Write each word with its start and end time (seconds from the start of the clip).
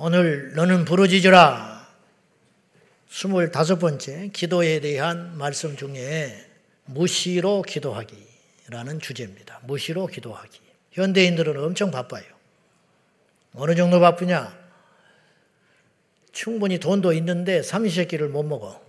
오늘 0.00 0.54
너는 0.54 0.84
부르짖으라. 0.84 1.88
스물다섯 3.08 3.80
번째 3.80 4.30
기도에 4.32 4.78
대한 4.78 5.36
말씀 5.36 5.76
중에 5.76 6.48
무시로 6.84 7.62
기도하기라는 7.62 9.00
주제입니다. 9.00 9.58
무시로 9.64 10.06
기도하기. 10.06 10.60
현대인들은 10.92 11.58
엄청 11.64 11.90
바빠요. 11.90 12.24
어느 13.54 13.74
정도 13.74 13.98
바쁘냐? 13.98 14.56
충분히 16.30 16.78
돈도 16.78 17.12
있는데 17.14 17.64
삼시세끼를 17.64 18.28
못 18.28 18.44
먹어. 18.44 18.80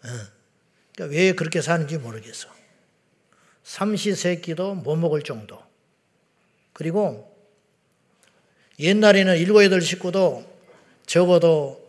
그러니까 0.00 1.16
왜 1.16 1.32
그렇게 1.32 1.62
사는지 1.62 1.96
모르겠어. 1.96 2.46
삼시세끼도 3.62 4.74
못 4.74 4.96
먹을 4.96 5.22
정도. 5.22 5.58
그리고 6.74 7.31
옛날에는 8.82 9.36
일곱 9.38 9.62
여덟 9.62 9.80
식구도 9.80 10.44
적어도 11.06 11.80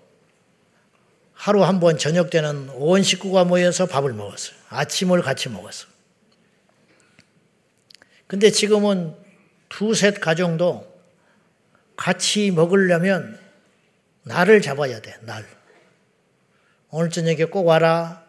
하루 1.34 1.63
한 1.63 1.80
번 1.80 1.98
저녁 1.98 2.30
때는 2.30 2.70
온 2.70 3.04
식구가 3.04 3.44
모여서 3.44 3.85
밥을 3.88 4.13
먹었어요. 4.13 4.55
아침을 4.70 5.21
같이 5.21 5.49
먹었어. 5.49 5.88
근데 8.27 8.49
지금은 8.49 9.16
두셋 9.70 10.21
가정도 10.21 10.88
같이 11.98 12.52
먹으려면 12.52 13.40
날을 14.23 14.62
잡아야 14.62 15.02
돼, 15.02 15.18
날. 15.21 15.46
오늘 16.90 17.10
저녁에 17.10 17.46
꼭 17.46 17.66
와라. 17.66 18.23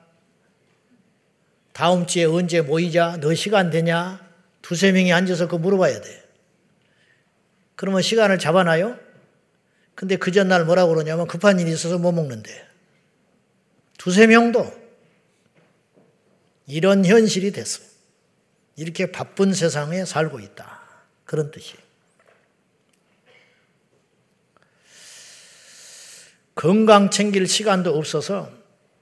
다음 1.72 2.06
주에 2.06 2.24
언제 2.24 2.62
모이자? 2.62 3.18
너 3.20 3.34
시간 3.34 3.70
되냐? 3.70 4.20
두세 4.62 4.92
명이 4.92 5.12
앉아서 5.12 5.48
그 5.48 5.56
물어봐야 5.56 6.00
돼. 6.00 6.23
그러면 7.76 8.02
시간을 8.02 8.38
잡아놔요? 8.38 8.98
근데 9.94 10.16
그 10.16 10.32
전날 10.32 10.64
뭐라고 10.64 10.92
그러냐면 10.92 11.26
급한 11.26 11.58
일이 11.58 11.72
있어서 11.72 11.98
못 11.98 12.12
먹는데. 12.12 12.68
두세 13.98 14.26
명도 14.26 14.72
이런 16.66 17.04
현실이 17.04 17.52
됐어요. 17.52 17.86
이렇게 18.76 19.12
바쁜 19.12 19.52
세상에 19.52 20.04
살고 20.04 20.40
있다. 20.40 20.80
그런 21.24 21.50
뜻이에요. 21.50 21.78
건강 26.54 27.10
챙길 27.10 27.46
시간도 27.46 27.96
없어서 27.96 28.50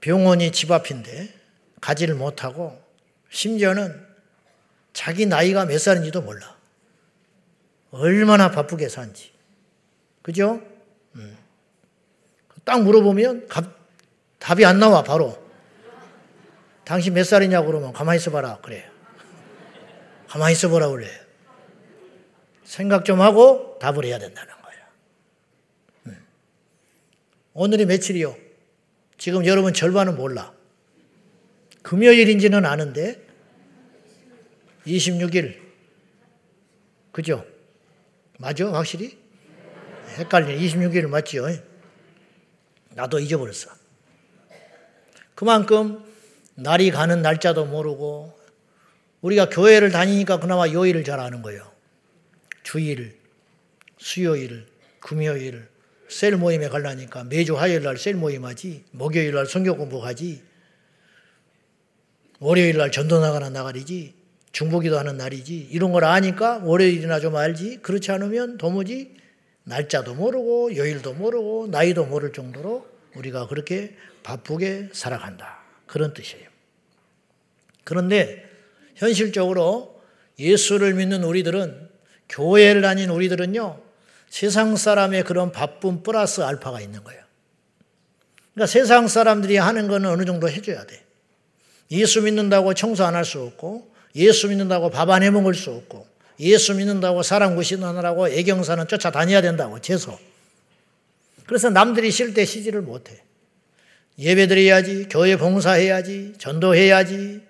병원이 0.01 0.51
집 0.51 0.71
앞인데 0.71 1.33
가지를 1.81 2.15
못하고 2.15 2.81
심지어는 3.29 4.05
자기 4.91 5.25
나이가 5.25 5.65
몇 5.65 5.79
살인지도 5.79 6.21
몰라. 6.21 6.57
얼마나 7.93 8.49
바쁘게 8.49 8.89
산지. 8.89 9.31
그죠? 10.23 10.59
음. 11.15 11.37
딱 12.63 12.81
물어보면 12.81 13.47
답이 14.39 14.65
안 14.65 14.79
나와, 14.79 15.03
바로. 15.03 15.41
당신 16.85 17.13
몇 17.13 17.23
살이냐고 17.23 17.67
그러면 17.67 17.93
가만히 17.93 18.17
있어봐라. 18.17 18.57
그래. 18.61 18.89
가만히 20.27 20.53
있어보라 20.53 20.89
그래. 20.89 21.07
생각 22.63 23.05
좀 23.05 23.21
하고 23.21 23.77
답을 23.79 24.05
해야 24.05 24.17
된다는 24.17 24.51
거야. 24.61 24.73
음. 26.07 26.25
오늘이 27.53 27.85
며칠이요? 27.85 28.35
지금 29.19 29.45
여러분 29.45 29.71
절반은 29.71 30.15
몰라. 30.15 30.51
금요일인지는 31.83 32.65
아는데 32.65 33.23
26일. 34.87 35.61
그죠? 37.11 37.52
맞아? 38.43 38.69
확실히? 38.73 39.17
헷갈리네. 40.17 40.59
26일 40.59 41.07
맞지요? 41.07 41.47
나도 42.89 43.19
잊어버렸어. 43.19 43.71
그만큼 45.33 46.03
날이 46.55 46.91
가는 46.91 47.21
날짜도 47.21 47.65
모르고 47.65 48.37
우리가 49.21 49.47
교회를 49.47 49.91
다니니까 49.91 50.41
그나마 50.41 50.67
요일을 50.67 51.05
잘 51.05 51.21
아는 51.21 51.41
거예요. 51.41 51.71
주일, 52.63 53.17
수요일, 53.97 54.67
금요일, 54.99 55.69
셀 56.09 56.35
모임에 56.35 56.67
가려니까 56.67 57.23
매주 57.23 57.57
화요일 57.57 57.83
날 57.83 57.97
셀 57.97 58.15
모임 58.15 58.43
하지, 58.43 58.83
목요일 58.91 59.33
날 59.33 59.45
성경 59.45 59.77
공부 59.77 60.05
하지, 60.05 60.43
월요일 62.39 62.75
날 62.77 62.91
전도 62.91 63.21
나가는 63.21 63.51
나가리지, 63.53 64.13
중보기도 64.53 64.97
하는 64.97 65.17
날이지, 65.17 65.67
이런 65.71 65.91
걸 65.91 66.05
아니까 66.05 66.59
월요일이나 66.63 67.19
좀 67.19 67.35
알지, 67.35 67.79
그렇지 67.81 68.11
않으면 68.11 68.57
도무지 68.57 69.15
날짜도 69.63 70.13
모르고, 70.13 70.75
요일도 70.75 71.13
모르고, 71.15 71.67
나이도 71.71 72.05
모를 72.05 72.31
정도로 72.31 72.87
우리가 73.15 73.47
그렇게 73.47 73.95
바쁘게 74.21 74.89
살아간다. 74.93 75.59
그런 75.87 76.13
뜻이에요. 76.13 76.47
그런데 77.83 78.49
현실적으로 78.95 80.01
예수를 80.39 80.93
믿는 80.93 81.23
우리들은 81.23 81.89
교회를 82.29 82.81
다닌 82.81 83.09
우리들은요, 83.09 83.81
세상 84.29 84.75
사람의 84.75 85.23
그런 85.23 85.51
바쁨 85.51 86.03
플러스 86.03 86.41
알파가 86.41 86.79
있는 86.79 87.03
거예요. 87.03 87.21
그러니까 88.53 88.67
세상 88.71 89.07
사람들이 89.07 89.57
하는 89.57 89.87
거는 89.87 90.09
어느 90.09 90.25
정도 90.25 90.47
해줘야 90.47 90.85
돼. 90.85 91.03
예수 91.91 92.21
믿는다고 92.21 92.73
청소 92.75 93.03
안 93.03 93.15
할 93.15 93.25
수 93.25 93.41
없고, 93.41 93.92
예수 94.15 94.47
믿는다고 94.47 94.89
밥 94.89 95.09
안 95.09 95.23
해 95.23 95.29
먹을 95.29 95.53
수 95.53 95.71
없고, 95.71 96.07
예수 96.39 96.73
믿는다고 96.75 97.23
사람 97.23 97.55
구신하느라고 97.55 98.29
애경사는 98.29 98.87
쫓아다녀야 98.87 99.41
된다고, 99.41 99.79
재서. 99.79 100.17
그래서 101.45 101.69
남들이 101.69 102.11
쉴 102.11 102.33
때 102.33 102.45
쉬지를 102.45 102.81
못해. 102.81 103.21
예배 104.19 104.47
드려야지, 104.47 105.07
교회 105.09 105.35
봉사해야지, 105.35 106.33
전도해야지, 106.37 107.41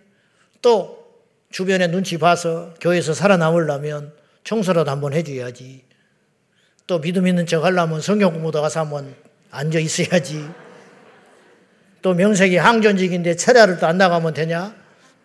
또 0.62 1.04
주변에 1.52 1.88
눈치 1.88 2.18
봐서 2.18 2.74
교회에서 2.82 3.14
살아남으려면 3.14 4.14
청소라도 4.44 4.90
한번 4.90 5.14
해줘야지. 5.14 5.84
또 6.88 7.00
믿음 7.00 7.28
있는 7.28 7.46
척 7.46 7.64
하려면 7.64 8.02
성경 8.02 8.34
공부도 8.34 8.62
가서 8.62 8.80
한번 8.82 9.14
앉아 9.52 9.80
있어야지. 9.80 10.46
또 12.02 12.14
명색이 12.14 12.58
항전직인데 12.58 13.36
철야를 13.36 13.80
또 13.80 13.86
안 13.88 13.98
나가면 13.98 14.34
되냐? 14.34 14.76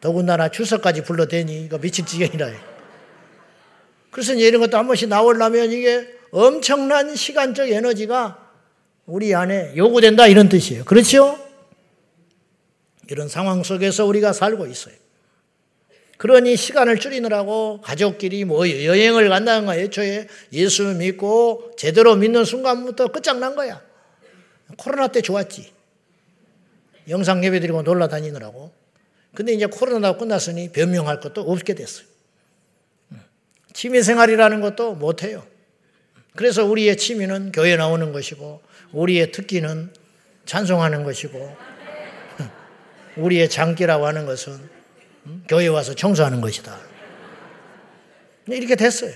더군다나 0.01 0.49
주석까지 0.49 1.03
불러대니 1.03 1.65
이거 1.65 1.79
미칠 1.79 2.07
지경이라. 2.07 2.53
그래서 4.11 4.35
이런 4.35 4.61
것도 4.61 4.77
한 4.77 4.87
번씩 4.87 5.09
나오려면 5.09 5.73
이게 5.73 6.09
엄청난 6.31 7.15
시간적 7.15 7.71
에너지가 7.71 8.47
우리 9.07 9.35
안에 9.35 9.75
요구된다 9.77 10.27
이런 10.27 10.49
뜻이에요. 10.49 10.85
그렇죠? 10.85 11.39
이런 13.11 13.29
상황 13.29 13.63
속에서 13.63 14.05
우리가 14.05 14.33
살고 14.33 14.67
있어요. 14.67 14.95
그러니 16.19 16.57
시간을 16.57 16.99
줄이느라고 16.99 17.81
가족끼리 17.81 18.45
뭐 18.45 18.69
여행을 18.69 19.29
간다는 19.29 19.67
거야. 19.67 19.79
애초에 19.79 20.27
예수 20.53 20.83
믿고 20.85 21.71
제대로 21.77 22.17
믿는 22.17 22.45
순간부터 22.45 23.09
끝장난 23.09 23.55
거야. 23.55 23.81
코로나 24.77 25.09
때 25.09 25.23
좋았지. 25.23 25.73
영상 27.09 27.43
예배 27.43 27.61
드리고 27.61 27.83
놀러 27.83 28.09
다니느라고. 28.09 28.78
근데 29.39 29.53
이제 29.53 29.67
코로나가 29.67 30.19
끝났으니 30.19 30.73
변명할 30.73 31.21
것도 31.21 31.43
없게 31.43 31.77
됐어요. 31.77 32.09
취미 33.73 34.03
생활이라는 34.03 34.61
것도 34.61 34.97
못해요. 34.97 35.47
그래서 36.35 36.65
우리의 36.65 36.97
취미는 36.97 37.53
교회 37.53 37.77
나오는 37.77 38.13
것이고, 38.13 38.61
우리의 38.91 39.31
특기는 39.31 39.93
찬송하는 40.45 41.05
것이고, 41.05 41.57
우리의 43.17 43.49
장기라고 43.49 44.09
하는 44.09 44.27
것은 44.27 44.59
교회 45.47 45.69
와서 45.69 45.95
청소하는 45.95 46.41
것이다. 46.41 46.77
이렇게 48.49 48.75
됐어요. 48.75 49.13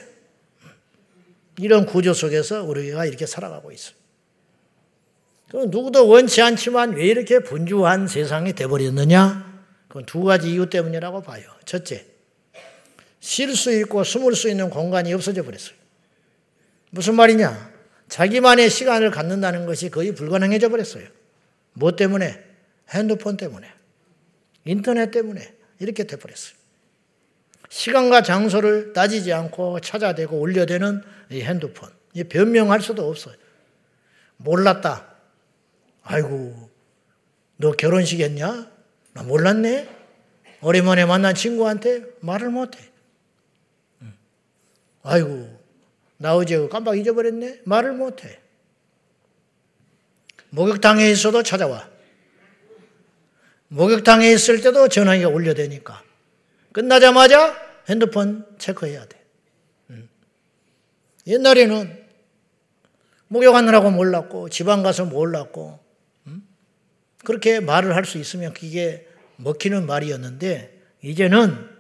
이런 1.59 1.85
구조 1.85 2.15
속에서 2.15 2.63
우리가 2.63 3.07
이렇게 3.07 3.27
살아가고 3.27 3.73
있어요. 3.73 3.97
누구도 5.53 6.07
원치 6.07 6.41
않지만 6.43 6.93
왜 6.93 7.07
이렇게 7.07 7.41
분주한 7.41 8.07
세상이 8.07 8.53
돼버렸느냐? 8.53 9.52
그건 9.93 10.07
두 10.07 10.23
가지 10.23 10.51
이유 10.51 10.71
때문이라고 10.71 11.21
봐요. 11.21 11.45
첫째, 11.67 12.07
쉴 13.21 13.55
수 13.55 13.71
있고 13.81 14.05
숨을 14.05 14.35
수 14.35 14.49
있는 14.49 14.71
공간이 14.71 15.13
없어져 15.13 15.43
버렸어요. 15.43 15.77
무슨 16.89 17.15
말이냐? 17.15 17.71
자기만의 18.09 18.71
시간을 18.71 19.11
갖는다는 19.11 19.67
것이 19.67 19.91
거의 19.91 20.15
불가능해져 20.15 20.71
버렸어요. 20.71 21.07
뭐 21.75 21.95
때문에? 21.95 22.43
핸드폰 22.89 23.37
때문에. 23.37 23.71
인터넷 24.65 25.11
때문에. 25.11 25.55
이렇게 25.79 26.05
돼버렸어요. 26.05 26.55
시간과 27.69 28.23
장소를 28.23 28.95
따지지 28.95 29.35
않고 29.35 29.81
찾아대고 29.81 30.41
올려대는 30.41 31.03
이 31.33 31.43
핸드폰. 31.43 31.91
이 32.15 32.25
변명할 32.25 32.81
수도 32.81 33.11
없어요. 33.11 33.35
몰랐다. 34.39 35.17
아이고, 36.03 36.71
너 37.59 37.73
결혼식 37.73 38.21
했냐? 38.21 38.73
나 39.13 39.23
몰랐네? 39.23 39.89
오랜만에 40.63 41.05
만난 41.05 41.35
친구한테 41.35 42.05
말을 42.21 42.51
못해. 42.51 42.79
아이고, 45.03 45.61
나 46.17 46.37
어제 46.37 46.69
깜빡 46.69 46.97
잊어버렸네? 46.99 47.63
말을 47.65 47.93
못해. 47.93 48.41
목욕탕에 50.51 51.11
있어도 51.11 51.43
찾아와. 51.43 51.89
목욕탕에 53.69 54.31
있을 54.33 54.61
때도 54.61 54.89
전화기가 54.89 55.29
울려대니까. 55.29 56.03
끝나자마자 56.73 57.57
핸드폰 57.89 58.47
체크해야 58.59 59.05
돼. 59.07 59.21
음. 59.91 60.09
옛날에는 61.27 62.07
목욕하느라고 63.29 63.91
몰랐고, 63.91 64.51
지방 64.51 64.83
가서 64.83 65.07
몰랐고, 65.07 65.71
음? 65.71 65.82
그렇게 67.25 67.61
말을 67.61 67.95
할 67.95 68.05
수 68.05 68.19
있으면 68.19 68.53
그게 68.53 69.07
먹히는 69.37 69.87
말이었는데, 69.87 70.81
이제는 71.03 71.73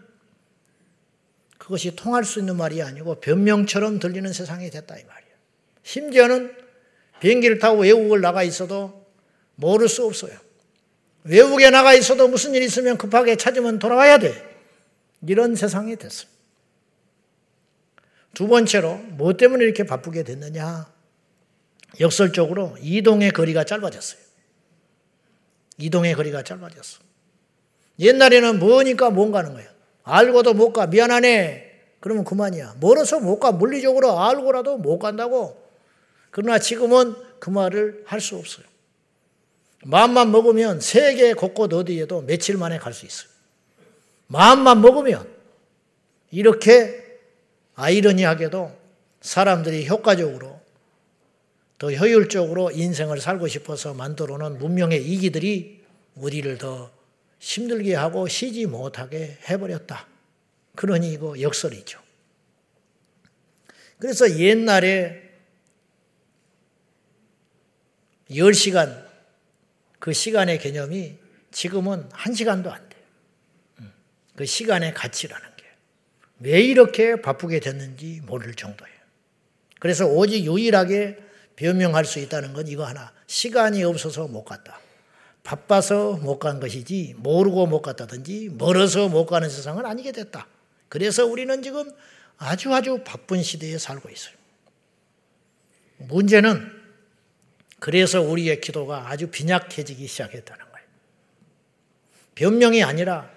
그것이 1.58 1.94
통할 1.94 2.24
수 2.24 2.40
있는 2.40 2.56
말이 2.56 2.82
아니고 2.82 3.20
변명처럼 3.20 4.00
들리는 4.00 4.32
세상이 4.32 4.68
됐다 4.70 4.98
이 4.98 5.04
말이에요. 5.04 5.34
심지어는 5.84 6.56
비행기를 7.20 7.60
타고 7.60 7.82
외국을 7.82 8.20
나가 8.20 8.42
있어도 8.42 9.06
모를 9.54 9.88
수 9.88 10.04
없어요. 10.04 10.36
외국에 11.22 11.70
나가 11.70 11.94
있어도 11.94 12.26
무슨 12.26 12.54
일 12.54 12.62
있으면 12.62 12.98
급하게 12.98 13.36
찾으면 13.36 13.78
돌아와야 13.78 14.18
돼. 14.18 14.34
이런 15.26 15.54
세상이 15.54 15.94
됐어요. 15.96 16.28
두 18.34 18.48
번째로 18.48 18.96
뭐 18.96 19.36
때문에 19.36 19.62
이렇게 19.62 19.84
바쁘게 19.84 20.24
됐느냐? 20.24 20.92
역설적으로 22.00 22.76
이동의 22.80 23.30
거리가 23.30 23.62
짧아졌어요. 23.62 24.21
이동의 25.78 26.14
거리가 26.14 26.42
짧아졌어. 26.42 27.00
옛날에는 27.98 28.58
뭐니까 28.58 29.10
못 29.10 29.30
가는 29.30 29.52
거예요. 29.54 29.70
알고도 30.04 30.54
못 30.54 30.72
가. 30.72 30.86
미안하네. 30.86 31.70
그러면 32.00 32.24
그만이야. 32.24 32.76
멀어서 32.80 33.20
못 33.20 33.38
가. 33.38 33.52
물리적으로 33.52 34.19
알고라도 34.20 34.78
못 34.78 34.98
간다고. 34.98 35.62
그러나 36.30 36.58
지금은 36.58 37.14
그 37.38 37.50
말을 37.50 38.02
할 38.06 38.20
수 38.20 38.36
없어요. 38.36 38.66
마음만 39.84 40.30
먹으면 40.30 40.80
세계 40.80 41.34
곳곳 41.34 41.72
어디에도 41.72 42.22
며칠 42.22 42.56
만에 42.56 42.78
갈 42.78 42.92
수 42.92 43.04
있어요. 43.04 43.28
마음만 44.28 44.80
먹으면 44.80 45.28
이렇게 46.30 47.19
아이러니하게도 47.74 48.72
사람들이 49.20 49.86
효과적으로 49.88 50.60
더 51.82 51.90
효율적으로 51.90 52.70
인생을 52.70 53.20
살고 53.20 53.49
싶어서 53.49 53.93
만들어 53.93 54.38
놓은 54.38 54.58
문명의 54.58 55.05
이기들이 55.05 55.82
우리를 56.14 56.56
더 56.58 56.93
힘들게 57.40 57.96
하고 57.96 58.29
쉬지 58.29 58.67
못하게 58.67 59.37
해버렸다. 59.49 60.06
그러니 60.76 61.12
이거 61.12 61.40
역설이죠. 61.40 62.00
그래서 63.99 64.38
옛날에 64.38 65.29
10시간 68.31 69.05
그 69.99 70.12
시간의 70.12 70.61
개념이 70.61 71.19
지금은 71.50 72.08
1시간도 72.11 72.69
안 72.69 72.88
돼요. 72.90 73.02
음, 73.81 73.93
그 74.37 74.46
시간의 74.46 74.94
가치라는 74.94 75.49
게. 75.56 75.64
왜 76.38 76.61
이렇게 76.61 77.20
바쁘게 77.20 77.58
됐는지 77.58 78.20
모를 78.25 78.55
정도예요. 78.55 78.94
그래서 79.81 80.06
오직 80.06 80.44
유일하게 80.44 81.31
변명할 81.56 82.04
수 82.04 82.19
있다는 82.19 82.52
건 82.52 82.69
이거 82.69 82.84
하나. 82.84 83.12
시간이 83.26 83.82
없어서 83.84 84.28
못 84.28 84.44
갔다. 84.44 84.78
바빠서 85.43 86.16
못 86.19 86.38
간 86.38 86.60
것이지 86.60 87.14
모르고 87.19 87.66
못 87.66 87.82
갔다든지 87.82 88.50
멀어서 88.58 89.08
못 89.08 89.26
가는 89.26 89.49
세상은 89.49 89.84
아니게 89.87 90.12
됐다. 90.12 90.46
그래서 90.88 91.26
우리는 91.26 91.62
지금 91.62 91.90
아주 92.38 92.72
아주 92.75 93.00
바쁜 93.04 93.43
시대에 93.43 93.78
살고 93.78 94.08
있어요. 94.10 94.34
문제는 95.99 96.81
그래서 97.81 98.20
우리의 98.20 98.60
기도가 98.60 99.08
아주 99.10 99.28
빈약해지기 99.28 100.06
시작했다는 100.06 100.64
거예요. 100.64 100.87
변명이 102.34 102.84
아니라 102.84 103.31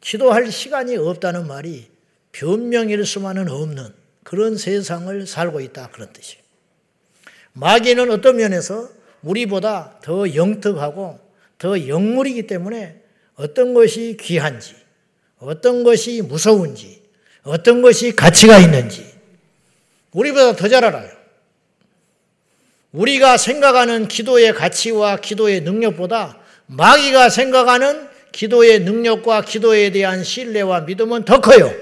기도할 0.00 0.50
시간이 0.50 0.96
없다는 0.96 1.46
말이 1.46 1.90
변명일 2.32 3.04
수만은 3.04 3.50
없는 3.50 3.94
그런 4.24 4.56
세상을 4.56 5.26
살고 5.26 5.60
있다 5.60 5.90
그런 5.90 6.12
뜻이에요. 6.12 6.45
마귀는 7.56 8.10
어떤 8.10 8.36
면에서 8.36 8.88
우리보다 9.22 9.98
더 10.02 10.34
영특하고 10.34 11.18
더 11.58 11.88
영물이기 11.88 12.46
때문에 12.46 13.00
어떤 13.34 13.72
것이 13.72 14.16
귀한지, 14.20 14.74
어떤 15.38 15.82
것이 15.82 16.22
무서운지, 16.22 17.02
어떤 17.42 17.80
것이 17.80 18.14
가치가 18.14 18.58
있는지 18.58 19.06
우리보다 20.12 20.56
더 20.56 20.68
잘 20.68 20.84
알아요. 20.84 21.10
우리가 22.92 23.36
생각하는 23.36 24.08
기도의 24.08 24.54
가치와 24.54 25.16
기도의 25.18 25.62
능력보다 25.62 26.38
마귀가 26.66 27.28
생각하는 27.30 28.08
기도의 28.32 28.80
능력과 28.80 29.42
기도에 29.42 29.90
대한 29.90 30.24
신뢰와 30.24 30.82
믿음은 30.82 31.24
더 31.24 31.40
커요. 31.40 31.72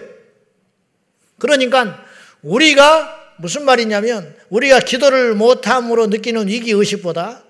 그러니까 1.38 2.04
우리가 2.42 3.23
무슨 3.38 3.64
말이냐면 3.64 4.34
우리가 4.48 4.80
기도를 4.80 5.34
못함으로 5.34 6.06
느끼는 6.06 6.48
위기 6.48 6.70
의식보다 6.70 7.42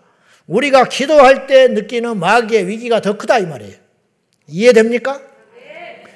우리가 0.47 0.85
기도할 0.89 1.47
때 1.47 1.69
느끼는 1.69 2.19
마귀의 2.19 2.67
위기가 2.67 3.01
더 3.01 3.17
크다 3.17 3.39
이 3.39 3.47
말이에요. 3.47 3.77
이해됩니까? 4.47 5.21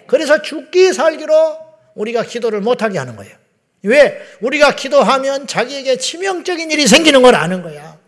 그래서 0.06 0.42
죽기 0.42 0.92
살기로 0.92 1.58
우리가 1.94 2.22
기도를 2.22 2.60
못하게 2.60 2.98
하는 2.98 3.16
거예요. 3.16 3.36
왜? 3.82 4.20
우리가 4.40 4.74
기도하면 4.74 5.46
자기에게 5.46 5.96
치명적인 5.98 6.70
일이 6.70 6.86
생기는 6.86 7.22
걸 7.22 7.34
아는 7.34 7.62
거야. 7.62 7.98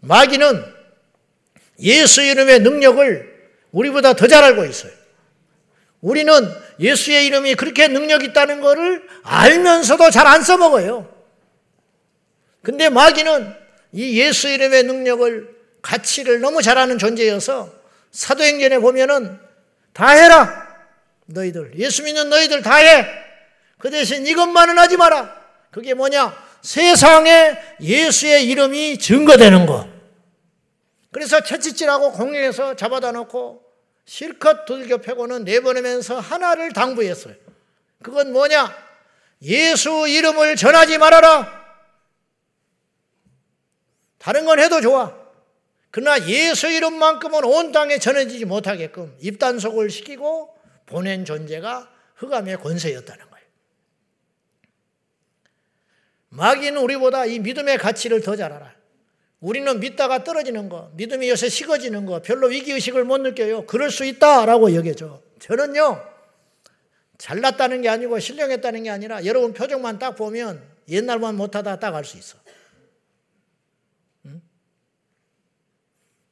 마귀는 0.00 0.64
예수 1.80 2.22
이름의 2.22 2.60
능력을 2.60 3.36
우리보다 3.72 4.14
더 4.14 4.26
잘 4.26 4.44
알고 4.44 4.64
있어요. 4.64 4.92
우리는 6.00 6.32
예수의 6.80 7.26
이름이 7.26 7.54
그렇게 7.54 7.88
능력 7.88 8.22
있다는 8.22 8.60
것을 8.60 9.06
알면서도 9.22 10.10
잘 10.10 10.26
안 10.26 10.42
써먹어요. 10.42 11.14
근데 12.62 12.88
마귀는 12.88 13.54
이 13.92 14.20
예수 14.20 14.48
이름의 14.48 14.82
능력을 14.84 15.56
가치를 15.82 16.40
너무 16.40 16.62
잘 16.62 16.78
아는 16.78 16.98
존재여서 16.98 17.72
사도행전에 18.10 18.78
보면은 18.78 19.38
다 19.92 20.10
해라. 20.10 20.66
너희들 21.26 21.72
예수 21.76 22.02
믿는 22.02 22.28
너희들 22.28 22.62
다 22.62 22.76
해. 22.76 23.06
그 23.78 23.90
대신 23.90 24.26
이것만은 24.26 24.78
하지 24.78 24.96
마라. 24.96 25.34
그게 25.70 25.94
뭐냐? 25.94 26.36
세상에 26.62 27.56
예수의 27.80 28.48
이름이 28.48 28.98
증거되는 28.98 29.66
거. 29.66 29.88
그래서 31.12 31.40
채찍질하고 31.40 32.12
공회에서 32.12 32.74
잡아다 32.74 33.12
놓고 33.12 33.62
실컷 34.06 34.64
두들겨 34.64 34.98
패고는 34.98 35.44
내보내면서 35.44 36.18
하나를 36.20 36.72
당부했어요. 36.72 37.34
그건 38.02 38.32
뭐냐? 38.32 38.74
예수 39.42 40.06
이름을 40.08 40.56
전하지 40.56 40.96
말아라. 40.98 41.66
다른 44.18 44.44
건 44.44 44.60
해도 44.60 44.80
좋아. 44.80 45.14
그러나 45.90 46.24
예수 46.28 46.68
이름만큼은 46.68 47.44
온 47.44 47.72
땅에 47.72 47.98
전해지지 47.98 48.44
못하게끔 48.44 49.16
입단속을 49.20 49.90
시키고 49.90 50.56
보낸 50.86 51.24
존재가 51.24 51.90
흑암의 52.16 52.58
권세였다는 52.58 53.30
거예요. 53.30 53.46
마귀는 56.28 56.80
우리보다 56.80 57.26
이 57.26 57.38
믿음의 57.40 57.78
가치를 57.78 58.20
더 58.20 58.36
잘 58.36 58.52
알아요. 58.52 58.75
우리는 59.40 59.80
믿다가 59.80 60.24
떨어지는 60.24 60.68
거, 60.68 60.90
믿음이 60.94 61.28
요새 61.28 61.48
식어지는 61.48 62.06
거, 62.06 62.22
별로 62.22 62.46
위기의식을 62.48 63.04
못 63.04 63.18
느껴요. 63.18 63.66
그럴 63.66 63.90
수 63.90 64.04
있다라고 64.04 64.74
여겨져. 64.74 65.22
저는요, 65.38 66.02
잘났다는 67.18 67.82
게 67.82 67.88
아니고 67.88 68.18
신령했다는 68.18 68.82
게 68.84 68.90
아니라 68.90 69.24
여러분 69.24 69.52
표정만 69.52 69.98
딱 69.98 70.16
보면 70.16 70.62
옛날만 70.88 71.36
못하다 71.36 71.78
딱 71.78 71.94
알 71.94 72.04
수 72.04 72.16
있어. 72.16 72.38
응? 74.26 74.40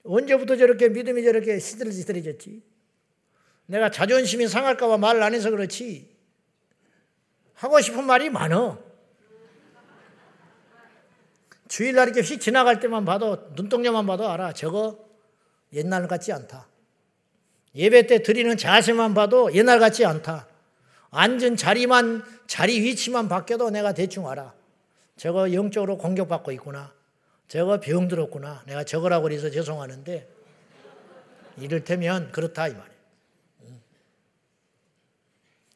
언제부터 0.05 0.57
저렇게 0.57 0.89
믿음이 0.89 1.23
저렇게 1.25 1.59
시들시들해졌지? 1.59 2.63
내가 3.67 3.91
자존심이 3.91 4.47
상할까봐 4.47 4.99
말을 4.99 5.23
안 5.23 5.35
해서 5.35 5.51
그렇지. 5.51 6.15
하고 7.55 7.81
싶은 7.81 8.05
말이 8.05 8.29
많어. 8.31 8.79
주일날 11.69 12.09
이렇게 12.09 12.21
휙 12.23 12.41
지나갈 12.41 12.81
때만 12.81 13.05
봐도 13.05 13.51
눈동자만 13.55 14.07
봐도 14.07 14.29
알아. 14.29 14.53
저거 14.53 14.99
옛날 15.73 16.07
같지 16.07 16.33
않다. 16.33 16.69
예배 17.75 18.07
때 18.07 18.23
드리는 18.23 18.57
자세만 18.57 19.15
봐도 19.15 19.53
옛날 19.55 19.79
같지 19.79 20.05
않다. 20.05 20.47
앉은 21.11 21.57
자리만 21.57 22.25
자리 22.47 22.81
위치만 22.81 23.29
바뀌어도 23.29 23.71
내가 23.71 23.93
대충 23.93 24.29
알아. 24.29 24.53
저거 25.17 25.53
영적으로 25.53 25.99
공격받고 25.99 26.53
있구나. 26.53 26.93
저거 27.49 27.81
병 27.81 28.09
들었구나. 28.09 28.63
내가 28.67 28.85
저거라고 28.85 29.25
그래서 29.25 29.51
죄송하는데 29.51 30.29
이를테면 31.59 32.33
그렇다 32.33 32.69
이 32.69 32.73
말이야. 32.73 32.95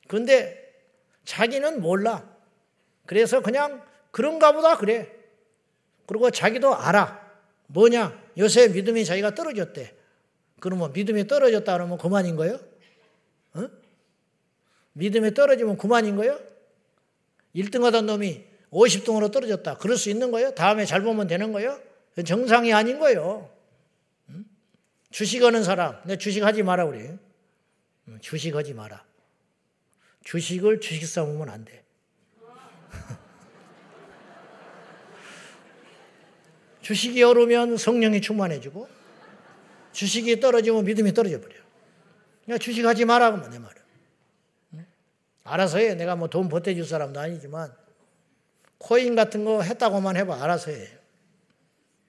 근데 0.09 0.75
자기는 1.25 1.81
몰라. 1.81 2.29
그래서 3.07 3.41
그냥 3.43 3.83
그런가 4.11 4.53
보다 4.53 4.77
그래. 4.77 5.18
그리고 6.09 6.31
자기도 6.31 6.75
알아. 6.75 7.21
뭐냐? 7.67 8.19
요새 8.39 8.69
믿음이 8.69 9.05
자기가 9.05 9.35
떨어졌대. 9.35 9.95
그러면 10.59 10.91
믿음이 10.95 11.27
떨어졌다 11.27 11.71
그러면 11.71 11.99
그만인 11.99 12.35
거예요? 12.35 12.59
어? 13.53 13.69
믿음이 14.95 15.35
떨어지면 15.35 15.77
그만인 15.77 16.17
거예요? 16.17 16.41
1등 17.55 17.83
하던 17.83 18.07
놈이 18.07 18.43
50등으로 18.71 19.31
떨어졌다. 19.31 19.77
그럴 19.77 19.99
수 19.99 20.09
있는 20.09 20.31
거예요? 20.31 20.55
다음에 20.55 20.87
잘 20.87 21.03
보면 21.03 21.27
되는 21.27 21.53
거예요? 21.53 21.79
정상이 22.25 22.73
아닌 22.73 22.99
거예요. 22.99 23.51
주식하는 25.11 25.63
사람, 25.63 26.01
내 26.07 26.17
주식하지 26.17 26.63
마라 26.63 26.87
그래. 26.87 27.19
주식하지 28.23 28.73
마라. 28.73 29.05
주식을 30.25 30.81
주식 30.81 31.07
삼으면 31.07 31.51
안 31.51 31.67
돼. 31.67 31.85
주식이 36.89 37.23
오르면 37.23 37.77
성령이 37.77 38.23
충만해지고 38.23 38.89
주식이 39.93 40.41
떨어지면 40.41 40.87
믿음이 40.87 41.13
떨어져 41.13 41.39
버려. 41.39 41.55
그러니까 42.47 42.65
주식하지 42.65 43.05
마라 43.05 43.31
그러면 43.31 43.51
내 43.51 43.59
말은. 43.59 43.77
알아서 45.45 45.77
해. 45.77 45.95
내가 45.97 46.17
뭐 46.17 46.29
돈 46.29 46.49
보태줄 46.49 46.87
사람도 46.87 47.21
아니지만 47.21 47.77
코인 48.79 49.15
같은 49.17 49.45
거 49.45 49.61
했다고만 49.61 50.17
해봐. 50.17 50.43
알아서 50.43 50.71
해. 50.71 50.89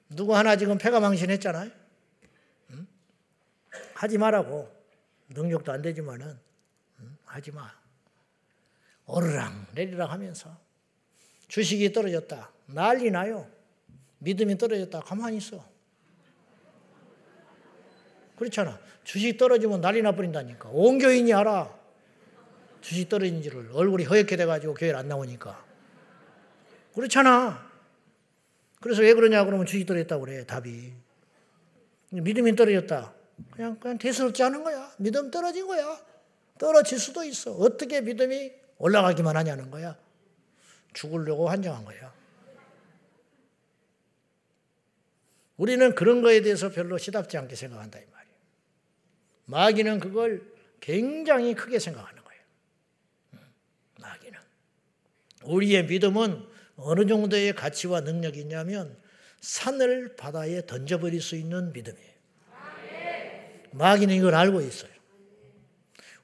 누구 0.07 0.33
하나 0.33 0.55
지금 0.55 0.77
폐가 0.77 1.01
망신했잖아요. 1.01 1.69
응? 2.71 2.88
하지 3.95 4.17
말라고. 4.17 4.71
능력도 5.27 5.74
안 5.74 5.81
되지만은 5.81 6.39
응? 7.01 7.17
하지 7.25 7.51
마. 7.51 7.69
오르락 9.07 9.74
내리락 9.74 10.09
하면서 10.09 10.57
주식이 11.50 11.91
떨어졌다. 11.91 12.50
난리 12.67 13.12
나요. 13.12 13.58
믿음이 14.19 14.57
떨어졌다. 14.57 14.99
가만히 15.01 15.38
있어. 15.38 15.63
그렇잖아. 18.38 18.79
주식 19.03 19.38
떨어지면 19.38 19.81
난리 19.81 20.01
나버린다니까. 20.01 20.69
온 20.71 20.99
교인이 20.99 21.33
알아. 21.33 21.77
주식 22.81 23.09
떨어진 23.09 23.41
지를 23.41 23.69
얼굴이 23.73 24.05
허옇게 24.05 24.35
돼가지고 24.35 24.75
교회를 24.75 24.97
안 24.97 25.07
나오니까. 25.07 25.65
그렇잖아. 26.93 27.69
그래서 28.81 29.01
왜 29.01 29.13
그러냐 29.13 29.43
그러면 29.43 29.65
주식 29.65 29.85
떨어졌다고 29.85 30.25
그래, 30.25 30.45
답이. 30.45 30.93
믿음이 32.11 32.55
떨어졌다. 32.55 33.13
그냥, 33.51 33.79
그냥 33.79 33.97
대수롭지 33.97 34.41
않은 34.43 34.63
거야. 34.63 34.91
믿음 34.97 35.29
떨어진 35.31 35.67
거야. 35.67 35.99
떨어질 36.57 36.99
수도 36.99 37.23
있어. 37.23 37.51
어떻게 37.53 38.01
믿음이 38.01 38.51
올라가기만 38.77 39.35
하냐는 39.35 39.69
거야. 39.69 39.97
죽으려고 40.93 41.49
환장한 41.49 41.85
거야. 41.85 42.13
우리는 45.59 45.93
그런 45.93 46.21
거에 46.21 46.41
대해서 46.41 46.69
별로 46.69 46.97
시답지 46.97 47.37
않게 47.37 47.53
생각한다 47.53 47.99
이 47.99 48.03
말이에요. 48.09 48.35
마귀는 49.45 49.99
그걸 49.99 50.41
굉장히 50.79 51.53
크게 51.53 51.79
생각하는 51.79 52.23
거예요. 52.23 52.41
마귀는 53.99 54.39
우리의 55.43 55.85
믿음은 55.85 56.45
어느 56.77 57.05
정도의 57.05 57.53
가치와 57.55 58.01
능력이 58.01 58.39
있냐면 58.39 58.97
산을 59.41 60.15
바다에 60.15 60.65
던져버릴 60.65 61.21
수 61.21 61.35
있는 61.35 61.73
믿음이에요. 61.73 62.09
마귀는 63.71 64.15
이걸 64.15 64.35
알고 64.35 64.61
있어요. 64.61 64.91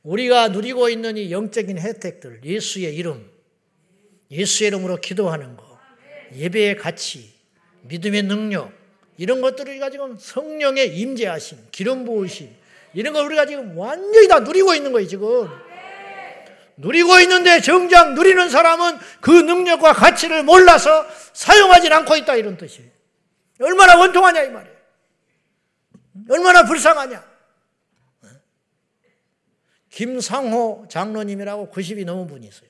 우리가 0.04 0.48
누리고 0.48 0.88
있는 0.88 1.18
이 1.18 1.32
영적인 1.32 1.77
혜택들, 1.77 2.39
예수의 2.46 2.96
이름, 2.96 3.30
예수의 4.32 4.70
이름으로 4.70 5.01
기도하는 5.01 5.58
거, 5.58 5.77
예배의 6.34 6.77
가치, 6.77 7.34
믿음의 7.82 8.24
능력, 8.24 8.85
이런 9.18 9.42
것들을 9.42 9.72
우리가 9.72 9.90
지금 9.90 10.18
성령의 10.18 10.98
임재하심, 10.98 11.68
기름 11.72 12.06
부으심, 12.06 12.54
이런 12.94 13.14
걸 13.14 13.26
우리가 13.26 13.46
지금 13.46 13.78
완전히 13.78 14.28
다 14.28 14.40
누리고 14.40 14.74
있는 14.74 14.92
거예요, 14.92 15.08
지금. 15.08 15.50
누리고 16.78 17.20
있는데 17.22 17.62
정작 17.62 18.14
누리는 18.14 18.50
사람은 18.50 18.98
그 19.22 19.32
능력과 19.32 19.94
가치를 19.94 20.44
몰라서 20.44 21.06
사용하지 21.34 21.88
않고 21.90 22.18
있다 22.18 22.36
이런 22.36 22.58
뜻이에요. 22.58 22.90
얼마나 23.62 23.98
원통하냐 23.98 24.44
이 24.44 24.50
말이에요. 24.50 24.76
얼마나 26.30 26.66
불쌍하냐. 26.66 27.36
김상호 29.90 30.88
장로님이라고 30.90 31.72
90이 31.72 32.04
넘은 32.06 32.28
분이 32.28 32.48
있어요. 32.48 32.70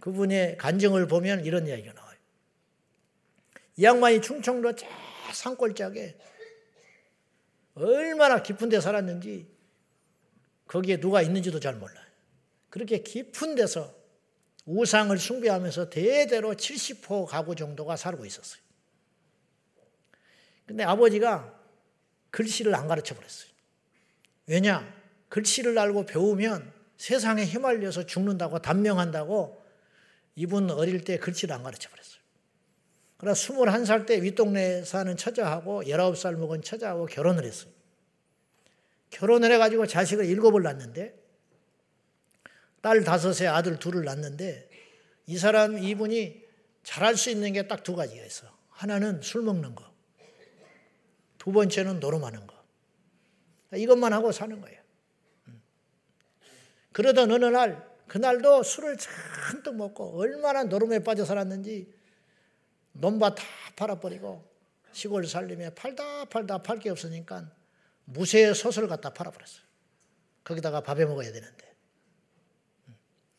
그분의 0.00 0.56
간증을 0.56 1.06
보면 1.06 1.44
이런 1.44 1.66
이야기가 1.66 1.92
나와요. 1.92 2.16
이 3.76 3.84
양반이 3.84 4.22
충청도 4.22 4.74
저 4.76 4.86
산골짜기에 5.32 6.18
얼마나 7.74 8.42
깊은 8.42 8.68
데 8.68 8.80
살았는지 8.80 9.48
거기에 10.66 10.98
누가 11.00 11.22
있는지도 11.22 11.60
잘 11.60 11.74
몰라요. 11.74 12.04
그렇게 12.70 13.02
깊은 13.02 13.54
데서 13.54 13.94
우상을 14.66 15.16
숭배하면서 15.16 15.90
대대로 15.90 16.54
70호 16.54 17.26
가구 17.26 17.54
정도가 17.54 17.96
살고 17.96 18.24
있었어요. 18.24 18.62
근데 20.66 20.82
아버지가 20.82 21.60
글씨를 22.30 22.74
안 22.74 22.88
가르쳐 22.88 23.14
버렸어요. 23.14 23.50
왜냐? 24.46 24.92
글씨를 25.28 25.78
알고 25.78 26.06
배우면 26.06 26.72
세상에 26.96 27.44
휘말려서 27.44 28.06
죽는다고 28.06 28.60
단명한다고 28.60 29.62
이분 30.36 30.70
어릴 30.70 31.04
때 31.04 31.18
글씨를 31.18 31.54
안 31.54 31.62
가르쳐 31.62 31.90
버렸어요. 31.90 32.13
그러나 33.24 33.32
21살 33.32 34.04
때 34.04 34.22
윗동네에 34.22 34.84
사는 34.84 35.16
처자하고 35.16 35.84
19살 35.84 36.36
먹은 36.36 36.60
처자하고 36.60 37.06
결혼을 37.06 37.44
했어요. 37.46 37.72
결혼을 39.08 39.50
해가지고 39.52 39.86
자식을 39.86 40.26
일곱을 40.26 40.62
낳는데 40.62 41.14
딸 42.82 43.02
다섯에 43.02 43.48
아들 43.48 43.78
둘을 43.78 44.04
낳는데 44.04 44.68
이 45.24 45.38
사람 45.38 45.78
이분이 45.78 46.44
잘할 46.82 47.16
수 47.16 47.30
있는 47.30 47.54
게 47.54 47.66
딱 47.66 47.82
두 47.82 47.96
가지가 47.96 48.22
있어. 48.26 48.46
하나는 48.68 49.22
술 49.22 49.40
먹는 49.40 49.74
거. 49.74 49.90
두 51.38 51.50
번째는 51.50 52.00
노름하는 52.00 52.46
거. 52.46 52.54
이것만 53.74 54.12
하고 54.12 54.32
사는 54.32 54.60
거예요. 54.60 54.82
음. 55.48 55.62
그러던 56.92 57.32
어느 57.32 57.46
날, 57.46 57.88
그날도 58.06 58.64
술을 58.64 58.98
잔뜩 58.98 59.76
먹고 59.76 60.20
얼마나 60.20 60.64
노름에 60.64 60.98
빠져 60.98 61.24
살았는지 61.24 61.93
논밭 62.94 63.34
다 63.36 63.44
팔아버리고 63.76 64.44
시골 64.92 65.26
살림에 65.26 65.74
팔다 65.74 66.26
팔다 66.26 66.62
팔 66.62 66.78
게 66.78 66.90
없으니까 66.90 67.50
무쇠 68.04 68.52
솥을 68.52 68.88
갖다 68.88 69.12
팔아버렸어요. 69.12 69.62
거기다가 70.44 70.82
밥해 70.82 71.04
먹어야 71.04 71.32
되는데. 71.32 71.74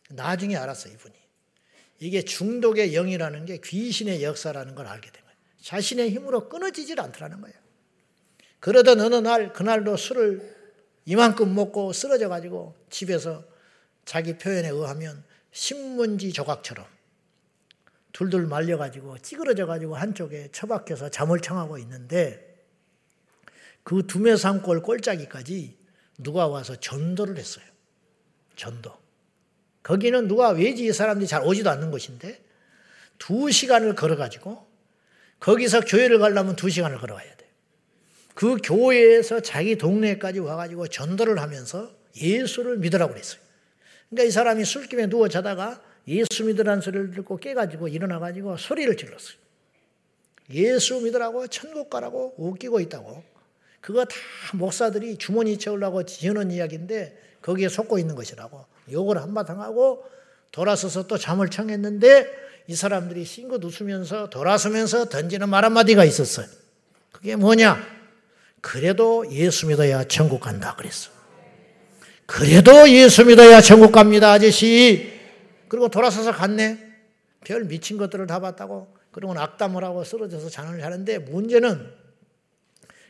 나중에 0.10 0.56
알았어, 0.56 0.90
이분이. 0.90 1.14
이게 2.00 2.24
중독의 2.24 2.94
영이라는 2.94 3.46
게 3.46 3.60
귀신의 3.64 4.24
역사라는 4.24 4.76
걸 4.76 4.88
알게 4.88 5.12
된 5.12 5.24
거예요. 5.24 5.38
자신의 5.62 6.10
힘으로 6.12 6.50
끊어지질 6.50 7.00
않더라는 7.00 7.42
거예요. 7.42 7.56
그러던 8.60 9.00
어느 9.00 9.16
날, 9.16 9.54
그날도 9.54 9.98
술을 9.98 10.56
이만큼 11.06 11.54
먹고 11.54 11.94
쓰러져 11.94 12.28
가지고 12.28 12.76
집에서 12.90 13.46
자기 14.04 14.38
표현에 14.38 14.70
의하면 14.70 15.24
신문지 15.52 16.34
조각처럼 16.34 16.86
둘둘 18.16 18.48
말려 18.48 18.78
가지고 18.78 19.18
찌그러져 19.18 19.66
가지고 19.66 19.96
한쪽에 19.96 20.48
처박혀서 20.54 21.10
잠을 21.10 21.42
청하고 21.42 21.78
있는데 21.80 22.64
그 23.84 24.08
두메산골 24.08 24.84
꼴짜기까지 24.84 25.78
누가 26.20 26.48
와서 26.48 26.78
전도를 26.78 27.38
했어요. 27.38 27.66
전도. 28.56 28.94
거기는 29.84 30.30
누가 30.30 30.52
외지 30.52 30.94
사람들이 30.94 31.28
잘 31.28 31.44
오지도 31.44 31.70
않는 31.72 31.92
곳인데 31.92 32.42
두 33.18 33.52
시간을 33.52 33.96
걸어가지고 33.96 34.66
거기서 35.42 35.82
교회를 35.82 36.18
가려면 36.18 36.56
두 36.56 36.70
시간을 36.70 36.98
걸어가야 37.00 37.36
돼. 37.36 37.50
그 38.34 38.56
교회에서 38.64 39.42
자기 39.42 39.78
동네까지 39.78 40.40
와가지고 40.40 40.88
전도를 40.88 41.42
하면서 41.42 41.92
예수를 42.16 42.78
믿으라고 42.78 43.12
그랬어요. 43.12 43.42
그러니까 44.10 44.30
이 44.30 44.32
사람이 44.32 44.64
술김에 44.64 45.08
누워 45.08 45.28
자다가 45.28 45.82
예수 46.08 46.44
믿으라는 46.44 46.82
소리를 46.82 47.12
듣고 47.12 47.38
깨가지고 47.38 47.88
일어나가지고 47.88 48.58
소리를 48.58 48.96
질렀어요. 48.96 49.38
예수 50.52 51.00
믿으라고 51.02 51.48
천국 51.48 51.90
가라고 51.90 52.36
웃기고 52.38 52.80
있다고. 52.80 53.24
그거 53.82 54.06
다 54.06 54.16
목사들이 54.54 55.18
주머니 55.18 55.58
채우려고 55.58 56.06
지어놓은 56.06 56.52
이야기인데 56.52 57.18
거기에 57.42 57.70
속고 57.70 57.98
있는 57.98 58.16
것이라고. 58.16 58.66
욕을 58.92 59.18
한바탕 59.18 59.62
하고 59.62 60.06
돌아서서 60.52 61.08
또 61.08 61.18
잠을 61.18 61.50
청했는데 61.50 62.28
이 62.68 62.76
사람들이 62.76 63.26
싱긋 63.26 63.64
웃으면서 63.64 64.30
돌아서면서 64.30 65.10
던지는 65.10 65.50
말 65.50 65.66
한마디가 65.66 66.06
있었어요. 66.06 66.48
그게 67.12 67.36
뭐냐? 67.36 67.96
그래도 68.62 69.26
예수 69.32 69.68
믿어야 69.68 70.04
천국 70.06 70.42
간다 70.42 70.76
그랬어. 70.76 71.12
그래도 72.26 72.90
예수 72.90 73.24
믿어야 73.24 73.62
천국 73.62 73.92
갑니다, 73.92 74.32
아저씨. 74.32 75.15
그리고 75.76 75.90
돌아서서 75.90 76.32
갔네. 76.32 76.80
별 77.44 77.66
미친 77.66 77.98
것들을 77.98 78.28
다 78.28 78.40
봤다고. 78.40 78.96
그러고 79.12 79.38
악담을 79.38 79.84
하고 79.84 80.06
쓰러져서 80.06 80.50
자는을 80.50 80.86
하는데 80.86 81.18
문제는 81.20 81.92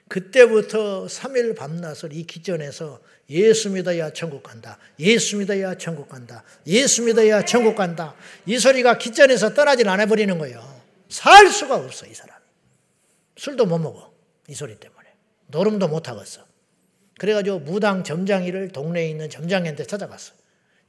그때부터 0.08 1.06
3일 1.06 1.56
밤낮을 1.56 2.12
이 2.14 2.24
기전에서 2.24 3.02
예수 3.30 3.70
믿어야 3.70 4.14
천국 4.14 4.42
간다. 4.42 4.80
예수 4.98 5.38
믿어야 5.38 5.76
천국 5.76 6.10
간다. 6.10 6.44
예수 6.66 7.04
믿어야 7.04 7.46
천국 7.46 7.76
간다. 7.76 8.16
이 8.48 8.58
소리가 8.58 8.98
기전에서 8.98 9.54
떠나질 9.54 9.88
않아 9.88 10.08
버리는 10.08 10.36
거예요. 10.36 10.82
살 11.08 11.52
수가 11.52 11.76
없어, 11.76 12.08
이 12.08 12.16
사람. 12.16 12.36
술도 13.38 13.68
못 13.68 13.78
먹어. 13.78 14.12
이 14.48 14.56
소리 14.56 14.76
때문에. 14.76 15.08
노름도 15.48 15.88
못 15.88 16.10
하겠어. 16.10 16.44
그래가지고 17.20 17.60
무당 17.60 18.04
점장이를 18.04 18.70
동네에 18.70 19.08
있는 19.08 19.30
점장한테 19.30 19.84
찾아갔어. 19.84 20.34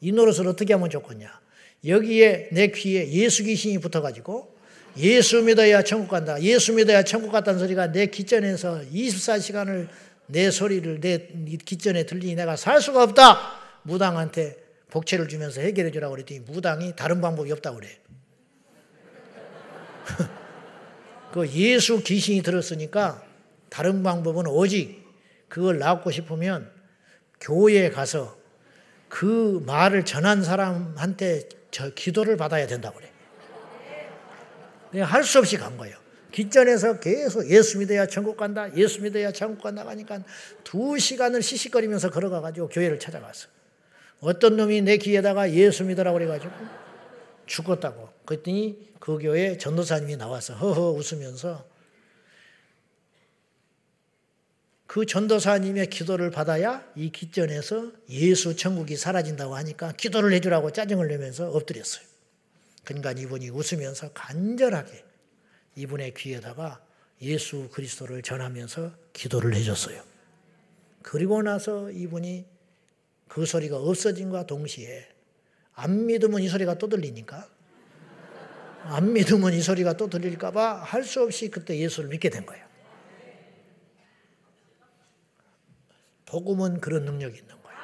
이 0.01 0.13
노릇을 0.13 0.49
어떻게 0.49 0.73
하면 0.73 0.89
좋겠냐. 0.89 1.45
여기에 1.85 2.51
내 2.53 2.69
귀에 2.69 3.09
예수 3.11 3.45
귀신이 3.45 3.79
붙어가지고 3.79 4.57
예수 4.99 5.43
믿어야 5.43 5.83
천국 5.83 6.09
간다. 6.09 6.41
예수 6.41 6.73
믿어야 6.73 7.03
천국 7.03 7.31
갔다는 7.31 7.59
소리가 7.59 7.93
내 7.93 8.07
기전에서 8.07 8.81
24시간을 8.93 9.89
내 10.27 10.51
소리를 10.51 11.01
내 11.01 11.29
기전에 11.65 12.05
들리니 12.07 12.35
내가 12.35 12.57
살 12.57 12.81
수가 12.81 13.03
없다. 13.03 13.61
무당한테 13.83 14.57
복채를 14.91 15.29
주면서 15.29 15.61
해결해 15.61 15.91
주라고 15.91 16.15
그랬더니 16.15 16.41
무당이 16.41 16.95
다른 16.97 17.21
방법이 17.21 17.53
없다고 17.53 17.77
그래. 17.77 17.89
그 21.33 21.49
예수 21.51 22.03
귀신이 22.03 22.43
들었으니까 22.43 23.23
다른 23.69 24.03
방법은 24.03 24.47
오직 24.47 25.05
그걸 25.49 25.79
낳고 25.79 26.11
싶으면 26.11 26.71
교회에 27.41 27.91
가서 27.91 28.37
그 29.09 29.63
말을 29.67 30.05
전한 30.05 30.43
사람한테 30.43 31.49
저 31.77 31.91
기도를 31.91 32.39
받아야 32.39 32.67
된다고 32.67 32.99
그래. 32.99 33.13
할 35.03 35.23
수 35.25 35.39
없이 35.39 35.59
간 35.59 35.77
거예요. 35.77 35.95
뒷전에서 36.33 37.01
계속 37.01 37.51
예수 37.51 37.79
믿어야 37.79 38.07
천국 38.07 38.39
간다, 38.39 38.75
예수 38.77 39.03
믿어야 39.03 39.31
천국 39.31 39.63
간다 39.63 39.87
하니까 39.87 40.23
두 40.65 40.99
시간을 40.99 41.43
시시거리면서 41.43 42.09
걸어가가지고 42.09 42.69
교회를 42.69 42.99
찾아갔어. 42.99 43.49
어떤 44.21 44.57
놈이 44.57 44.81
내 44.81 44.97
귀에다가 44.97 45.53
예수 45.53 45.85
믿으라고 45.85 46.17
그래가지고 46.17 46.51
죽었다고. 47.45 48.09
그랬더니 48.25 48.95
그 48.99 49.19
교회 49.19 49.59
전도사님이 49.59 50.17
나와서 50.17 50.55
허허 50.55 50.93
웃으면서 50.93 51.63
그 54.97 55.05
전도사님의 55.05 55.91
기도를 55.91 56.31
받아야 56.31 56.83
이 56.97 57.11
기전에서 57.11 57.93
예수 58.09 58.57
천국이 58.57 58.97
사라진다고 58.97 59.55
하니까 59.55 59.93
기도를 59.93 60.33
해주라고 60.33 60.71
짜증을 60.71 61.09
내면서 61.09 61.51
엎드렸어요. 61.51 62.03
그러니까 62.83 63.13
이분이 63.13 63.51
웃으면서 63.51 64.13
간절하게 64.15 65.05
이분의 65.75 66.15
귀에다가 66.15 66.83
예수 67.21 67.69
그리스도를 67.73 68.23
전하면서 68.23 68.91
기도를 69.13 69.55
해줬어요. 69.57 70.03
그리고 71.03 71.43
나서 71.43 71.91
이분이 71.91 72.47
그 73.29 73.45
소리가 73.45 73.77
없어진과 73.77 74.47
동시에 74.47 75.07
안 75.75 76.07
믿으면 76.07 76.41
이 76.41 76.49
소리가 76.49 76.79
또 76.79 76.89
들리니까 76.89 77.47
안 78.85 79.13
믿으면 79.13 79.53
이 79.53 79.61
소리가 79.61 79.99
또 79.99 80.09
들릴까봐 80.09 80.77
할 80.77 81.05
수 81.05 81.23
없이 81.23 81.51
그때 81.51 81.79
예수를 81.79 82.09
믿게 82.09 82.31
된 82.31 82.47
거예요. 82.47 82.66
복음은 86.27 86.81
그런 86.81 87.05
능력이 87.05 87.39
있는 87.39 87.63
거예요. 87.63 87.79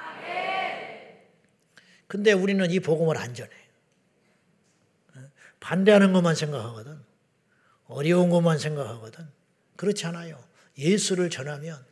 근데 2.07 2.33
우리는 2.33 2.71
이 2.71 2.81
복음을 2.81 3.17
안 3.17 3.35
전해. 3.35 3.51
반대하는 5.61 6.13
것만 6.13 6.35
생각하거든. 6.35 7.01
어려운 7.87 8.31
것만 8.31 8.59
생각하거든. 8.59 9.27
그렇지 9.77 10.07
않아요. 10.07 10.43
예수를 10.77 11.31
전하면 11.31 11.85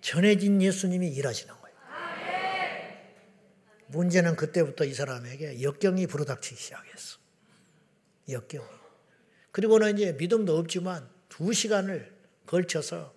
전해진 0.00 0.62
예수님이 0.62 1.08
일하시는 1.08 1.54
거예요. 1.54 1.76
문제는 3.88 4.36
그때부터 4.36 4.84
이 4.84 4.94
사람에게 4.94 5.62
역경이 5.62 6.06
불어닥치기 6.06 6.60
시작했어. 6.60 7.18
역경이. 8.28 8.66
그리고는 9.52 9.98
이제 9.98 10.12
믿음도 10.12 10.56
없지만 10.56 11.08
두 11.28 11.52
시간을 11.52 12.12
걸쳐서 12.46 13.14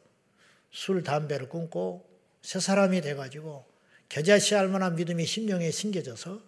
술, 0.71 1.03
담배를 1.03 1.47
끊고 1.47 2.12
새 2.43 2.59
사람이 2.59 3.01
돼가지고 3.01 3.65
겨자씨 4.09 4.53
할 4.53 4.67
만한 4.67 4.95
믿음이 4.95 5.25
심령에 5.25 5.71
심겨져서 5.71 6.41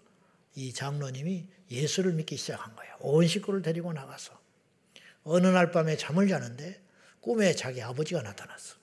이 0.55 0.73
장로님이 0.73 1.47
예수를 1.71 2.13
믿기 2.13 2.37
시작한 2.37 2.75
거예요. 2.75 2.95
온 2.99 3.25
식구를 3.25 3.61
데리고 3.61 3.91
나가서. 3.91 4.39
어느 5.23 5.47
날 5.47 5.71
밤에 5.71 5.97
잠을 5.97 6.27
자는데 6.27 6.81
꿈에 7.21 7.55
자기 7.55 7.81
아버지가 7.81 8.21
나타났어. 8.21 8.75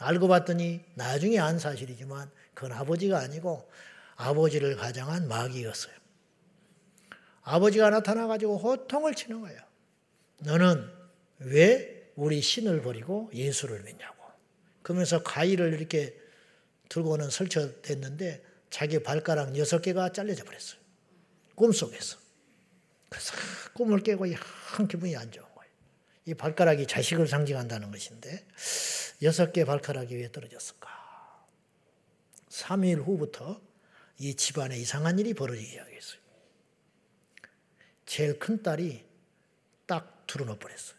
알고 0.00 0.28
봤더니 0.28 0.84
나중에 0.94 1.38
안 1.38 1.58
사실이지만 1.58 2.30
그건 2.54 2.72
아버지가 2.72 3.18
아니고 3.18 3.70
아버지를 4.16 4.76
가장한 4.76 5.28
마귀였어요. 5.28 5.94
아버지가 7.42 7.90
나타나가지고 7.90 8.58
호통을 8.58 9.14
치는 9.14 9.42
거예요. 9.42 9.60
너는 10.38 10.90
왜 11.40 12.12
우리 12.16 12.40
신을 12.40 12.82
버리고 12.82 13.30
예수를 13.32 13.82
믿냐고. 13.82 14.17
그러면서 14.82 15.22
가위를 15.22 15.74
이렇게 15.74 16.18
들고는 16.88 17.30
설쳐댔는데 17.30 18.42
자기 18.70 19.02
발가락 19.02 19.56
여섯 19.58 19.80
개가 19.80 20.12
잘려져 20.12 20.44
버렸어요. 20.44 20.80
꿈속에서. 21.54 22.18
그래서 23.08 23.34
꿈을 23.74 24.00
깨고 24.00 24.26
한 24.34 24.88
기분이 24.88 25.16
안 25.16 25.30
좋은 25.30 25.46
거예요. 25.54 25.72
이 26.26 26.34
발가락이 26.34 26.86
자식을 26.86 27.26
상징한다는 27.26 27.90
것인데 27.90 28.46
여섯 29.22 29.52
개 29.52 29.64
발가락이 29.64 30.14
왜 30.14 30.30
떨어졌을까? 30.30 30.88
3일 32.50 33.04
후부터 33.04 33.60
이 34.18 34.34
집안에 34.34 34.76
이상한 34.76 35.18
일이 35.18 35.32
벌어지기 35.32 35.68
시작했어요. 35.68 36.20
제일 38.04 38.38
큰 38.38 38.62
딸이 38.62 39.04
딱 39.86 40.26
두루놓 40.26 40.58
버렸어요. 40.58 40.97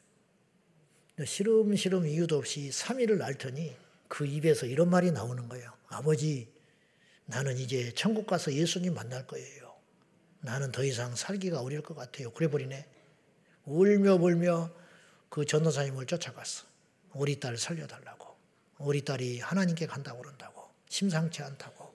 시름시름 1.26 2.08
이유도 2.08 2.38
없이 2.38 2.70
3일을 2.70 3.22
앓더니 3.22 3.76
그 4.08 4.26
입에서 4.26 4.66
이런 4.66 4.90
말이 4.90 5.12
나오는 5.12 5.48
거예요. 5.48 5.72
아버지, 5.88 6.52
나는 7.26 7.58
이제 7.58 7.92
천국 7.94 8.26
가서 8.26 8.54
예수님 8.54 8.94
만날 8.94 9.28
거예요. 9.28 9.76
나는 10.42 10.72
더 10.72 10.84
이상 10.84 11.16
살기가 11.16 11.62
어려울 11.62 11.84
것 11.84 11.96
같아요. 11.96 12.32
그래 12.32 12.50
버리네. 12.50 12.86
울며 13.66 14.18
불며 14.18 14.72
그 15.30 15.46
전도사님을 15.46 16.06
쫓아갔어. 16.08 16.66
우리 17.14 17.40
딸 17.40 17.58
살려달라고. 17.58 18.36
우리 18.80 19.04
딸이 19.04 19.40
하나님께 19.40 19.86
간다고 19.86 20.22
그런다고. 20.22 20.70
심상치 20.88 21.44
않다고. 21.44 21.94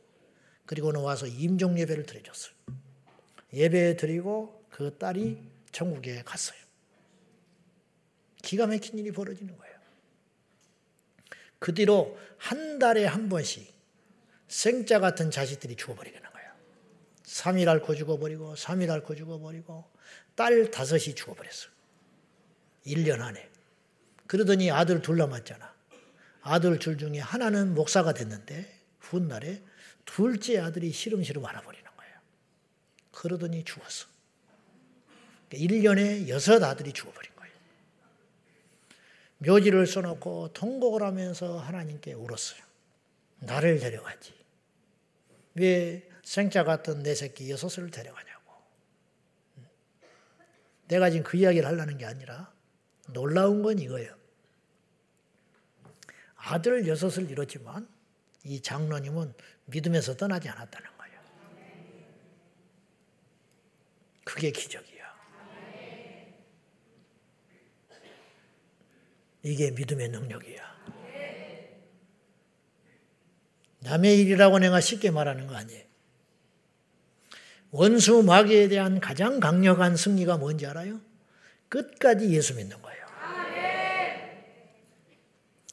그리고는 0.67 1.01
와서 1.01 1.27
임종 1.27 1.79
예배를 1.79 2.07
드려줬어요. 2.07 2.55
예배 3.53 3.97
드리고 3.97 4.67
그 4.71 4.97
딸이 4.99 5.39
천국에 5.73 6.23
갔어요. 6.23 6.64
기가 8.45 8.67
막힌 8.67 8.99
일이 8.99 9.11
벌어지는 9.11 9.57
거예요. 9.57 9.75
그 11.59 11.73
뒤로 11.73 12.19
한 12.37 12.79
달에 12.79 13.07
한 13.07 13.29
번씩 13.29 13.73
생자 14.49 15.01
같은 15.01 15.31
자식들이 15.31 15.77
죽어버리는 15.77 16.21
거예요. 16.21 16.53
3일 17.25 17.69
앓고 17.69 17.95
죽어버리고, 17.95 18.55
3일 18.55 18.91
앓고 18.91 19.17
죽어버리고, 19.17 19.85
딸 20.35 20.71
다섯이 20.71 21.15
죽어버렸어요. 21.15 21.73
1년 22.87 23.23
안에. 23.23 23.51
그러더니 24.27 24.71
아들 24.71 25.01
둘 25.01 25.17
남았잖아. 25.17 25.75
아들 26.43 26.79
둘 26.79 26.99
중에 26.99 27.19
하나는 27.19 27.75
목사가 27.75 28.13
됐는데, 28.13 28.81
훗날에 29.01 29.63
둘째 30.05 30.59
아들이 30.59 30.93
시름시름 30.93 31.45
알아버리는 31.47 31.85
거예요. 31.97 32.15
그러더니 33.11 33.65
죽었어. 33.65 34.07
1년에 35.51 36.29
여섯 36.29 36.63
아들이 36.63 36.93
죽어버린 36.93 37.34
묘지를 39.47 39.87
써놓고 39.87 40.53
통곡을 40.53 41.03
하면서 41.03 41.59
하나님께 41.59 42.15
울었어요. 42.15 42.63
나를 43.41 43.79
데려가지. 43.79 44.33
왜 45.55 46.09
생자 46.23 46.65
같은 46.65 47.03
내 47.03 47.15
새끼 47.15 47.51
여섯을 47.51 47.91
데려가냐고. 47.91 48.53
내가 50.89 51.11
지금 51.11 51.25
그 51.25 51.37
이야기를 51.37 51.67
하려는 51.67 51.99
게 51.99 52.07
아니라 52.07 52.53
놀라운 53.13 53.63
건 53.63 53.79
이거예요. 53.79 54.15
아들 56.37 56.87
여섯을 56.87 57.31
잃었지만 57.31 57.89
이 58.45 58.61
장로님은 58.61 59.33
믿음에서 59.67 60.17
떠나지 60.17 60.49
않았다는 60.49 60.91
거예요. 60.99 61.21
그게 64.25 64.51
기적이에요. 64.51 64.94
이게 69.45 69.71
믿음의 69.71 70.09
능력이야. 70.09 70.75
남의 73.81 74.19
일이라고 74.21 74.59
내가 74.59 74.81
쉽게 74.81 75.11
말하는 75.11 75.47
거 75.47 75.55
아니에요. 75.55 75.85
원수 77.71 78.23
마귀에 78.23 78.69
대한 78.69 78.99
가장 79.01 79.41
강력한 79.41 79.97
승리가 79.97 80.39
뭔지 80.39 80.67
알아요? 80.67 81.01
끝까지 81.69 82.31
예수 82.31 82.55
믿는 82.55 82.81
거예요. 82.81 83.05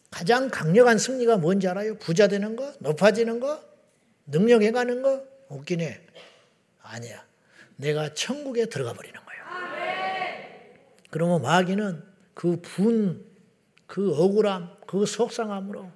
가장 0.09 0.49
강력한 0.49 0.97
승리가 0.97 1.37
뭔지 1.37 1.67
알아요? 1.69 1.97
부자 1.97 2.27
되는 2.27 2.57
거? 2.57 2.73
높아지는 2.79 3.39
거? 3.39 3.63
능력해 4.27 4.71
가는 4.71 5.01
거? 5.01 5.23
해. 5.79 6.01
아니야. 6.81 7.25
내가 7.77 8.13
천국에 8.13 8.65
들어가 8.65 8.93
버리는 8.93 9.15
거예요. 9.15 9.43
그러면 11.09 11.41
마귀는 11.41 12.03
그 12.33 12.59
분, 12.61 13.30
그 13.91 14.15
억울함, 14.15 14.69
그 14.87 15.05
속상함으로 15.05 15.91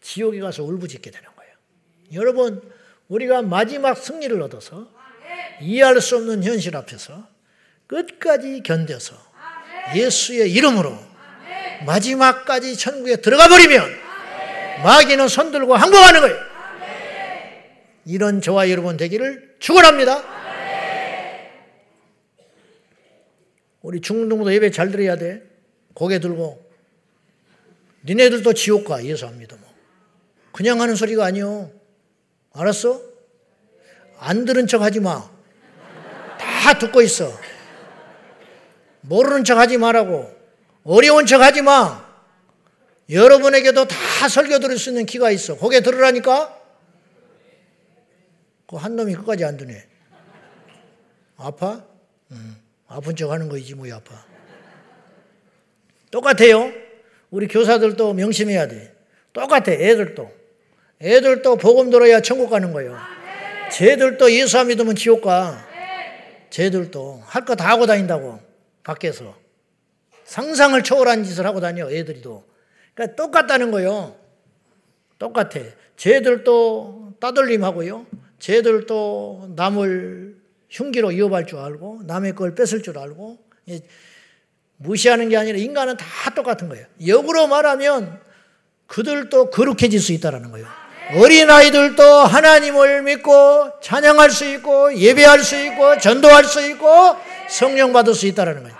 지옥에 0.00 0.38
가서 0.38 0.62
울부짖게 0.62 1.10
되는 1.10 1.28
거예요. 1.34 1.52
여러분, 2.12 2.62
우리가 3.08 3.42
마지막 3.42 3.98
승리를 3.98 4.40
얻어서 4.40 4.88
이해할 5.60 6.00
수 6.00 6.16
없는 6.16 6.44
현실 6.44 6.76
앞에서 6.76 7.26
끝까지 7.88 8.62
견뎌서 8.62 9.16
예수의 9.96 10.52
이름으로 10.52 10.96
마지막까지 11.84 12.76
천국에 12.76 13.16
들어가 13.16 13.48
버리면 13.48 13.82
마귀는 14.84 15.26
손들고 15.26 15.74
항복하는 15.74 16.20
거예요. 16.20 16.36
이런 18.04 18.42
저와 18.42 18.70
여러분 18.70 18.96
되기를 18.96 19.56
축원합니다. 19.58 20.22
우리 23.82 24.00
중동도 24.00 24.54
예배 24.54 24.70
잘 24.70 24.92
드려야 24.92 25.16
돼. 25.16 25.42
고개 25.94 26.20
들고 26.20 26.63
니네들도 28.04 28.52
지옥 28.54 28.84
가 28.84 29.02
예수 29.04 29.26
안 29.26 29.38
믿으면 29.38 29.62
그냥 30.52 30.80
하는 30.80 30.94
소리가 30.94 31.24
아니요. 31.24 31.70
알았어? 32.52 33.00
안 34.18 34.44
들은 34.44 34.66
척 34.66 34.82
하지 34.82 35.00
마. 35.00 35.28
다 36.38 36.78
듣고 36.78 37.02
있어. 37.02 37.32
모르는 39.00 39.44
척 39.44 39.58
하지 39.58 39.76
말라고. 39.78 40.32
어려운 40.84 41.26
척 41.26 41.40
하지 41.40 41.62
마. 41.62 42.04
여러분에게도 43.10 43.86
다 43.86 44.28
설교 44.28 44.60
들을 44.60 44.78
수 44.78 44.90
있는 44.90 45.04
기가 45.06 45.30
있어. 45.30 45.56
고개 45.56 45.80
들으라니까? 45.80 46.60
그 48.66 48.76
한 48.76 48.96
놈이 48.96 49.14
끝까지 49.14 49.44
안 49.44 49.56
드네. 49.56 49.86
아파? 51.36 51.84
응. 52.32 52.56
아픈 52.86 53.14
척 53.16 53.30
하는 53.30 53.48
거이지, 53.48 53.74
뭐야, 53.74 53.96
아파. 53.96 54.24
똑같아요. 56.10 56.72
우리 57.34 57.48
교사들도 57.48 58.12
명심해야 58.14 58.68
돼. 58.68 58.94
똑같아, 59.32 59.72
애들도. 59.72 60.30
애들도 61.02 61.56
복음 61.56 61.90
들어야 61.90 62.20
천국 62.20 62.48
가는 62.50 62.72
거예요. 62.72 62.96
쟤들도 63.72 64.30
예수 64.30 64.56
안 64.56 64.68
믿으면 64.68 64.94
지옥 64.94 65.22
가. 65.22 65.66
쟤들도. 66.50 67.22
할 67.24 67.44
거 67.44 67.56
다 67.56 67.68
하고 67.70 67.86
다닌다고. 67.86 68.38
밖에서. 68.84 69.36
상상을 70.22 70.80
초월한 70.84 71.24
짓을 71.24 71.44
하고 71.44 71.58
다녀, 71.58 71.90
애들이도. 71.90 72.44
그러니까 72.94 73.16
똑같다는 73.16 73.72
거요. 73.72 74.14
똑같아. 75.18 75.58
쟤들도 75.96 77.14
따돌림 77.18 77.64
하고요. 77.64 78.06
쟤들도 78.38 79.54
남을 79.56 80.36
흉기로 80.70 81.10
이어갈 81.10 81.46
줄 81.46 81.58
알고, 81.58 82.02
남의 82.06 82.36
걸 82.36 82.54
뺏을 82.54 82.84
줄 82.84 82.96
알고, 82.96 83.38
무시하는 84.84 85.28
게 85.28 85.36
아니라 85.36 85.58
인간은 85.58 85.96
다 85.96 86.30
똑같은 86.34 86.68
거예요. 86.68 86.86
역으로 87.06 87.46
말하면 87.46 88.20
그들도 88.86 89.50
거룩해질 89.50 89.98
수 89.98 90.12
있다는 90.12 90.50
거예요. 90.50 90.66
어린아이들도 91.16 92.02
하나님을 92.02 93.02
믿고 93.02 93.80
찬양할 93.82 94.30
수 94.30 94.48
있고 94.54 94.96
예배할 94.96 95.40
수 95.40 95.56
있고 95.56 95.98
전도할 95.98 96.44
수 96.44 96.66
있고 96.70 97.16
성령 97.48 97.92
받을 97.92 98.14
수 98.14 98.26
있다는 98.26 98.62
거예요. 98.62 98.76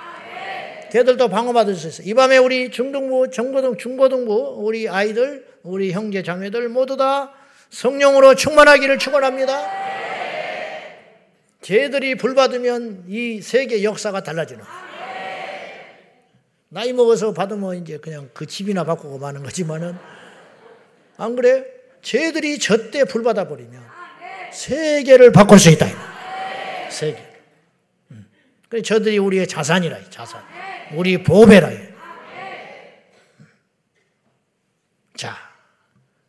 걔들도 0.91 1.29
방어받을 1.29 1.75
수 1.75 1.89
있어요. 1.89 2.07
이 2.09 2.15
밤에 2.15 2.37
우리 2.37 2.71
중등부, 2.71 3.31
중고등, 3.31 3.77
중고등부 3.77 4.57
우리 4.59 4.89
아이들, 4.89 5.45
우리 5.63 5.91
형제 5.91 6.23
자매들 6.23 6.69
모두 6.69 6.97
다 6.97 7.33
성령으로 7.71 8.37
충만하기를 8.37 8.99
축원합니다. 8.99 9.85
쟤들이 11.63 12.15
불 12.15 12.35
받으면 12.35 13.05
이 13.09 13.41
세계 13.43 13.83
역사가 13.83 14.23
달라지는 14.23 14.63
나이 16.75 16.93
먹어서 16.93 17.33
받으면 17.33 17.77
이제 17.77 17.99
그냥 17.99 18.29
그 18.35 18.47
집이나 18.47 18.83
바꾸고 18.83 19.19
마는 19.19 19.45
거지만은 19.45 19.97
안 21.17 21.37
그래? 21.37 21.65
쟤들이 22.03 22.59
저 22.59 22.91
때 22.91 23.05
불 23.05 23.23
받아 23.23 23.47
버리면 23.47 23.81
세계를 24.53 25.31
바꿀 25.31 25.61
수 25.61 25.71
있다. 25.71 25.87
세계. 26.91 27.19
음. 28.11 28.27
그래 28.69 28.83
저들이 28.83 29.19
우리의 29.19 29.47
자산이라 29.47 30.11
자산. 30.11 30.43
우리 30.97 31.23
보배라. 31.23 31.71
자, 35.17 35.37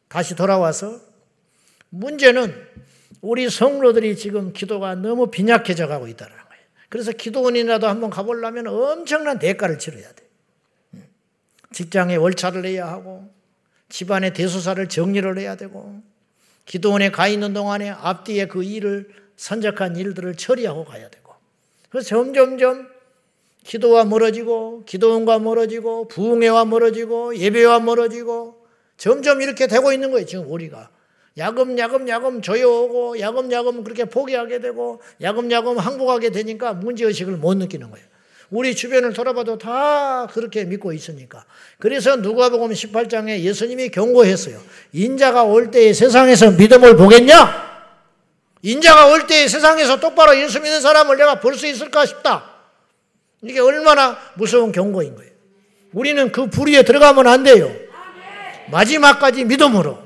다시 0.07 0.35
돌아와서 0.35 0.99
문제는 1.89 2.53
우리 3.21 3.49
성로들이 3.49 4.15
지금 4.15 4.53
기도가 4.53 4.93
너무 4.93 5.31
빈약해져 5.31 5.87
가고 5.87 6.07
있다는 6.07 6.33
거예요. 6.33 6.63
그래서 6.89 7.11
기도원이라도 7.11 7.87
한번 7.87 8.11
가보려면 8.11 8.67
엄청난 8.67 9.39
대가를 9.39 9.79
치러야 9.79 10.07
돼. 10.13 10.24
직장에 11.75 12.15
월차를 12.15 12.61
내야 12.61 12.87
하고, 12.87 13.29
집안의 13.89 14.33
대소사를 14.33 14.87
정리를 14.87 15.37
해야 15.37 15.57
되고, 15.57 16.01
기도원에 16.65 17.11
가 17.11 17.27
있는 17.27 17.51
동안에 17.51 17.89
앞뒤에 17.89 18.47
그 18.47 18.63
일을, 18.63 19.09
선적한 19.35 19.97
일들을 19.97 20.35
처리하고 20.35 20.85
가야 20.85 21.09
되고, 21.09 21.33
그래서 21.89 22.07
점점점 22.07 22.87
기도와 23.65 24.05
멀어지고, 24.05 24.85
기도원과 24.85 25.39
멀어지고, 25.39 26.07
부흥회와 26.07 26.63
멀어지고, 26.63 27.35
예배와 27.35 27.81
멀어지고, 27.81 28.65
점점 28.95 29.41
이렇게 29.41 29.67
되고 29.67 29.91
있는 29.91 30.11
거예요, 30.11 30.25
지금 30.25 30.49
우리가. 30.49 30.89
야금야금 31.37 32.07
야금 32.07 32.41
조여오고 32.41 33.19
야금야금 33.19 33.83
그렇게 33.83 34.05
포기하게 34.05 34.61
되고 34.61 35.01
야금야금 35.21 35.77
항복하게 35.77 36.29
되니까 36.29 36.71
문제의식을 36.71 37.35
못 37.35 37.57
느끼는 37.57 37.91
거예요. 37.91 38.07
우리 38.51 38.75
주변을 38.75 39.13
돌아봐도 39.13 39.57
다 39.57 40.27
그렇게 40.27 40.63
믿고 40.65 40.93
있으니까. 40.93 41.45
그래서 41.79 42.15
누가복음 42.15 42.71
18장에 42.71 43.39
예수님이 43.39 43.89
경고했어요. 43.89 44.59
인자가 44.93 45.43
올 45.43 45.71
때에 45.71 45.93
세상에서 45.93 46.51
믿음을 46.51 46.95
보겠냐? 46.95 47.65
인자가 48.61 49.07
올 49.07 49.27
때에 49.27 49.47
세상에서 49.47 49.99
똑바로 49.99 50.39
예수 50.39 50.59
믿는 50.59 50.81
사람을 50.81 51.17
내가 51.17 51.39
볼 51.39 51.55
수 51.55 51.67
있을까 51.67 52.05
싶다. 52.05 52.43
이게 53.41 53.59
얼마나 53.59 54.17
무서운 54.35 54.71
경고인 54.71 55.15
거예요. 55.15 55.31
우리는 55.93 56.31
그 56.31 56.47
불의에 56.47 56.83
들어가면 56.83 57.27
안 57.27 57.43
돼요. 57.43 57.71
마지막까지 58.71 59.45
믿음으로. 59.45 59.99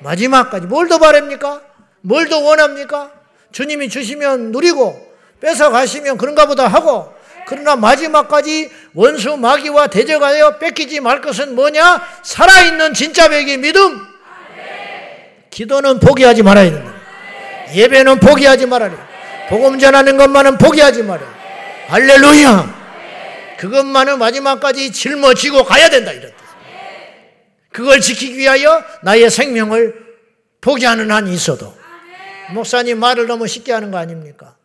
마지막까지. 0.00 0.66
뭘 0.66 0.88
더 0.88 0.98
바랍니까? 0.98 1.62
뭘 2.02 2.28
더 2.28 2.38
원합니까? 2.38 3.12
주님이 3.50 3.88
주시면 3.88 4.52
누리고, 4.52 4.94
뺏어 5.40 5.70
가시면 5.70 6.18
그런가 6.18 6.46
보다 6.46 6.68
하고, 6.68 7.12
그러나 7.46 7.76
마지막까지 7.76 8.70
원수 8.92 9.36
마귀와 9.36 9.86
대적하여 9.86 10.58
뺏기지 10.58 11.00
말 11.00 11.20
것은 11.20 11.54
뭐냐? 11.54 12.02
살아있는 12.22 12.92
진짜 12.92 13.28
백의 13.28 13.58
믿음. 13.58 14.04
기도는 15.50 16.00
포기하지 16.00 16.42
말아야 16.42 16.70
된다. 16.70 16.92
예배는 17.72 18.18
포기하지 18.18 18.66
말아야 18.66 18.90
돼. 18.90 18.96
복음 19.48 19.78
전하는 19.78 20.16
것만은 20.16 20.58
포기하지 20.58 21.04
말아야 21.04 21.28
돼. 21.28 21.36
할렐루야. 21.86 22.76
그것만은 23.58 24.18
마지막까지 24.18 24.92
짊어지고 24.92 25.64
가야 25.64 25.88
된다 25.88 26.12
이런 26.12 26.30
뜻. 26.30 26.36
그걸 27.70 28.00
지키기 28.00 28.36
위하여 28.38 28.82
나의 29.02 29.30
생명을 29.30 29.94
포기하는 30.60 31.12
한이 31.12 31.32
있어도 31.32 31.76
목사님 32.52 32.98
말을 32.98 33.28
너무 33.28 33.46
쉽게 33.46 33.72
하는 33.72 33.92
거 33.92 33.98
아닙니까? 33.98 34.56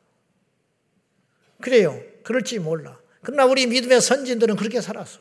그래요. 1.61 2.10
그럴지 2.23 2.59
몰라. 2.59 2.97
그러나 3.21 3.45
우리 3.45 3.67
믿음의 3.67 4.01
선진들은 4.01 4.55
그렇게 4.55 4.81
살았어. 4.81 5.19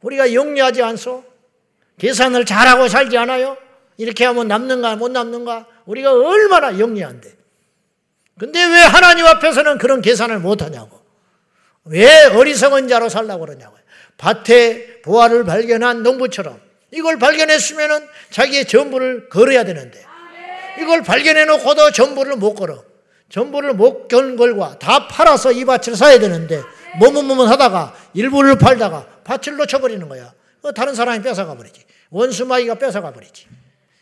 우리가 0.00 0.32
영리하지 0.34 0.82
않소? 0.82 1.24
계산을 1.98 2.44
잘하고 2.44 2.88
살지 2.88 3.16
않아요? 3.16 3.56
이렇게 3.96 4.24
하면 4.24 4.48
남는가 4.48 4.96
못 4.96 5.10
남는가? 5.10 5.66
우리가 5.86 6.12
얼마나 6.12 6.78
영리한데. 6.78 7.34
근데 8.38 8.62
왜 8.64 8.80
하나님 8.80 9.24
앞에서는 9.26 9.78
그런 9.78 10.02
계산을 10.02 10.38
못 10.40 10.62
하냐고. 10.62 11.00
왜 11.84 12.24
어리석은 12.24 12.88
자로 12.88 13.08
살라고 13.08 13.46
그러냐고요. 13.46 13.80
밭에 14.18 15.02
보화를 15.02 15.44
발견한 15.44 16.02
농부처럼 16.02 16.60
이걸 16.90 17.18
발견했으면 17.18 18.08
자기의 18.30 18.66
전부를 18.66 19.28
걸어야 19.28 19.64
되는데 19.64 20.04
이걸 20.80 21.02
발견해 21.02 21.44
놓고도 21.44 21.92
전부를 21.92 22.36
못 22.36 22.54
걸어. 22.54 22.84
전부를 23.28 23.74
못 23.74 24.08
걸과 24.08 24.78
다 24.78 25.08
팔아서 25.08 25.52
이 25.52 25.64
밭을 25.64 25.96
사야 25.96 26.18
되는데 26.18 26.62
머뭇머뭇 27.00 27.48
하다가 27.48 27.94
일부를 28.14 28.56
팔다가 28.58 29.06
밭을 29.24 29.56
놓쳐버리는 29.56 30.08
거야. 30.08 30.32
다른 30.74 30.94
사람이 30.94 31.22
뺏어가 31.22 31.56
버리지. 31.56 31.84
원수마귀가 32.10 32.76
뺏어가 32.76 33.12
버리지. 33.12 33.46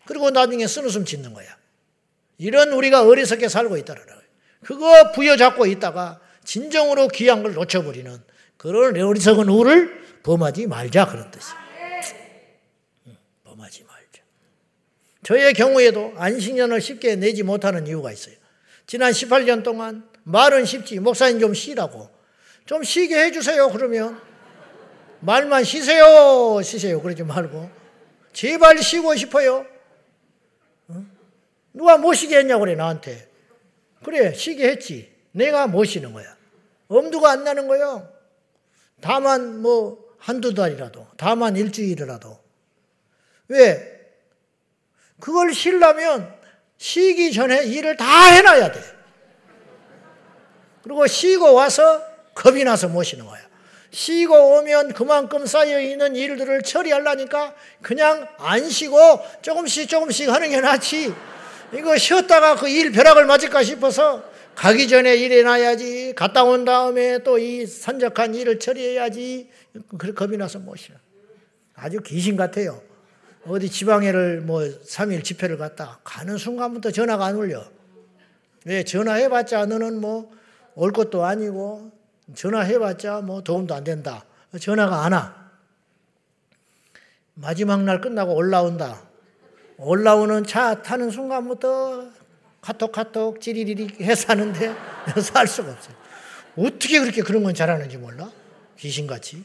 그리고 0.07 0.31
나중에 0.31 0.67
쓴웃음 0.67 1.05
짓는 1.05 1.33
거야. 1.35 1.49
이런 2.39 2.73
우리가 2.73 3.07
어리석게 3.07 3.49
살고 3.49 3.77
있다는 3.79 4.05
거예요. 4.07 4.21
그거 4.63 5.13
부여잡고 5.13 5.67
있다가 5.67 6.21
진정으로 6.45 7.09
귀한 7.09 7.43
걸 7.43 7.55
놓쳐버리는 7.55 8.23
그런 8.57 8.97
어리석은 9.01 9.49
우를 9.49 10.05
범하지 10.23 10.67
말자 10.67 11.07
그런 11.07 11.31
뜻이에요. 11.31 11.59
범하지 13.45 13.85
말자. 13.85 14.23
저의 15.23 15.55
경우에도 15.55 16.13
안식년을 16.17 16.81
쉽게 16.81 17.17
내지 17.17 17.43
못하는 17.43 17.87
이유가 17.87 18.13
있어요. 18.13 18.35
지난 18.87 19.13
18년 19.13 19.63
동안 19.63 20.09
말은 20.25 20.65
쉽지 20.65 21.01
목사님 21.01 21.41
좀 21.41 21.55
쉬라고 21.55 22.09
좀 22.67 22.83
쉬게 22.83 23.25
해주세요 23.25 23.71
그러면 23.71 24.21
말만 25.21 25.65
쉬세요 25.65 26.61
쉬세요 26.63 27.01
그러지 27.01 27.23
말고 27.23 27.85
제발 28.35 28.79
쉬고 28.79 29.15
싶어요. 29.15 29.65
누가 31.73 31.97
못 31.97 32.13
쉬게 32.13 32.39
했냐고 32.39 32.61
그래 32.61 32.75
나한테. 32.75 33.31
그래 34.05 34.35
쉬게 34.35 34.69
했지. 34.69 35.15
내가 35.33 35.67
못 35.67 35.85
쉬는 35.85 36.13
거야. 36.13 36.37
엄두가 36.89 37.31
안 37.31 37.45
나는 37.45 37.67
거예요. 37.69 38.13
다만 39.01 39.63
뭐 39.63 40.05
한두 40.19 40.53
달이라도 40.53 41.07
다만 41.17 41.57
일주일이라도 41.57 42.39
왜? 43.49 43.95
그걸 45.21 45.53
쉬려면 45.53 46.35
쉬기 46.79 47.33
전에 47.33 47.65
일을 47.65 47.97
다 47.97 48.27
해놔야 48.27 48.73
돼. 48.73 48.81
그리고 50.83 51.07
쉬고 51.07 51.55
와서 51.55 52.03
겁이 52.35 52.65
나서 52.65 52.89
못 52.89 53.03
쉬는 53.05 53.25
거야. 53.25 53.41
쉬고 53.91 54.59
오면 54.59 54.93
그만큼 54.93 55.47
쌓여있는 55.47 56.17
일들을 56.17 56.63
처리하려니까 56.63 57.55
그냥 57.81 58.27
안 58.39 58.69
쉬고 58.69 59.21
조금씩 59.41 59.89
조금씩 59.89 60.29
하는 60.31 60.51
게 60.51 60.61
낫지. 60.61 61.15
이거 61.73 61.97
쉬었다가 61.97 62.57
그 62.57 62.69
일 62.69 62.93
벼락을 62.93 63.25
맞을까 63.25 63.63
싶어서 63.63 64.23
가기 64.55 64.89
전에 64.89 65.15
일해놔야지. 65.17 66.15
갔다 66.17 66.45
온 66.45 66.65
다음에 66.65 67.19
또 67.25 67.39
이 67.39 67.67
산적한 67.67 68.35
일을 68.35 68.59
처리해야지. 68.59 69.49
그 69.99 70.13
겁이 70.13 70.37
나서 70.37 70.59
못 70.59 70.77
쉬어. 70.77 70.97
아주 71.75 71.99
귀신 72.05 72.37
같아요. 72.37 72.83
어디 73.47 73.71
지방에를 73.71 74.41
뭐 74.41 74.61
3일 74.61 75.23
집회를 75.25 75.59
갔다 75.59 75.99
가는 76.05 76.37
순간부터 76.37 76.91
전화가 76.91 77.27
안 77.27 77.37
울려. 77.37 77.65
왜 78.65 78.83
전화해봤자 78.85 79.67
너는 79.67 80.01
뭐 80.01 80.35
올 80.75 80.93
것도 80.93 81.25
아니고 81.25 81.93
전화해봤자 82.35 83.21
뭐 83.21 83.43
도움도 83.43 83.75
안 83.75 83.85
된다. 83.85 84.25
전화가 84.59 85.05
안 85.05 85.13
와. 85.13 85.51
마지막 87.35 87.83
날 87.83 88.01
끝나고 88.01 88.35
올라온다. 88.35 89.03
올라오는 89.77 90.45
차 90.45 90.83
타는 90.83 91.11
순간부터 91.11 92.09
카톡 92.61 92.93
카톡 92.93 93.41
찌리리리 93.41 94.05
해서 94.05 94.27
하는데 94.29 94.75
살 95.21 95.47
수가 95.47 95.73
없어요. 95.73 95.95
어떻게 96.57 97.01
그렇게 97.01 97.23
그런 97.23 97.43
건 97.43 97.55
잘하는지 97.55 97.97
몰라? 97.99 98.31
귀신같이. 98.79 99.45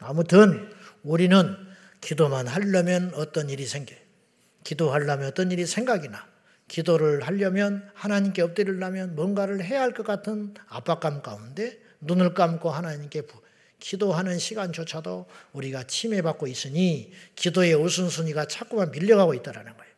아무튼 0.00 0.70
우리는 1.02 1.56
기도만 2.06 2.46
하려면 2.46 3.10
어떤 3.16 3.50
일이 3.50 3.66
생겨요. 3.66 3.98
기도하려면 4.62 5.26
어떤 5.26 5.50
일이 5.50 5.66
생각이 5.66 6.08
나. 6.08 6.24
기도를 6.68 7.26
하려면 7.26 7.90
하나님께 7.94 8.42
엎드리려면 8.42 9.16
뭔가를 9.16 9.64
해야 9.64 9.82
할 9.82 9.92
것 9.92 10.06
같은 10.06 10.54
압박감 10.68 11.22
가운데 11.22 11.76
눈을 12.00 12.34
감고 12.34 12.70
하나님께 12.70 13.22
기도하는 13.80 14.38
시간조차도 14.38 15.26
우리가 15.52 15.82
침해받고 15.82 16.46
있으니 16.46 17.12
기도의 17.34 17.74
우선순위가 17.74 18.46
자꾸만 18.46 18.92
밀려가고 18.92 19.34
있다는 19.34 19.64
거예요. 19.64 19.92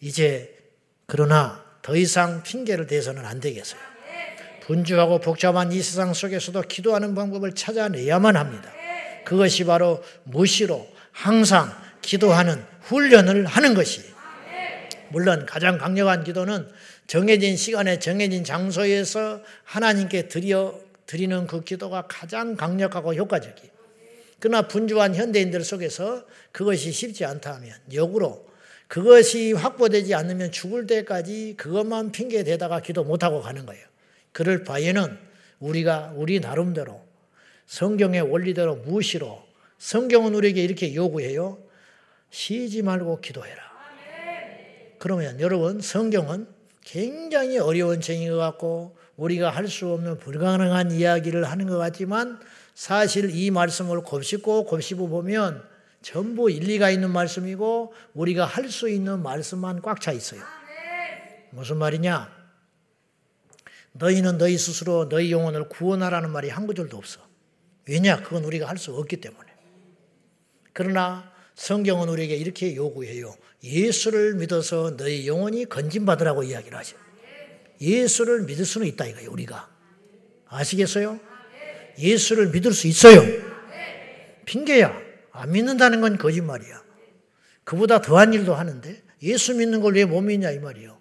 이제 0.00 0.56
그러나 1.04 1.62
더 1.82 1.94
이상 1.96 2.42
핑계를 2.42 2.86
대서는 2.86 3.26
안 3.26 3.40
되겠어요. 3.40 3.80
분주하고 4.62 5.20
복잡한 5.20 5.70
이 5.70 5.82
세상 5.82 6.14
속에서도 6.14 6.62
기도하는 6.62 7.14
방법을 7.14 7.54
찾아내야만 7.54 8.36
합니다. 8.36 8.72
그것이 9.24 9.64
바로 9.64 10.02
무시로 10.24 10.88
항상 11.12 11.72
기도하는 12.00 12.64
훈련을 12.82 13.46
하는 13.46 13.74
것이 13.74 14.02
물론 15.10 15.46
가장 15.46 15.78
강력한 15.78 16.24
기도는 16.24 16.68
정해진 17.06 17.56
시간에 17.56 17.98
정해진 17.98 18.44
장소에서 18.44 19.42
하나님께 19.64 20.28
드려 20.28 20.74
드리는 21.06 21.46
그 21.46 21.62
기도가 21.62 22.06
가장 22.08 22.56
강력하고 22.56 23.14
효과적이에요. 23.14 23.70
그러나 24.40 24.66
분주한 24.66 25.14
현대인들 25.14 25.62
속에서 25.62 26.24
그것이 26.50 26.90
쉽지 26.90 27.24
않다 27.24 27.54
하면 27.54 27.74
역으로 27.92 28.50
그것이 28.88 29.52
확보되지 29.52 30.14
않으면 30.14 30.52
죽을 30.52 30.86
때까지 30.86 31.54
그것만 31.56 32.12
핑계 32.12 32.42
대다가 32.44 32.80
기도 32.80 33.04
못하고 33.04 33.40
가는 33.40 33.64
거예요. 33.66 33.84
그럴 34.32 34.64
바에는 34.64 35.18
우리가 35.60 36.12
우리 36.16 36.40
나름대로 36.40 37.02
성경의 37.72 38.20
원리대로 38.20 38.76
무시로 38.76 39.42
성경은 39.78 40.34
우리에게 40.34 40.62
이렇게 40.62 40.94
요구해요. 40.94 41.58
쉬지 42.28 42.82
말고 42.82 43.22
기도해라. 43.22 43.62
그러면 44.98 45.40
여러분 45.40 45.80
성경은 45.80 46.48
굉장히 46.82 47.56
어려운 47.58 48.02
책인 48.02 48.30
것 48.30 48.36
같고 48.36 48.94
우리가 49.16 49.48
할 49.48 49.68
수 49.68 49.88
없는 49.88 50.18
불가능한 50.18 50.90
이야기를 50.90 51.44
하는 51.44 51.66
것 51.66 51.78
같지만 51.78 52.38
사실 52.74 53.34
이 53.34 53.50
말씀을 53.50 54.02
곱씹고 54.02 54.66
곱씹어 54.66 55.06
보면 55.06 55.66
전부 56.02 56.50
일리가 56.50 56.90
있는 56.90 57.10
말씀이고 57.10 57.94
우리가 58.12 58.44
할 58.44 58.68
수 58.68 58.90
있는 58.90 59.22
말씀만 59.22 59.80
꽉 59.80 59.98
차 59.98 60.12
있어요. 60.12 60.42
무슨 61.48 61.78
말이냐? 61.78 62.30
너희는 63.92 64.36
너희 64.36 64.58
스스로 64.58 65.08
너희 65.08 65.32
영혼을 65.32 65.70
구원하라는 65.70 66.28
말이 66.28 66.50
한 66.50 66.66
구절도 66.66 66.98
없어. 66.98 67.31
왜냐? 67.88 68.22
그건 68.22 68.44
우리가 68.44 68.68
할 68.68 68.76
수 68.78 68.94
없기 68.94 69.16
때문에. 69.18 69.50
그러나 70.72 71.30
성경은 71.54 72.08
우리에게 72.08 72.36
이렇게 72.36 72.74
요구해요. 72.76 73.34
예수를 73.62 74.34
믿어서 74.34 74.96
너희 74.96 75.26
영혼이 75.26 75.66
건진받으라고 75.66 76.42
이야기를 76.44 76.76
하죠. 76.78 76.96
예수를 77.80 78.42
믿을 78.44 78.64
수는 78.64 78.86
있다 78.88 79.06
이거예요, 79.06 79.30
우리가. 79.30 79.68
아시겠어요? 80.46 81.18
예수를 81.98 82.50
믿을 82.50 82.72
수 82.72 82.86
있어요. 82.86 83.20
핑계야. 84.46 84.96
안 85.32 85.52
믿는다는 85.52 86.00
건 86.00 86.18
거짓말이야. 86.18 86.82
그보다 87.64 88.00
더한 88.00 88.32
일도 88.34 88.54
하는데 88.54 89.02
예수 89.22 89.54
믿는 89.54 89.80
걸 89.80 89.94
왜 89.96 90.04
못 90.04 90.20
믿냐 90.22 90.50
이 90.50 90.58
말이에요. 90.58 90.98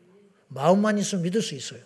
마음만 0.50 0.98
있으면 0.98 1.24
믿을 1.24 1.42
수 1.42 1.56
있어요. 1.56 1.82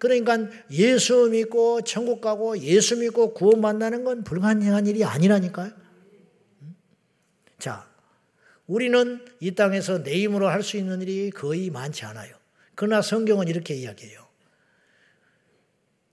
그러니까 0.00 0.38
예수 0.70 1.28
믿고 1.30 1.82
천국 1.82 2.22
가고 2.22 2.58
예수 2.58 2.96
믿고 2.96 3.34
구원 3.34 3.60
만나는 3.60 4.02
건 4.02 4.24
불가능한 4.24 4.86
일이 4.86 5.04
아니라니까요. 5.04 5.70
자, 7.58 7.86
우리는 8.66 9.24
이 9.40 9.54
땅에서 9.54 10.02
내 10.02 10.18
힘으로 10.22 10.48
할 10.48 10.62
수 10.62 10.78
있는 10.78 11.02
일이 11.02 11.30
거의 11.30 11.68
많지 11.68 12.06
않아요. 12.06 12.34
그러나 12.74 13.02
성경은 13.02 13.48
이렇게 13.48 13.74
이야기해요. 13.74 14.26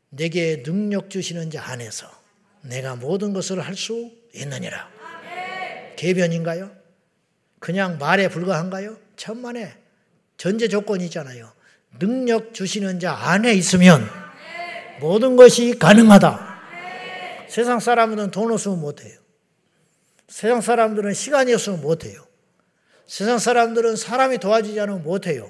내게 0.10 0.63
능력 0.63 1.10
주시는 1.10 1.50
자 1.50 1.63
안에서 1.71 2.12
내가 2.63 2.97
모든 2.97 3.32
것을 3.32 3.62
할 3.62 3.73
수 3.76 4.12
있느니라. 4.36 4.89
개변인가요? 5.95 6.76
그냥 7.60 7.97
말에 7.97 8.28
불과한가요? 8.28 8.97
천만에 9.15 9.78
전제 10.36 10.67
조건이 10.67 11.06
있잖아요. 11.06 11.54
능력 11.99 12.53
주시는 12.53 12.99
자 12.99 13.13
안에 13.13 13.53
있으면 13.53 14.07
모든 14.99 15.36
것이 15.36 15.77
가능하다. 15.77 16.57
세상 17.47 17.79
사람들은 17.79 18.31
돈 18.31 18.51
없으면 18.51 18.79
못해요. 18.79 19.17
세상 20.27 20.62
사람들은 20.62 21.13
시간이 21.13 21.53
없으면 21.53 21.81
못해요. 21.81 22.21
세상 23.05 23.39
사람들은 23.39 23.95
사람이 23.95 24.39
도와주지 24.39 24.79
않으면 24.79 25.03
못해요. 25.03 25.49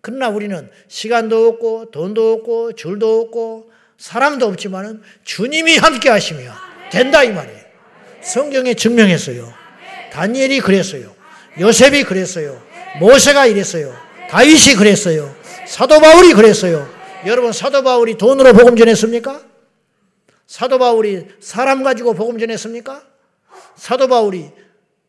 그러나 0.00 0.28
우리는 0.28 0.70
시간도 0.88 1.48
없고 1.48 1.90
돈도 1.90 2.32
없고 2.32 2.72
줄도 2.74 3.20
없고 3.22 3.70
사람도 3.98 4.46
없지만은 4.46 5.02
주님이 5.24 5.78
함께 5.78 6.10
하시며 6.10 6.52
된다 6.90 7.22
이 7.22 7.32
말이에요. 7.32 7.60
성경에 8.22 8.74
증명했어요. 8.74 9.52
다니엘이 10.12 10.60
그랬어요. 10.60 11.14
요셉이 11.58 12.04
그랬어요. 12.04 12.60
모세가 12.98 13.46
이랬어요. 13.46 13.96
다윗이 14.30 14.74
그랬어요. 14.76 15.34
사도 15.66 16.00
바울이 16.00 16.32
그랬어요. 16.32 16.88
여러분 17.26 17.52
사도 17.52 17.82
바울이 17.82 18.16
돈으로 18.16 18.52
복음 18.52 18.76
전했습니까? 18.76 19.40
사도 20.46 20.78
바울이 20.78 21.26
사람 21.40 21.82
가지고 21.82 22.14
복음 22.14 22.38
전했습니까? 22.38 23.02
사도 23.74 24.06
바울이 24.06 24.50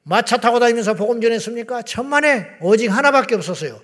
마차 0.03 0.37
타고 0.37 0.59
다니면서 0.59 0.95
복음 0.95 1.21
전했습니까? 1.21 1.83
천만에 1.83 2.47
오직 2.61 2.87
하나밖에 2.87 3.35
없었어요. 3.35 3.79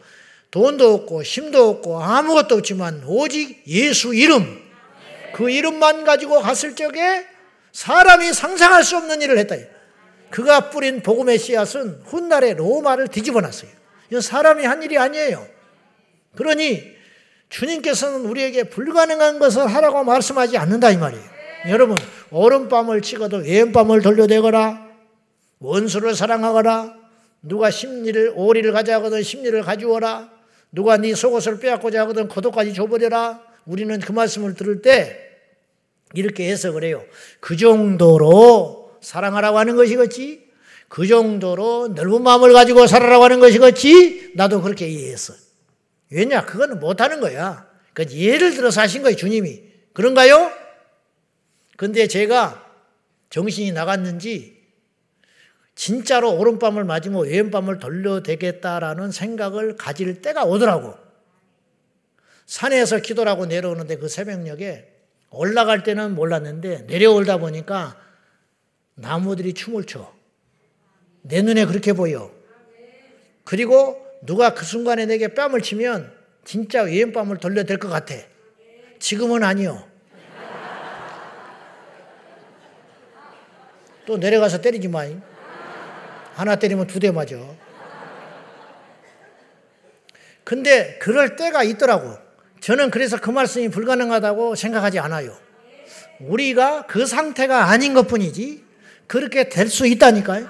돈도 0.51 0.93
없고 0.93 1.23
힘도 1.23 1.69
없고 1.69 2.01
아무것도 2.01 2.55
없지만 2.55 3.03
오직 3.05 3.63
예수 3.67 4.13
이름 4.13 4.61
그 5.33 5.49
이름만 5.49 6.03
가지고 6.03 6.41
갔을 6.41 6.75
적에 6.75 7.25
사람이 7.71 8.33
상상할 8.33 8.83
수 8.83 8.97
없는 8.97 9.21
일을 9.21 9.37
했다. 9.39 9.55
그가 10.29 10.69
뿌린 10.69 11.01
복음의 11.01 11.37
씨앗은 11.37 12.03
훗날에 12.05 12.53
로마를 12.53 13.07
뒤집어 13.07 13.41
놨어요. 13.41 13.69
이건 14.09 14.21
사람이 14.21 14.65
한 14.65 14.81
일이 14.81 14.97
아니에요. 14.97 15.53
그러니 16.35 16.83
주님께서는 17.49 18.25
우리에게 18.25 18.63
불가능한 18.63 19.39
것을 19.39 19.67
하라고 19.67 20.03
말씀하지 20.03 20.57
않는다 20.57 20.89
이 20.91 20.97
말이에요. 20.97 21.23
여러분 21.69 21.97
오른밤을 22.31 23.01
찍어도 23.01 23.37
왼밤을 23.37 24.01
돌려대거라 24.01 24.87
원수를 25.59 26.15
사랑하거라 26.15 26.95
누가 27.43 27.71
심리를 27.71 28.33
오리를 28.35 28.71
가져가거든 28.71 29.21
심리를 29.23 29.61
가져오라 29.61 30.29
누가 30.71 30.97
네 30.97 31.13
속옷을 31.13 31.59
빼앗고자 31.59 32.01
하거든 32.01 32.27
고도까지 32.27 32.73
줘버려라 32.73 33.41
우리는 33.65 33.99
그 33.99 34.11
말씀을 34.11 34.55
들을 34.55 34.81
때 34.81 35.19
이렇게 36.13 36.49
해석을 36.49 36.83
해요. 36.83 37.03
그 37.39 37.55
정도로 37.55 38.97
사랑하라고 39.01 39.57
하는 39.57 39.75
것이겠지? 39.75 40.43
그 40.87 41.07
정도로 41.07 41.89
넓은 41.95 42.21
마음을 42.23 42.53
가지고 42.53 42.87
살아라고 42.87 43.23
하는 43.23 43.39
것이겠지? 43.39 44.33
나도 44.35 44.61
그렇게 44.61 44.87
이해했어. 44.87 45.33
왜냐? 46.13 46.45
그거는 46.45 46.79
못하는 46.79 47.19
거야. 47.19 47.67
그 47.93 48.05
예를 48.11 48.53
들어서 48.53 48.81
하신 48.81 49.01
거예요, 49.01 49.15
주님이. 49.15 49.63
그런가요? 49.93 50.51
근데 51.75 52.07
제가 52.07 52.63
정신이 53.29 53.71
나갔는지 53.71 54.61
진짜로 55.75 56.37
오른밤을 56.37 56.83
맞으면 56.83 57.25
왼밤을 57.25 57.79
돌려대겠다라는 57.79 59.11
생각을 59.11 59.75
가질 59.75 60.21
때가 60.21 60.43
오더라고. 60.43 60.95
산에서 62.45 62.99
기도를 62.99 63.31
하고 63.31 63.47
내려오는데 63.47 63.97
그 63.97 64.07
새벽녘에 64.07 64.91
올라갈 65.31 65.81
때는 65.81 66.13
몰랐는데 66.13 66.83
내려오다 66.83 67.37
보니까 67.37 67.99
나무들이 68.93 69.53
춤을 69.53 69.85
춰. 69.85 70.13
내 71.23 71.41
눈에 71.41 71.65
그렇게 71.65 71.93
보여. 71.93 72.31
그리고 73.43 74.02
누가 74.25 74.53
그 74.53 74.65
순간에 74.65 75.05
내게 75.05 75.27
뺨을 75.29 75.61
치면 75.61 76.11
진짜 76.45 76.81
왼뺨을 76.83 77.37
돌려댈 77.37 77.77
것 77.77 77.89
같아. 77.89 78.15
지금은 78.99 79.43
아니요. 79.43 79.87
또 84.05 84.17
내려가서 84.17 84.61
때리지 84.61 84.87
마. 84.87 85.05
하나 86.35 86.55
때리면 86.55 86.87
두 86.87 86.99
대 86.99 87.11
맞아. 87.11 87.37
근데 90.43 90.97
그럴 90.99 91.35
때가 91.37 91.63
있더라고. 91.63 92.17
저는 92.59 92.91
그래서 92.91 93.17
그 93.19 93.29
말씀이 93.29 93.69
불가능하다고 93.69 94.55
생각하지 94.55 94.99
않아요. 94.99 95.37
우리가 96.19 96.85
그 96.87 97.05
상태가 97.05 97.65
아닌 97.69 97.93
것 97.93 98.07
뿐이지, 98.07 98.63
그렇게 99.07 99.49
될 99.49 99.67
수 99.69 99.85
있다니까요. 99.87 100.47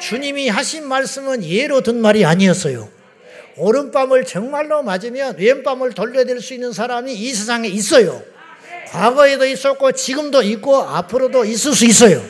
주님이 0.00 0.48
하신 0.48 0.86
말씀은 0.86 1.44
예로 1.44 1.82
든 1.82 1.96
말이 2.00 2.24
아니었어요. 2.24 2.88
오른밤을 3.56 4.24
정말로 4.24 4.82
맞으면 4.82 5.36
왼밤을 5.38 5.92
돌려댈 5.92 6.40
수 6.40 6.54
있는 6.54 6.72
사람이 6.72 7.14
이 7.14 7.32
세상에 7.32 7.68
있어요. 7.68 8.22
과거에도 8.88 9.46
있었고 9.46 9.92
지금도 9.92 10.42
있고 10.42 10.76
앞으로도 10.76 11.44
있을 11.44 11.74
수 11.74 11.84
있어요. 11.84 12.22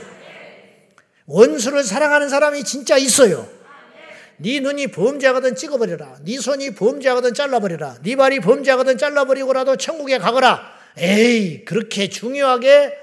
원수를 1.26 1.82
사랑하는 1.84 2.28
사람이 2.28 2.64
진짜 2.64 2.96
있어요. 2.96 3.48
네 4.36 4.60
눈이 4.60 4.88
범죄하거든 4.88 5.54
찍어버려라. 5.56 6.16
네 6.24 6.38
손이 6.38 6.74
범죄하거든 6.74 7.34
잘라버려라. 7.34 7.98
네 8.02 8.16
발이 8.16 8.40
범죄하거든 8.40 8.98
잘라버리고라도 8.98 9.76
천국에 9.76 10.18
가거라. 10.18 10.60
에이 10.98 11.64
그렇게 11.64 12.08
중요하게 12.08 12.94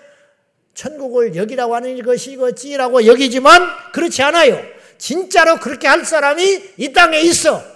천국을 0.73 1.35
여기라고 1.35 1.75
하는 1.75 2.01
것이겠지라고 2.01 3.05
여기지만 3.05 3.67
그렇지 3.93 4.21
않아요. 4.23 4.61
진짜로 4.97 5.57
그렇게 5.57 5.87
할 5.87 6.05
사람이 6.05 6.63
이 6.77 6.93
땅에 6.93 7.19
있어. 7.21 7.70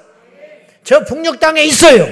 저 0.85 1.03
북녘 1.03 1.39
땅에 1.39 1.63
있어요. 1.63 2.07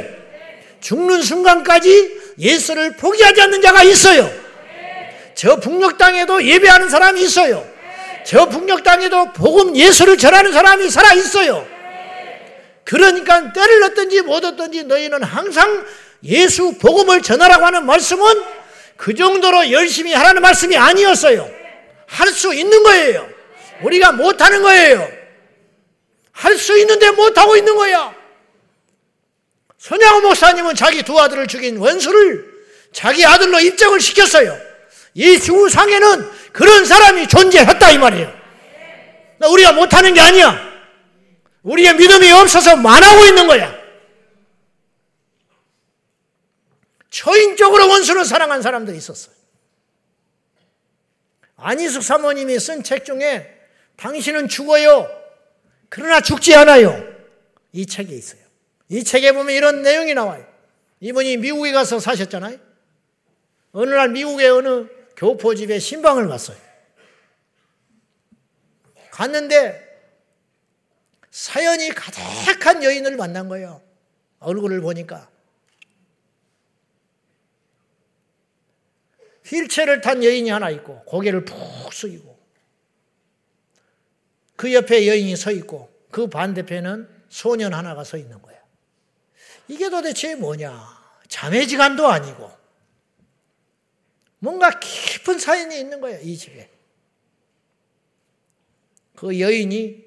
죽는 0.81 1.21
순간까지 1.21 2.21
예수를 2.39 2.97
포기하지 2.97 3.41
않는 3.41 3.61
자가 3.61 3.83
있어요. 3.83 4.29
저 5.35 5.55
북녘 5.57 5.97
땅에도 5.97 6.43
예배하는 6.43 6.89
사람이 6.89 7.21
있어요. 7.21 7.65
저 8.25 8.47
북녘 8.49 8.83
땅에도 8.83 9.31
복음 9.33 9.75
예수를 9.75 10.17
전하는 10.17 10.51
사람이 10.51 10.89
살아 10.89 11.13
있어요. 11.13 11.65
그러니까 12.83 13.53
때를 13.53 13.79
넣든지 13.81 14.21
못 14.21 14.43
얻든지 14.43 14.83
너희는 14.85 15.23
항상 15.23 15.85
예수 16.23 16.77
복음을 16.79 17.21
전하라고 17.21 17.65
하는 17.65 17.85
말씀은 17.85 18.43
그 18.97 19.13
정도로 19.13 19.71
열심히 19.71 20.13
하라는 20.13 20.41
말씀이 20.41 20.75
아니었어요. 20.75 21.49
할 22.07 22.29
수 22.29 22.53
있는 22.53 22.83
거예요. 22.83 23.27
우리가 23.83 24.11
못하는 24.13 24.61
거예요. 24.63 25.07
할 26.31 26.57
수 26.57 26.77
있는데 26.79 27.11
못하고 27.11 27.55
있는 27.55 27.75
거야. 27.75 28.22
손양호 29.83 30.21
목사님은 30.21 30.75
자기 30.75 31.03
두 31.03 31.19
아들을 31.19 31.45
죽인 31.47 31.75
원수를 31.75 32.63
자기 32.93 33.25
아들로 33.25 33.59
입적을 33.59 33.99
시켰어요. 33.99 34.57
이 35.13 35.37
주상에는 35.37 36.31
그런 36.53 36.85
사람이 36.85 37.27
존재했다 37.27 37.91
이 37.91 37.97
말이에요. 37.97 38.33
우리가 39.45 39.73
못하는 39.73 40.13
게 40.13 40.21
아니야. 40.21 40.57
우리의 41.63 41.95
믿음이 41.95 42.31
없어서 42.31 42.77
만하고 42.77 43.25
있는 43.25 43.45
거야. 43.45 43.77
초인적으로 47.09 47.89
원수를 47.89 48.23
사랑한 48.23 48.61
사람들이 48.61 48.95
있었어요. 48.97 49.35
안희숙 51.57 52.03
사모님이 52.03 52.57
쓴 52.57 52.83
책 52.83 53.03
중에 53.03 53.53
당신은 53.97 54.47
죽어요. 54.47 55.09
그러나 55.89 56.21
죽지 56.21 56.55
않아요. 56.55 57.05
이 57.73 57.85
책에 57.85 58.15
있어요. 58.15 58.42
이 58.89 59.03
책에 59.03 59.31
보면 59.31 59.55
이런 59.55 59.81
내용이 59.81 60.13
나와요. 60.13 60.45
이분이 60.99 61.37
미국에 61.37 61.71
가서 61.71 61.99
사셨잖아요. 61.99 62.57
어느 63.73 63.93
날 63.93 64.09
미국의 64.09 64.49
어느 64.49 64.87
교포집에 65.15 65.79
신방을 65.79 66.27
갔어요. 66.27 66.57
갔는데 69.11 69.93
사연이 71.29 71.89
가득한 71.89 72.83
여인을 72.83 73.15
만난 73.15 73.47
거예요. 73.49 73.81
얼굴을 74.39 74.81
보니까. 74.81 75.29
휠체어를 79.45 80.01
탄 80.01 80.23
여인이 80.23 80.49
하나 80.49 80.69
있고 80.69 81.03
고개를 81.05 81.45
푹 81.45 81.91
숙이고 81.91 82.39
그 84.55 84.73
옆에 84.73 85.07
여인이 85.07 85.35
서 85.35 85.51
있고 85.51 85.91
그 86.11 86.27
반대편은 86.27 87.09
소년 87.29 87.73
하나가 87.73 88.03
서 88.03 88.17
있는 88.17 88.41
거야. 88.41 88.52
이게 89.67 89.89
도대체 89.89 90.35
뭐냐? 90.35 91.03
자매지간도 91.27 92.07
아니고 92.07 92.51
뭔가 94.39 94.79
깊은 94.79 95.39
사연이 95.39 95.79
있는 95.79 96.01
거야, 96.01 96.19
이 96.19 96.35
집에. 96.37 96.69
그 99.15 99.39
여인이 99.39 100.05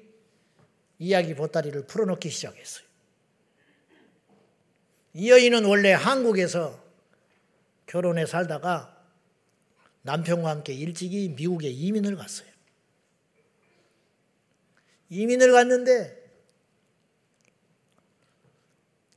이야기 0.99 1.33
보따리를 1.33 1.87
풀어놓기 1.87 2.29
시작했어요. 2.29 2.85
이 5.13 5.31
여인은 5.31 5.65
원래 5.65 5.91
한국에서 5.91 6.79
결혼해 7.87 8.27
살다가 8.27 8.95
남편과 10.03 10.49
함께 10.49 10.73
일찍이 10.73 11.29
미국에 11.29 11.69
이민을 11.69 12.15
갔어요. 12.15 12.47
이민을 15.09 15.51
갔는데 15.51 16.26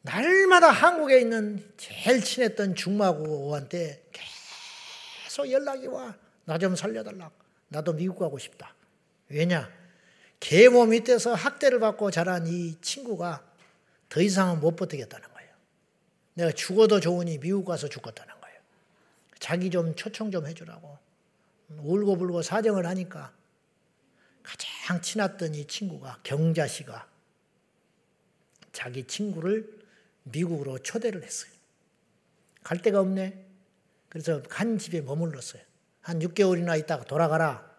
날마다 0.02 0.70
한국에 0.70 1.20
있는 1.20 1.62
제일 1.76 2.22
친했던 2.22 2.74
중마고한테 2.74 4.02
계속 5.24 5.50
연락이 5.50 5.86
와. 5.86 6.16
나 6.44 6.58
좀 6.58 6.74
살려달라고. 6.74 7.32
나도 7.68 7.92
미국 7.92 8.18
가고 8.18 8.38
싶다. 8.38 8.74
왜냐? 9.28 9.70
계모 10.40 10.86
밑에서 10.86 11.34
학대를 11.34 11.78
받고 11.78 12.10
자란 12.10 12.46
이 12.46 12.80
친구가 12.80 13.44
더 14.08 14.20
이상은 14.20 14.58
못 14.58 14.74
버티겠다는 14.74 15.32
거예요. 15.32 15.50
내가 16.34 16.50
죽어도 16.52 16.98
좋으니 16.98 17.38
미국 17.38 17.64
가서 17.66 17.88
죽겠다는 17.88 18.40
거예요. 18.40 18.58
자기 19.38 19.70
좀 19.70 19.94
초청 19.94 20.30
좀 20.30 20.46
해주라고. 20.46 20.98
울고불고 21.78 22.42
사정을 22.42 22.86
하니까 22.86 23.32
가장 24.42 25.00
친했던 25.00 25.54
이 25.54 25.66
친구가 25.66 26.18
경자 26.24 26.66
씨가 26.66 27.06
자기 28.72 29.04
친구를 29.06 29.79
미국으로 30.24 30.78
초대를 30.78 31.22
했어요. 31.22 31.50
갈 32.62 32.82
데가 32.82 33.00
없네. 33.00 33.46
그래서 34.08 34.42
한 34.50 34.78
집에 34.78 35.00
머물렀어요. 35.00 35.62
한 36.02 36.18
6개월이나 36.18 36.78
있다가 36.80 37.04
돌아가라. 37.04 37.70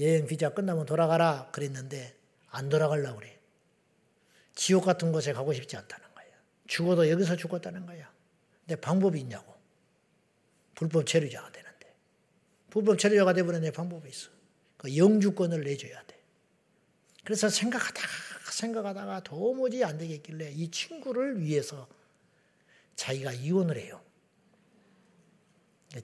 여행 0.00 0.26
비자 0.26 0.50
끝나면 0.50 0.86
돌아가라. 0.86 1.50
그랬는데 1.52 2.16
안 2.48 2.68
돌아가려고 2.68 3.20
그래. 3.20 3.38
지옥 4.54 4.84
같은 4.84 5.12
곳에 5.12 5.32
가고 5.32 5.52
싶지 5.52 5.76
않다는 5.76 6.14
거예요. 6.14 6.32
죽어도 6.66 7.08
여기서 7.10 7.36
죽었다는 7.36 7.86
거야. 7.86 8.12
근데 8.60 8.80
방법이 8.80 9.20
있냐고. 9.20 9.54
불법 10.74 11.06
체류자가 11.06 11.52
되는데. 11.52 11.94
불법 12.70 12.98
체류자가 12.98 13.32
되버렸는 13.32 13.72
방법이 13.72 14.08
있어. 14.08 14.30
그 14.76 14.96
영주권을 14.96 15.62
내줘야 15.62 16.02
돼. 16.06 16.20
그래서 17.24 17.48
생각하다가 17.48 18.08
생각하다가 18.54 19.22
도무지 19.22 19.84
안 19.84 19.98
되겠길래 19.98 20.52
이 20.52 20.70
친구를 20.70 21.40
위해서 21.40 21.88
자기가 22.96 23.32
이혼을 23.32 23.76
해요. 23.76 24.00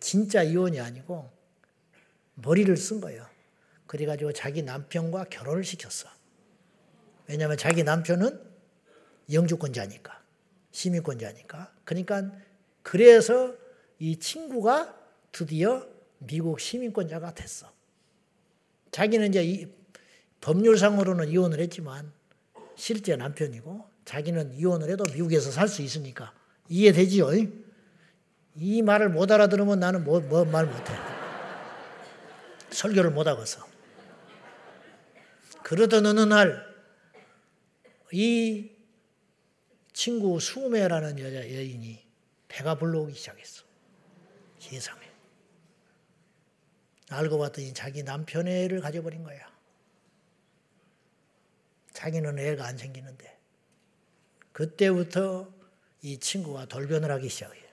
진짜 0.00 0.42
이혼이 0.42 0.80
아니고 0.80 1.30
머리를 2.34 2.76
쓴 2.76 3.00
거예요. 3.00 3.26
그래가지고 3.86 4.32
자기 4.32 4.62
남편과 4.62 5.24
결혼을 5.24 5.64
시켰어. 5.64 6.08
왜냐하면 7.26 7.56
자기 7.56 7.82
남편은 7.82 8.40
영주권자니까, 9.32 10.22
시민권자니까. 10.72 11.72
그러니까 11.84 12.32
그래서 12.82 13.54
이 13.98 14.18
친구가 14.18 14.96
드디어 15.32 15.86
미국 16.18 16.60
시민권자가 16.60 17.34
됐어. 17.34 17.72
자기는 18.90 19.28
이제 19.28 19.72
법률상으로는 20.40 21.28
이혼을 21.28 21.60
했지만 21.60 22.12
실제 22.80 23.14
남편이고 23.14 23.90
자기는 24.06 24.54
이혼을 24.54 24.88
해도 24.88 25.04
미국에서 25.12 25.50
살 25.50 25.68
수 25.68 25.82
있으니까 25.82 26.32
이해되지요? 26.70 27.28
이 28.56 28.82
말을 28.82 29.10
못 29.10 29.30
알아들으면 29.30 29.78
나는 29.78 30.02
뭐, 30.02 30.20
뭐말 30.20 30.64
못해. 30.64 30.94
설교를 32.70 33.10
못 33.10 33.26
하겠어. 33.26 33.68
그러던 35.62 36.06
어느 36.06 36.20
날, 36.20 36.66
이 38.12 38.70
친구 39.92 40.40
수메라는 40.40 41.18
여자 41.18 41.36
여인이 41.36 42.02
배가 42.48 42.76
불러오기 42.76 43.12
시작했어. 43.12 43.64
세상에. 44.58 45.00
알고 47.10 47.38
봤더니 47.38 47.74
자기 47.74 48.02
남편의 48.02 48.64
애를 48.64 48.80
가져버린 48.80 49.22
거야. 49.22 49.49
자기는 51.92 52.38
애가 52.38 52.64
안 52.64 52.78
생기는데. 52.78 53.38
그때부터 54.52 55.52
이 56.02 56.18
친구가 56.18 56.66
돌변을 56.66 57.10
하기 57.12 57.28
시작해요. 57.28 57.70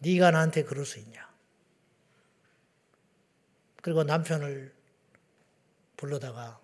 네가 0.00 0.30
나한테 0.30 0.64
그럴 0.64 0.84
수 0.84 0.98
있냐? 0.98 1.26
그리고 3.82 4.04
남편을 4.04 4.74
불러다가 5.96 6.60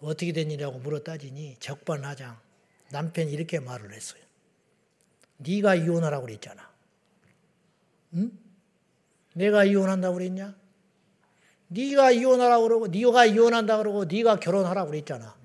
어떻게 0.00 0.32
된 0.32 0.50
일이라고 0.50 0.78
물어 0.80 1.00
따지니 1.00 1.56
적반하장 1.58 2.38
남편이 2.90 3.32
이렇게 3.32 3.58
말을 3.58 3.92
했어요. 3.92 4.22
네가 5.38 5.76
이혼하라고 5.76 6.26
그랬잖아. 6.26 6.70
응? 8.14 8.38
내가 9.34 9.64
이혼한다고 9.64 10.14
그랬냐? 10.14 10.54
네가 11.72 12.10
이혼하라고 12.12 12.62
그러고 12.64 12.86
네가 12.88 13.26
이혼한다 13.26 13.78
그러고 13.78 14.04
네가 14.04 14.36
결혼하라고 14.40 14.90
그랬잖아. 14.90 15.36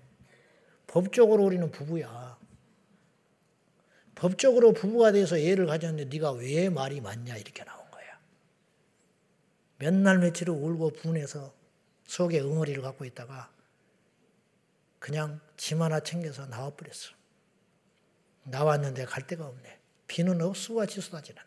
법적으로 0.87 1.43
우리는 1.43 1.69
부부야. 1.71 2.37
법적으로 4.15 4.73
부부가 4.73 5.11
돼서 5.11 5.37
애를 5.37 5.67
가졌는데 5.67 6.09
네가 6.15 6.31
왜 6.31 6.69
말이 6.69 7.01
맞냐 7.01 7.37
이렇게 7.37 7.63
나온 7.63 7.89
거야. 7.91 8.19
몇 9.77 9.93
날 9.93 10.17
며칠을 10.19 10.53
울고 10.53 10.91
분해서 10.93 11.53
속에 12.07 12.39
응어리를 12.41 12.81
갖고 12.81 13.05
있다가 13.05 13.51
그냥 14.99 15.39
짐 15.55 15.81
하나 15.81 15.99
챙겨서 15.99 16.47
나와버렸어. 16.47 17.15
나왔는데 18.45 19.05
갈 19.05 19.27
데가 19.27 19.45
없네. 19.45 19.79
비는 20.07 20.41
억수같이 20.41 20.99
쏟아지는데. 21.01 21.46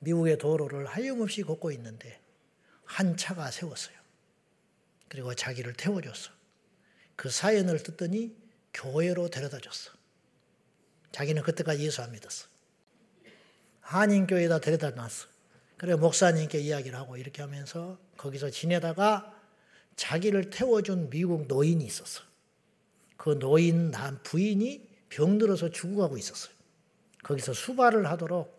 미국의 0.00 0.38
도로를 0.38 0.86
하염없이 0.86 1.42
걷고 1.42 1.72
있는데 1.72 2.20
한 2.84 3.16
차가 3.16 3.50
세웠어요. 3.50 3.96
그리고 5.08 5.34
자기를 5.34 5.74
태워줬어. 5.74 6.30
그 7.16 7.30
사연을 7.30 7.82
듣더니 7.82 8.36
교회로 8.72 9.28
데려다 9.28 9.58
줬어. 9.58 9.92
자기는 11.12 11.42
그때까지 11.42 11.84
예수 11.84 12.02
안 12.02 12.12
믿었어. 12.12 12.46
한인교회에다 13.80 14.60
데려다 14.60 14.90
놨어. 14.90 15.26
그래 15.78 15.94
목사님께 15.94 16.58
이야기를 16.60 16.98
하고 16.98 17.16
이렇게 17.16 17.40
하면서 17.40 17.98
거기서 18.16 18.50
지내다가 18.50 19.34
자기를 19.96 20.50
태워준 20.50 21.10
미국 21.10 21.46
노인이 21.46 21.84
있었어. 21.84 22.22
그 23.16 23.38
노인 23.38 23.90
남 23.90 24.20
부인이 24.22 24.88
병들어서 25.08 25.70
죽어가고 25.70 26.18
있었어요. 26.18 26.54
거기서 27.22 27.52
수발을 27.52 28.06
하도록 28.10 28.57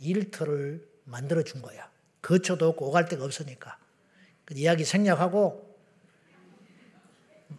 일터를 0.00 0.86
만들어 1.04 1.42
준 1.42 1.62
거야. 1.62 1.90
거쳐도 2.22 2.68
없고 2.68 2.88
오갈 2.88 3.06
데가 3.06 3.24
없으니까. 3.24 3.78
그 4.44 4.54
이야기 4.54 4.84
생략하고 4.84 5.70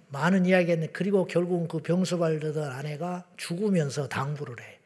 많은 0.09 0.45
이야기 0.45 0.71
했는데 0.71 0.91
그리고 0.91 1.25
결국 1.25 1.67
그 1.67 1.79
병수발 1.79 2.39
되던 2.39 2.71
아내가 2.71 3.25
죽으면서 3.37 4.07
당부를 4.09 4.59
해. 4.61 4.79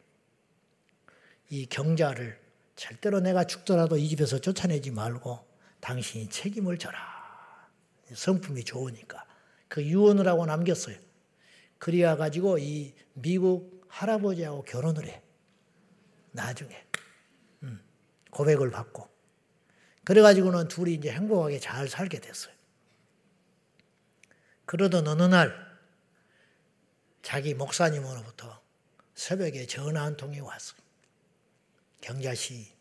이 1.49 1.65
경자를 1.65 2.39
절대로 2.75 3.19
내가 3.19 3.45
죽더라도 3.45 3.97
이 3.97 4.07
집에서 4.09 4.39
쫓아내지 4.39 4.91
말고 4.91 5.39
당신이 5.79 6.29
책임을 6.29 6.77
져라. 6.77 6.99
성품이 8.13 8.63
좋으니까. 8.63 9.25
그 9.67 9.83
유언을 9.83 10.27
하고 10.27 10.45
남겼어요. 10.45 10.97
그리야 11.77 12.15
가지고 12.15 12.57
이 12.57 12.93
미국 13.13 13.83
할아버지하고 13.87 14.63
결혼을 14.63 15.07
해. 15.07 15.21
나중에. 16.31 16.84
음, 18.36 18.38
고백을 18.38 18.69
받고. 18.69 19.07
그래가지고는 20.03 20.67
둘이 20.67 20.95
이제 20.95 21.11
행복하게 21.11 21.59
잘 21.59 21.88
살게 21.88 22.19
됐어요. 22.19 22.53
그러던 24.65 25.07
어느 25.07 25.23
날 25.23 25.53
자기 27.21 27.53
목사님으로부터 27.53 28.61
새벽에 29.15 29.65
전화 29.65 30.03
한 30.03 30.17
통이 30.17 30.39
왔어요. 30.41 30.79
경자씨, 32.01 32.71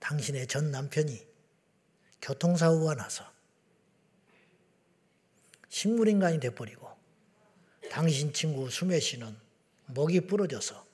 당신의 0.00 0.48
전 0.48 0.70
남편이 0.70 1.26
교통사고가 2.20 2.94
나서 2.94 3.24
식물인간이 5.70 6.40
돼버리고 6.40 6.90
당신 7.90 8.32
친구 8.32 8.68
수매 8.68 9.00
씨는 9.00 9.36
목이 9.86 10.20
부러져서 10.22 10.86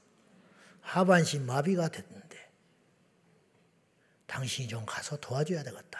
하반신 0.82 1.46
마비가 1.46 1.88
됐는데 1.88 2.19
당신이 4.30 4.68
좀 4.68 4.86
가서 4.86 5.16
도와줘야 5.16 5.64
되겠다. 5.64 5.98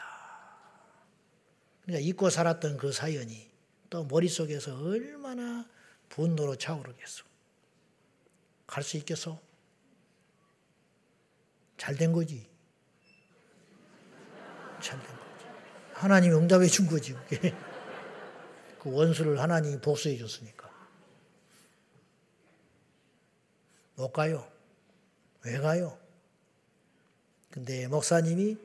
그러니까 1.83 2.09
잊고 2.09 2.31
살았던 2.31 2.77
그 2.77 2.93
사연이 2.93 3.51
또 3.91 4.05
머릿속에서 4.05 4.81
얼마나 4.81 5.69
분노로 6.09 6.55
차오르겠어. 6.55 7.25
갈 8.69 8.85
수 8.85 8.97
있겠어? 8.99 9.41
잘 11.77 11.97
된 11.97 12.13
거지. 12.13 12.49
잘 14.81 14.97
된 15.03 15.09
거지. 15.09 15.47
하나님이 15.95 16.35
응답해 16.37 16.69
준 16.69 16.87
거지, 16.87 17.15
그게. 17.15 17.53
그 18.79 18.93
원수를 18.93 19.41
하나님이 19.41 19.81
복수해 19.81 20.17
줬으니까. 20.17 20.71
못 23.97 24.13
가요. 24.13 24.49
왜 25.45 25.59
가요? 25.59 25.99
근데 27.51 27.89
목사님이 27.89 28.57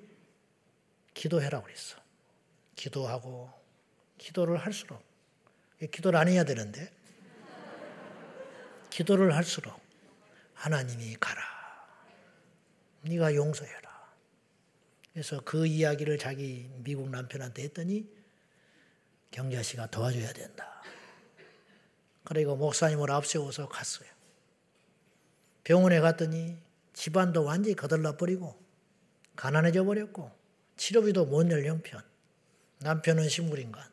기도해라 1.14 1.62
그랬어. 1.62 1.98
기도하고 2.76 3.50
기도를 4.18 4.58
할수록 4.58 5.02
기도를 5.92 6.20
안 6.20 6.28
해야 6.28 6.44
되는데 6.44 6.92
기도를 8.90 9.36
할수록 9.36 9.80
하나님이 10.54 11.16
가라. 11.20 11.42
네가 13.02 13.36
용서해라. 13.36 13.86
그래서 15.14 15.42
그 15.42 15.66
이야기를 15.66 16.18
자기 16.18 16.70
미국 16.78 17.10
남편한테 17.10 17.64
했더니 17.64 18.10
경자 19.32 19.62
씨가 19.62 19.88
도와줘야 19.88 20.32
된다. 20.34 20.82
그리고 22.24 22.56
목사님을 22.56 23.12
앞세워서 23.12 23.68
갔어요. 23.68 24.10
병원에 25.64 26.00
갔더니 26.00 26.58
집안도 26.94 27.44
완전히 27.44 27.76
거들러 27.76 28.16
버리고 28.18 28.65
가난해져 29.36 29.84
버렸고 29.84 30.32
치료비도 30.78 31.26
못 31.26 31.48
낼 31.48 31.66
형편. 31.66 32.02
남편은 32.80 33.30
식물인간. 33.30 33.84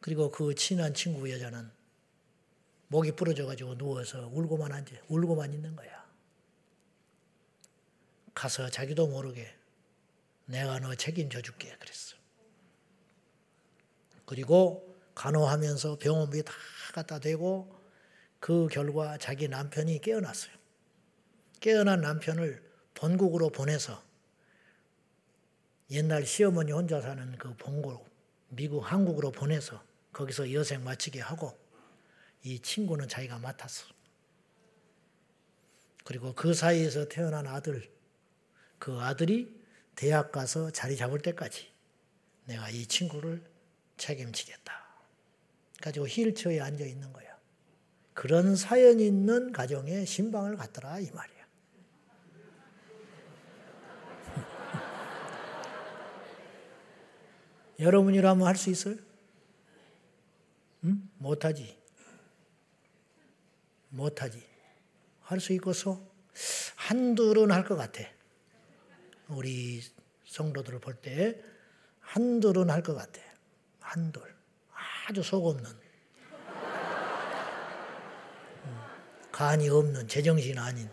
그리고 0.00 0.30
그 0.30 0.54
친한 0.54 0.92
친구 0.94 1.30
여자는 1.30 1.70
목이 2.88 3.12
부러져가지고 3.12 3.78
누워서 3.78 4.28
울고만 4.32 4.72
앉아, 4.72 4.94
울고만 5.08 5.52
있는 5.52 5.74
거야. 5.74 6.02
가서 8.34 8.68
자기도 8.68 9.06
모르게 9.06 9.54
내가 10.46 10.78
너 10.80 10.94
책임져 10.94 11.40
줄게 11.40 11.74
그랬어. 11.78 12.16
그리고 14.26 14.96
간호하면서 15.14 15.98
병원비 15.98 16.42
다 16.44 16.52
갖다 16.94 17.18
대고 17.18 17.80
그 18.40 18.66
결과 18.68 19.16
자기 19.18 19.48
남편이 19.48 20.00
깨어났어요. 20.00 20.52
깨어난 21.60 22.00
남편을 22.00 22.62
본국으로 22.94 23.50
보내서 23.50 24.02
옛날 25.92 26.24
시어머니 26.24 26.72
혼자 26.72 27.02
사는 27.02 27.36
그 27.36 27.54
본고 27.56 28.06
미국 28.48 28.80
한국으로 28.80 29.30
보내서 29.30 29.82
거기서 30.12 30.52
여생 30.54 30.82
마치게 30.84 31.20
하고 31.20 31.52
이 32.42 32.58
친구는 32.58 33.08
자기가 33.08 33.38
맡았어. 33.38 33.86
그리고 36.04 36.34
그 36.34 36.54
사이에서 36.54 37.08
태어난 37.08 37.46
아들, 37.46 37.90
그 38.78 38.98
아들이 39.00 39.54
대학 39.94 40.32
가서 40.32 40.70
자리 40.70 40.96
잡을 40.96 41.20
때까지 41.20 41.70
내가 42.46 42.70
이 42.70 42.86
친구를 42.86 43.42
책임지겠다. 43.98 44.72
가지고 45.82 46.06
휠체어에 46.06 46.58
앉아 46.60 46.84
있는 46.86 47.12
거야. 47.12 47.38
그런 48.14 48.56
사연 48.56 48.98
있는 48.98 49.52
가정에 49.52 50.06
신방을 50.06 50.56
갔더라 50.56 51.00
이 51.00 51.10
말이야. 51.10 51.31
여러분이라면 57.78 58.46
할 58.46 58.56
수 58.56 58.70
있어요? 58.70 58.96
응? 60.84 61.08
못하지. 61.18 61.78
못하지. 63.90 64.42
할 65.22 65.40
수 65.40 65.52
있고서 65.54 66.00
한둘은 66.76 67.50
할 67.52 67.64
것 67.64 67.76
같아. 67.76 68.02
우리 69.28 69.80
성도들을 70.26 70.78
볼 70.80 70.94
때 71.00 71.40
한둘은 72.00 72.70
할 72.70 72.82
것 72.82 72.94
같아. 72.94 73.20
한둘. 73.80 74.34
아주 75.08 75.22
속 75.22 75.46
없는. 75.46 75.70
음, 78.64 78.82
간이 79.30 79.68
없는, 79.68 80.08
제정신 80.08 80.58
아닌. 80.58 80.88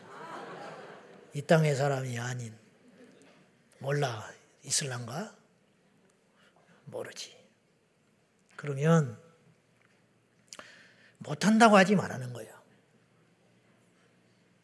이 1.34 1.42
땅의 1.42 1.76
사람이 1.76 2.18
아닌. 2.20 2.54
몰라. 3.80 4.30
있을란가? 4.64 5.36
모르지. 6.90 7.36
그러면 8.56 9.18
못한다고 11.20 11.78
하지 11.78 11.96
말라는 11.96 12.34
거예요. 12.34 12.54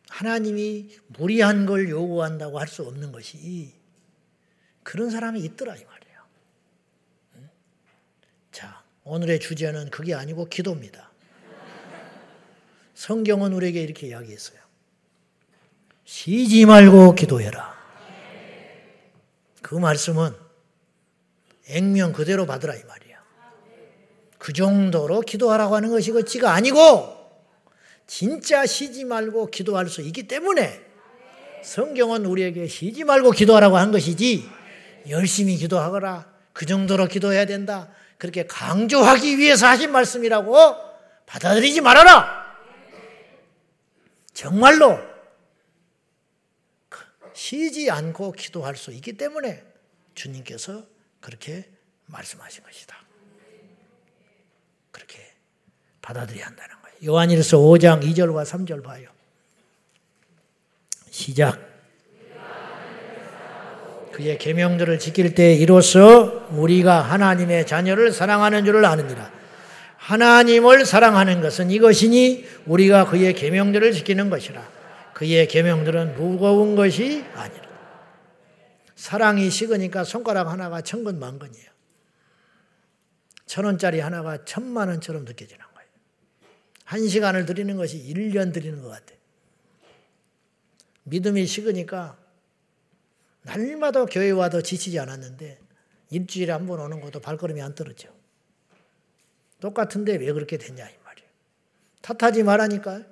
하나님이 0.09 0.97
무리한 1.07 1.65
걸 1.65 1.89
요구한다고 1.89 2.59
할 2.59 2.67
수 2.67 2.83
없는 2.83 3.11
것이 3.11 3.73
그런 4.83 5.09
사람이 5.09 5.41
있더라 5.41 5.75
이 5.75 5.83
말이에요. 5.83 6.19
자, 8.51 8.83
오늘의 9.03 9.39
주제는 9.39 9.89
그게 9.89 10.13
아니고 10.13 10.45
기도입니다. 10.45 11.11
성경은 12.93 13.51
우리에게 13.53 13.81
이렇게 13.81 14.07
이야기했어요. 14.07 14.59
쉬지 16.05 16.65
말고 16.65 17.15
기도해라. 17.15 17.75
그 19.61 19.75
말씀은 19.75 20.44
액면 21.67 22.13
그대로 22.13 22.45
받으라 22.45 22.75
이 22.75 22.83
말이에요. 22.83 23.17
그 24.37 24.53
정도로 24.53 25.21
기도하라고 25.21 25.75
하는 25.75 25.89
것이 25.89 26.11
그치가 26.11 26.53
아니고 26.53 27.15
진짜 28.07 28.65
쉬지 28.65 29.03
말고 29.05 29.47
기도할 29.47 29.87
수 29.87 30.01
있기 30.01 30.23
때문에 30.27 30.81
성경은 31.63 32.25
우리에게 32.25 32.67
쉬지 32.67 33.03
말고 33.03 33.31
기도하라고 33.31 33.77
한 33.77 33.91
것이지 33.91 34.47
열심히 35.09 35.55
기도하거라. 35.55 36.31
그 36.53 36.65
정도로 36.65 37.07
기도해야 37.07 37.45
된다. 37.45 37.89
그렇게 38.17 38.45
강조하기 38.45 39.37
위해서 39.39 39.67
하신 39.67 39.91
말씀이라고 39.91 40.75
받아들이지 41.25 41.81
말아라. 41.81 42.45
정말로 44.33 44.99
쉬지 47.33 47.89
않고 47.89 48.31
기도할 48.31 48.77
수 48.77 48.91
있기 48.91 49.13
때문에 49.13 49.63
주님께서 50.13 50.85
그렇게 51.25 51.65
말씀하신 52.05 52.63
것이다. 52.63 52.95
그렇게 54.91 55.17
받아들여야 56.03 56.45
한다는 56.45 56.75
요한일서 57.03 57.57
5장 57.57 58.03
2절과 58.03 58.45
3절 58.45 58.83
봐요. 58.83 59.09
시작. 61.09 61.59
그의 64.11 64.37
계명들을 64.37 64.99
지킬 64.99 65.35
때 65.35 65.53
이로써 65.55 66.47
우리가 66.51 67.01
하나님의 67.01 67.65
자녀를 67.65 68.11
사랑하는 68.11 68.63
줄을 68.63 68.85
아느니라. 68.85 69.31
하나님을 69.97 70.85
사랑하는 70.85 71.41
것은 71.41 71.71
이것이니 71.71 72.45
우리가 72.65 73.07
그의 73.07 73.33
계명들을 73.33 73.91
지키는 73.91 74.29
것이라. 74.29 74.65
그의 75.13 75.47
계명들은 75.47 76.15
무거운 76.15 76.75
것이 76.75 77.25
아니라. 77.33 77.65
사랑이 78.95 79.49
식으니까 79.49 80.03
손가락 80.03 80.47
하나가 80.47 80.81
천근 80.81 81.19
만근이에요. 81.19 81.69
천 83.45 83.65
원짜리 83.65 83.99
하나가 83.99 84.43
천만 84.45 84.87
원처럼 84.89 85.25
느껴지는 85.25 85.65
한 86.85 87.07
시간을 87.07 87.45
드리는 87.45 87.75
것이 87.75 87.97
1년 88.13 88.53
드리는 88.53 88.81
것 88.81 88.89
같아. 88.89 89.13
믿음이 91.03 91.45
식으니까 91.45 92.17
날마다 93.41 94.05
교회 94.05 94.31
와도 94.31 94.61
지치지 94.61 94.99
않았는데 94.99 95.59
일주일에 96.11 96.51
한 96.51 96.67
번 96.67 96.79
오는 96.79 97.01
것도 97.01 97.19
발걸음이 97.19 97.61
안 97.61 97.73
떨어져. 97.75 98.09
똑같은데 99.59 100.15
왜 100.17 100.31
그렇게 100.31 100.57
됐냐 100.57 100.87
이 100.87 100.93
말이에요. 101.03 101.29
탓하지 102.01 102.43
말라니까. 102.43 103.03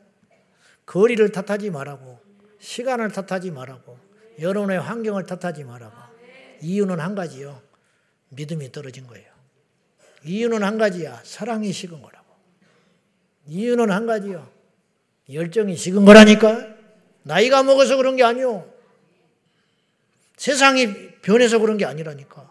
거리를 0.85 1.31
탓하지 1.31 1.71
말라고. 1.71 2.19
시간을 2.59 3.11
탓하지 3.11 3.51
말라고. 3.51 3.97
여론의 4.39 4.79
환경을 4.79 5.25
탓하지 5.25 5.63
말라고. 5.63 5.93
이유는 6.61 6.99
한 6.99 7.15
가지요. 7.15 7.61
믿음이 8.29 8.71
떨어진 8.71 9.07
거예요. 9.07 9.31
이유는 10.23 10.63
한 10.63 10.77
가지야. 10.77 11.21
사랑이 11.23 11.71
식은 11.71 12.01
거라. 12.01 12.23
이유는 13.47 13.91
한 13.91 14.05
가지요. 14.05 14.49
열정이 15.31 15.75
식은 15.75 16.05
거라니까. 16.05 16.67
나이가 17.23 17.63
먹어서 17.63 17.97
그런 17.97 18.15
게 18.15 18.23
아니요. 18.23 18.71
세상이 20.37 21.11
변해서 21.21 21.59
그런 21.59 21.77
게 21.77 21.85
아니라니까. 21.85 22.49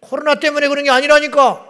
코로나 0.00 0.34
때문에 0.36 0.68
그런 0.68 0.84
게 0.84 0.90
아니라니까. 0.90 1.68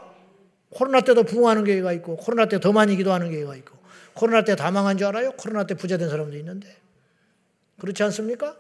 코로나 0.71 1.01
때도 1.03 1.25
부흥하는 1.25 1.65
교회가 1.65 1.93
있고, 1.95 2.17
코로나 2.17 2.47
때 2.49 2.59
더 2.59 2.73
많이 2.73 2.97
기도하는 2.97 3.31
교회가 3.31 3.57
있고, 3.57 3.77
코로나 4.15 4.43
때 4.43 4.57
다 4.57 4.71
망한 4.71 4.97
줄 4.97 5.07
알아요? 5.09 5.33
코로나 5.33 5.65
때 5.67 5.75
부자 5.75 5.99
된 5.99 6.09
사람도 6.09 6.37
있는데. 6.39 6.75
그렇지 7.79 8.03
않습니까? 8.05 8.57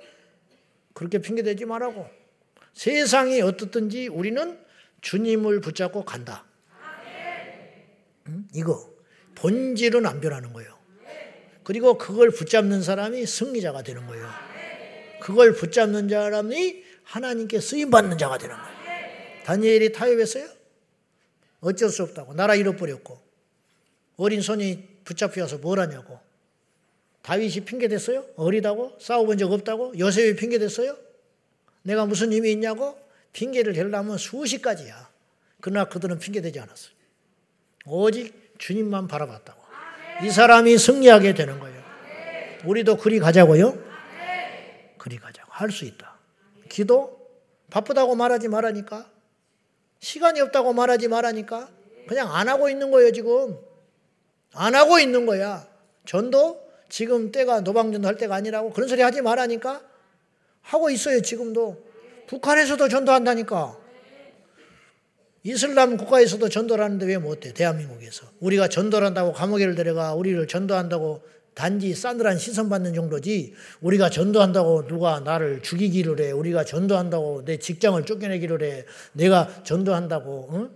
그렇게 0.94 1.18
핑계대지 1.18 1.64
말라고. 1.64 2.08
세상이 2.74 3.40
어떻든지 3.42 4.08
우리는 4.08 4.58
주님을 5.00 5.60
붙잡고 5.60 6.04
간다. 6.04 6.44
응? 8.28 8.48
이거. 8.54 8.92
본질은 9.34 10.06
안 10.06 10.20
변하는 10.20 10.52
거예요. 10.52 10.78
그리고 11.64 11.98
그걸 11.98 12.30
붙잡는 12.30 12.82
사람이 12.82 13.26
승리자가 13.26 13.82
되는 13.82 14.06
거예요. 14.06 14.28
그걸 15.20 15.54
붙잡는 15.54 16.08
사람이 16.08 16.84
하나님께 17.04 17.60
쓰임 17.60 17.90
받는 17.90 18.18
자가 18.18 18.38
되는 18.38 18.54
거예요. 18.56 18.72
다니엘이 19.44 19.92
타협했어요? 19.92 20.48
어쩔 21.60 21.90
수 21.90 22.02
없다고. 22.02 22.34
나라 22.34 22.54
잃어버렸고. 22.54 23.20
어린 24.16 24.40
손이 24.40 25.00
붙잡혀서 25.04 25.58
뭘 25.58 25.80
하냐고. 25.80 26.20
다윗이 27.22 27.60
핑계댔어요? 27.64 28.24
어리다고? 28.36 28.96
싸워본 29.00 29.38
적 29.38 29.52
없다고? 29.52 29.98
요셉이 29.98 30.36
핑계댔어요? 30.36 30.96
내가 31.82 32.04
무슨 32.06 32.32
힘이 32.32 32.52
있냐고? 32.52 32.98
핑계를 33.32 33.72
대려면 33.72 34.18
수십 34.18 34.60
가지야. 34.60 35.08
그러나 35.60 35.88
그들은 35.88 36.18
핑계대지 36.18 36.58
않았어요. 36.60 36.92
오직 37.86 38.54
주님만 38.58 39.08
바라봤다고. 39.08 39.62
이 40.24 40.30
사람이 40.30 40.76
승리하게 40.78 41.34
되는 41.34 41.58
거예요. 41.58 41.82
우리도 42.64 42.96
그리 42.96 43.18
가자고요? 43.18 43.82
그리 44.98 45.18
가자고. 45.18 45.48
할 45.50 45.70
수 45.70 45.84
있다. 45.84 46.16
기도? 46.68 47.20
바쁘다고 47.70 48.14
말하지 48.14 48.48
말라니까. 48.48 49.10
시간이 50.00 50.40
없다고 50.40 50.72
말하지 50.72 51.08
말라니까. 51.08 51.70
그냥 52.08 52.34
안 52.34 52.48
하고 52.48 52.68
있는 52.68 52.90
거예요, 52.90 53.12
지금. 53.12 53.56
안 54.54 54.74
하고 54.74 54.98
있는 54.98 55.24
거야. 55.26 55.66
전도? 56.04 56.61
지금 56.92 57.32
때가 57.32 57.62
노방전도 57.62 58.06
할 58.06 58.18
때가 58.18 58.34
아니라고 58.34 58.70
그런 58.70 58.86
소리 58.86 59.00
하지 59.00 59.22
말라니까. 59.22 59.80
하고 60.60 60.90
있어요, 60.90 61.22
지금도. 61.22 61.82
북한에서도 62.26 62.86
전도한다니까. 62.86 63.78
이슬람 65.42 65.96
국가에서도 65.96 66.46
전도를 66.50 66.84
하는데 66.84 67.06
왜 67.06 67.16
못해? 67.16 67.54
대한민국에서. 67.54 68.26
우리가 68.40 68.68
전도를 68.68 69.06
한다고 69.06 69.32
감옥에를 69.32 69.74
데려가 69.74 70.14
우리를 70.14 70.46
전도한다고 70.46 71.22
단지 71.54 71.94
싸늘한 71.94 72.36
시선 72.36 72.68
받는 72.68 72.92
정도지 72.92 73.54
우리가 73.80 74.10
전도한다고 74.10 74.86
누가 74.86 75.20
나를 75.20 75.62
죽이기를 75.62 76.20
해. 76.20 76.30
우리가 76.30 76.64
전도한다고 76.64 77.46
내 77.46 77.56
직장을 77.56 78.04
쫓겨내기를 78.04 78.62
해. 78.62 78.84
내가 79.14 79.48
전도한다고 79.64 80.50
응? 80.52 80.70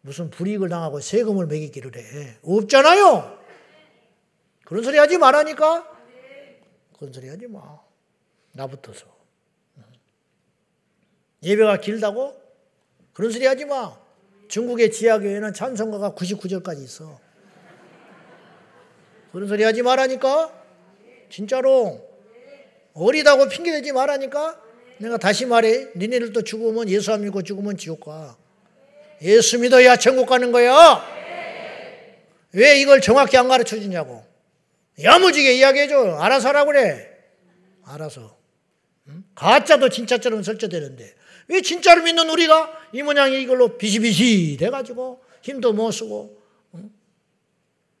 무슨 0.00 0.30
불이익을 0.30 0.68
당하고 0.68 0.98
세금을 0.98 1.46
매기기를 1.46 1.96
해. 1.96 2.36
없잖아요. 2.42 3.39
그런 4.70 4.84
소리 4.84 4.98
하지 4.98 5.18
말라니까. 5.18 5.84
그런 6.96 7.12
소리 7.12 7.28
하지 7.28 7.48
마. 7.48 7.80
나부터서. 8.52 9.04
예배가 11.42 11.78
길다고? 11.78 12.40
그런 13.12 13.32
소리 13.32 13.46
하지 13.46 13.64
마. 13.64 13.98
중국의 14.46 14.92
지하교회는 14.92 15.54
찬송가가 15.54 16.12
99절까지 16.12 16.84
있어. 16.84 17.18
그런 19.32 19.48
소리 19.48 19.64
하지 19.64 19.82
말라니까. 19.82 20.54
진짜로. 21.30 22.08
어리다고 22.94 23.48
핑계대지 23.48 23.90
말라니까. 23.90 24.62
내가 24.98 25.16
다시 25.16 25.46
말해. 25.46 25.88
니네들 25.96 26.32
도 26.32 26.42
죽으면 26.42 26.88
예수 26.90 27.12
안 27.12 27.22
믿고 27.22 27.42
죽으면 27.42 27.76
지옥 27.76 28.04
가. 28.04 28.36
예수 29.20 29.58
믿어야 29.58 29.96
천국 29.96 30.26
가는 30.26 30.52
거야. 30.52 31.02
왜 32.52 32.80
이걸 32.80 33.00
정확히 33.00 33.36
안 33.36 33.48
가르쳐 33.48 33.74
주냐고. 33.74 34.29
야무지게 35.02 35.54
이야기해줘. 35.54 36.16
알아서 36.18 36.48
하라고 36.48 36.72
그래. 36.72 37.08
알아서. 37.84 38.38
응? 39.08 39.24
가짜도 39.34 39.88
진짜처럼 39.88 40.42
설정되는데. 40.42 41.14
왜 41.48 41.60
진짜를 41.62 42.02
믿는 42.04 42.28
우리가 42.30 42.72
이 42.92 43.02
모양이 43.02 43.40
이걸로 43.42 43.76
비시비시 43.76 44.56
돼가지고 44.60 45.22
힘도 45.42 45.72
못 45.72 45.90
쓰고. 45.90 46.40
응? 46.74 46.90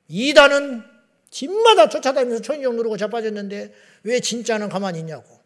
이단은 0.08 0.84
집마다 1.30 1.88
쫓아다니면서 1.88 2.42
천정 2.42 2.76
누르고 2.76 2.96
자빠졌는데 2.96 3.72
왜 4.04 4.20
진짜는 4.20 4.68
가만히 4.68 5.00
있냐고. 5.00 5.40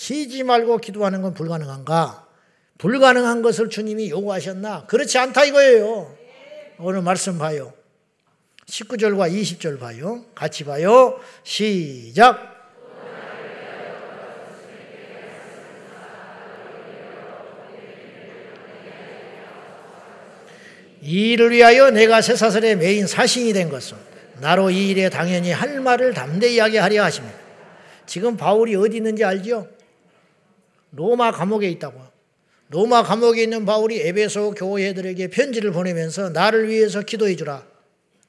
쉬지 0.00 0.44
말고 0.44 0.78
기도하는 0.78 1.20
건 1.20 1.34
불가능한가? 1.34 2.26
불가능한 2.78 3.42
것을 3.42 3.68
주님이 3.68 4.08
요구하셨나? 4.08 4.86
그렇지 4.86 5.18
않다 5.18 5.44
이거예요. 5.44 6.16
오늘 6.78 7.02
말씀 7.02 7.36
봐요. 7.36 7.74
19절과 8.70 9.32
20절 9.32 9.78
봐요. 9.80 10.24
같이 10.34 10.64
봐요. 10.64 11.20
시작. 11.42 12.58
이 21.02 21.32
일을 21.32 21.50
위하여 21.50 21.90
내가 21.90 22.20
쇠사슬의 22.20 22.76
메인 22.76 23.06
사신이 23.06 23.52
된 23.52 23.70
것은 23.70 23.96
나로 24.40 24.70
이 24.70 24.90
일에 24.90 25.08
당연히 25.08 25.50
할 25.50 25.80
말을 25.80 26.14
담대히 26.14 26.58
하게 26.58 26.78
하려 26.78 27.02
하십니다. 27.04 27.36
지금 28.06 28.36
바울이 28.36 28.76
어디 28.76 28.98
있는지 28.98 29.24
알죠? 29.24 29.68
로마 30.92 31.32
감옥에 31.32 31.68
있다고. 31.70 32.00
로마 32.68 33.02
감옥에 33.02 33.42
있는 33.42 33.64
바울이 33.64 34.00
에베소 34.00 34.52
교회들에게 34.52 35.28
편지를 35.28 35.72
보내면서 35.72 36.30
나를 36.30 36.68
위해서 36.68 37.02
기도해 37.02 37.34
주라. 37.34 37.69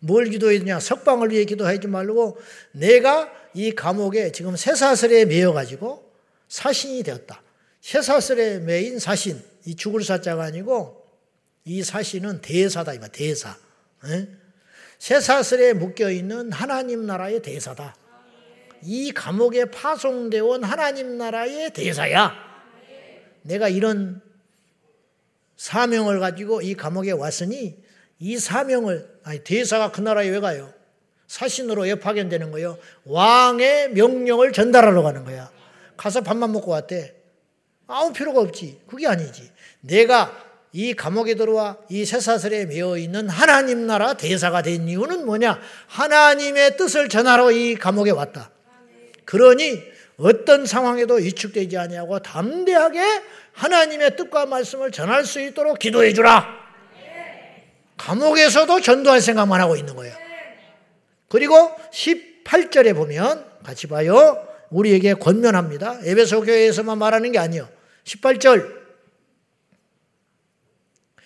뭘 0.03 0.25
기도해 0.29 0.59
주냐? 0.59 0.79
석방을 0.79 1.31
위해 1.31 1.45
기도하지 1.45 1.87
말고 1.87 2.37
내가 2.71 3.31
이 3.53 3.71
감옥에 3.71 4.31
지금 4.31 4.55
쇠사슬에 4.55 5.25
매여 5.25 5.53
가지고 5.53 6.11
사신이 6.47 7.03
되었다. 7.03 7.41
쇠사슬에 7.81 8.59
매인 8.59 8.99
사신. 8.99 9.41
이 9.65 9.75
죽을 9.75 10.03
사자가 10.03 10.43
아니고 10.43 11.05
이 11.65 11.83
사신은 11.83 12.41
대사다 12.41 12.93
이말 12.93 13.11
대사. 13.11 13.55
쇠사슬에 14.97 15.73
묶여 15.73 16.09
있는 16.09 16.51
하나님 16.51 17.05
나라의 17.05 17.43
대사다. 17.43 17.95
이 18.83 19.11
감옥에 19.11 19.65
파송되어 19.65 20.43
온 20.43 20.63
하나님 20.63 21.17
나라의 21.19 21.73
대사야. 21.73 22.33
내가 23.43 23.69
이런 23.69 24.19
사명을 25.57 26.19
가지고 26.19 26.61
이 26.61 26.73
감옥에 26.73 27.11
왔으니 27.11 27.77
이 28.17 28.37
사명을 28.39 29.10
아니 29.23 29.39
대사가 29.43 29.91
그 29.91 30.01
나라에 30.01 30.29
왜 30.29 30.39
가요? 30.39 30.73
사신으로 31.27 31.83
왜 31.83 31.95
파견되는 31.95 32.51
거예요? 32.51 32.77
왕의 33.05 33.91
명령을 33.91 34.51
전달하러 34.51 35.01
가는 35.01 35.23
거야. 35.23 35.49
가서 35.95 36.21
밥만 36.21 36.51
먹고 36.51 36.71
왔대. 36.71 37.15
아무 37.87 38.11
필요가 38.11 38.41
없지. 38.41 38.81
그게 38.87 39.07
아니지. 39.07 39.49
내가 39.81 40.35
이 40.73 40.93
감옥에 40.93 41.35
들어와 41.35 41.77
이 41.89 42.05
쇠사슬에 42.05 42.65
매어 42.65 42.97
있는 42.97 43.29
하나님 43.29 43.85
나라 43.87 44.13
대사가 44.13 44.61
된 44.61 44.87
이유는 44.87 45.25
뭐냐? 45.25 45.59
하나님의 45.87 46.77
뜻을 46.77 47.09
전하러 47.09 47.51
이 47.51 47.75
감옥에 47.75 48.11
왔다. 48.11 48.51
그러니 49.25 49.81
어떤 50.17 50.65
상황에도 50.65 51.15
위축되지 51.15 51.77
아니하고 51.77 52.19
담대하게 52.19 53.01
하나님의 53.53 54.15
뜻과 54.15 54.45
말씀을 54.45 54.91
전할 54.91 55.25
수 55.25 55.41
있도록 55.41 55.79
기도해 55.79 56.13
주라. 56.13 56.61
감옥에서도 58.01 58.81
전도할 58.81 59.21
생각만 59.21 59.61
하고 59.61 59.75
있는 59.75 59.95
거예요. 59.95 60.15
그리고 61.29 61.71
18절에 61.93 62.95
보면 62.95 63.45
같이 63.63 63.87
봐요. 63.87 64.47
우리에게 64.69 65.13
권면합니다. 65.13 65.99
에베소 66.03 66.41
교회에서만 66.41 66.97
말하는 66.97 67.31
게 67.31 67.39
아니요. 67.39 67.69
18절 68.05 68.81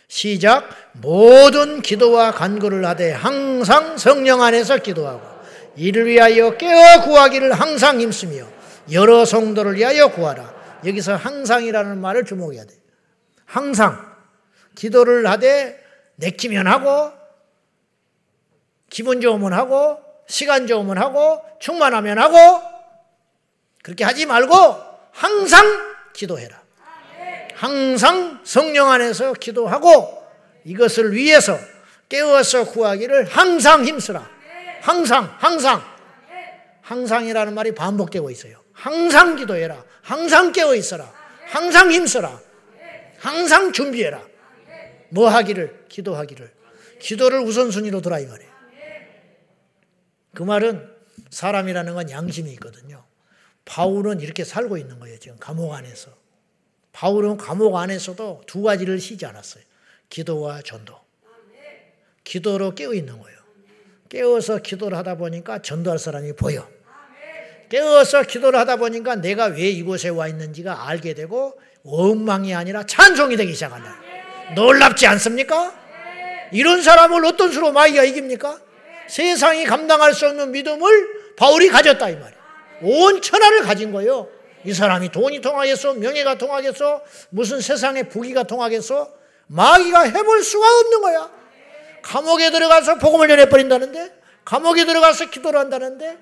시작 0.07 0.69
모든 0.93 1.81
기도와 1.81 2.31
간구를 2.31 2.85
하되 2.85 3.11
항상 3.11 3.97
성령 3.97 4.41
안에서 4.41 4.77
기도하고 4.77 5.21
이를 5.75 6.05
위하여 6.05 6.57
깨어 6.57 7.01
구하기를 7.03 7.53
항상 7.53 7.99
힘쓰며 7.99 8.45
여러 8.91 9.25
성도를 9.25 9.75
위하여 9.75 10.09
구하라. 10.09 10.53
여기서 10.85 11.15
항상이라는 11.15 11.99
말을 11.99 12.25
주목해야 12.25 12.65
돼. 12.65 12.73
항상 13.45 14.13
기도를 14.75 15.27
하되 15.27 15.84
내키면 16.15 16.67
하고 16.67 17.11
기분 18.89 19.21
좋으면 19.21 19.53
하고 19.53 19.99
시간 20.27 20.67
좋으면 20.67 20.97
하고 20.97 21.41
충만하면 21.59 22.17
하고 22.17 22.61
그렇게 23.83 24.03
하지 24.03 24.25
말고 24.25 24.55
항상 25.11 25.65
기도해라. 26.13 26.61
항상 27.55 28.41
성령 28.43 28.89
안에서 28.89 29.33
기도하고 29.33 30.23
이것을 30.65 31.13
위해서 31.13 31.57
깨워서 32.09 32.65
구하기를 32.65 33.25
항상 33.25 33.85
힘쓰라. 33.85 34.27
항상, 34.81 35.35
항상. 35.39 35.81
항상이라는 36.81 37.53
말이 37.53 37.73
반복되고 37.73 38.29
있어요. 38.29 38.61
항상 38.73 39.35
기도해라. 39.35 39.83
항상 40.01 40.51
깨어 40.51 40.75
있어라. 40.75 41.11
항상 41.47 41.91
힘써라. 41.91 42.39
항상 43.17 43.71
준비해라. 43.71 44.21
뭐 45.09 45.29
하기를? 45.29 45.85
기도하기를. 45.89 46.51
기도를 46.99 47.39
우선순위로 47.39 48.01
두라 48.01 48.19
이 48.19 48.25
말이에요. 48.25 48.51
그 50.33 50.43
말은 50.43 50.89
사람이라는 51.29 51.93
건 51.93 52.09
양심이 52.09 52.51
있거든요. 52.53 53.03
바울은 53.65 54.19
이렇게 54.21 54.43
살고 54.43 54.77
있는 54.77 54.99
거예요. 54.99 55.17
지금 55.17 55.37
감옥 55.39 55.73
안에서. 55.73 56.11
바울은 56.91 57.37
감옥 57.37 57.75
안에서도 57.75 58.43
두 58.45 58.61
가지를 58.61 58.99
쉬지 58.99 59.25
않았어요. 59.25 59.63
기도와 60.09 60.61
전도. 60.61 60.95
기도로 62.23 62.75
깨어 62.75 62.93
있는 62.93 63.19
거예요. 63.19 63.37
깨어서 64.09 64.59
기도를 64.59 64.97
하다 64.97 65.15
보니까 65.15 65.61
전도할 65.61 65.99
사람이 65.99 66.33
보여. 66.33 66.69
깨어서 67.69 68.23
기도를 68.23 68.59
하다 68.59 68.77
보니까 68.77 69.15
내가 69.15 69.45
왜 69.47 69.69
이곳에 69.69 70.09
와 70.09 70.27
있는지가 70.27 70.87
알게 70.87 71.13
되고 71.15 71.59
원망이 71.83 72.53
아니라 72.53 72.85
찬송이 72.85 73.35
되기 73.35 73.53
시작한다. 73.53 74.04
놀랍지 74.53 75.07
않습니까? 75.07 75.73
이런 76.51 76.81
사람을 76.81 77.25
어떤 77.25 77.51
수로 77.51 77.71
마이가 77.71 78.03
이깁니까? 78.03 78.59
세상이 79.07 79.65
감당할 79.65 80.13
수 80.13 80.27
없는 80.27 80.51
믿음을 80.51 81.35
바울이 81.35 81.69
가졌다 81.69 82.09
이 82.09 82.15
말이에요. 82.15 82.35
온 82.81 83.21
천하를 83.21 83.61
가진 83.63 83.91
거예요. 83.91 84.27
이 84.63 84.73
사람이 84.73 85.09
돈이 85.09 85.41
통하겠어? 85.41 85.93
명예가 85.93 86.37
통하겠어? 86.37 87.01
무슨 87.29 87.61
세상의 87.61 88.09
부귀가 88.09 88.43
통하겠어? 88.43 89.11
마귀가 89.47 90.01
해볼 90.01 90.43
수가 90.43 90.65
없는 90.79 91.01
거야. 91.01 91.29
감옥에 92.01 92.51
들어가서 92.51 92.95
복음을 92.95 93.27
전해버린다는데? 93.27 94.13
감옥에 94.43 94.85
들어가서 94.85 95.29
기도를 95.29 95.59
한다는데? 95.59 96.17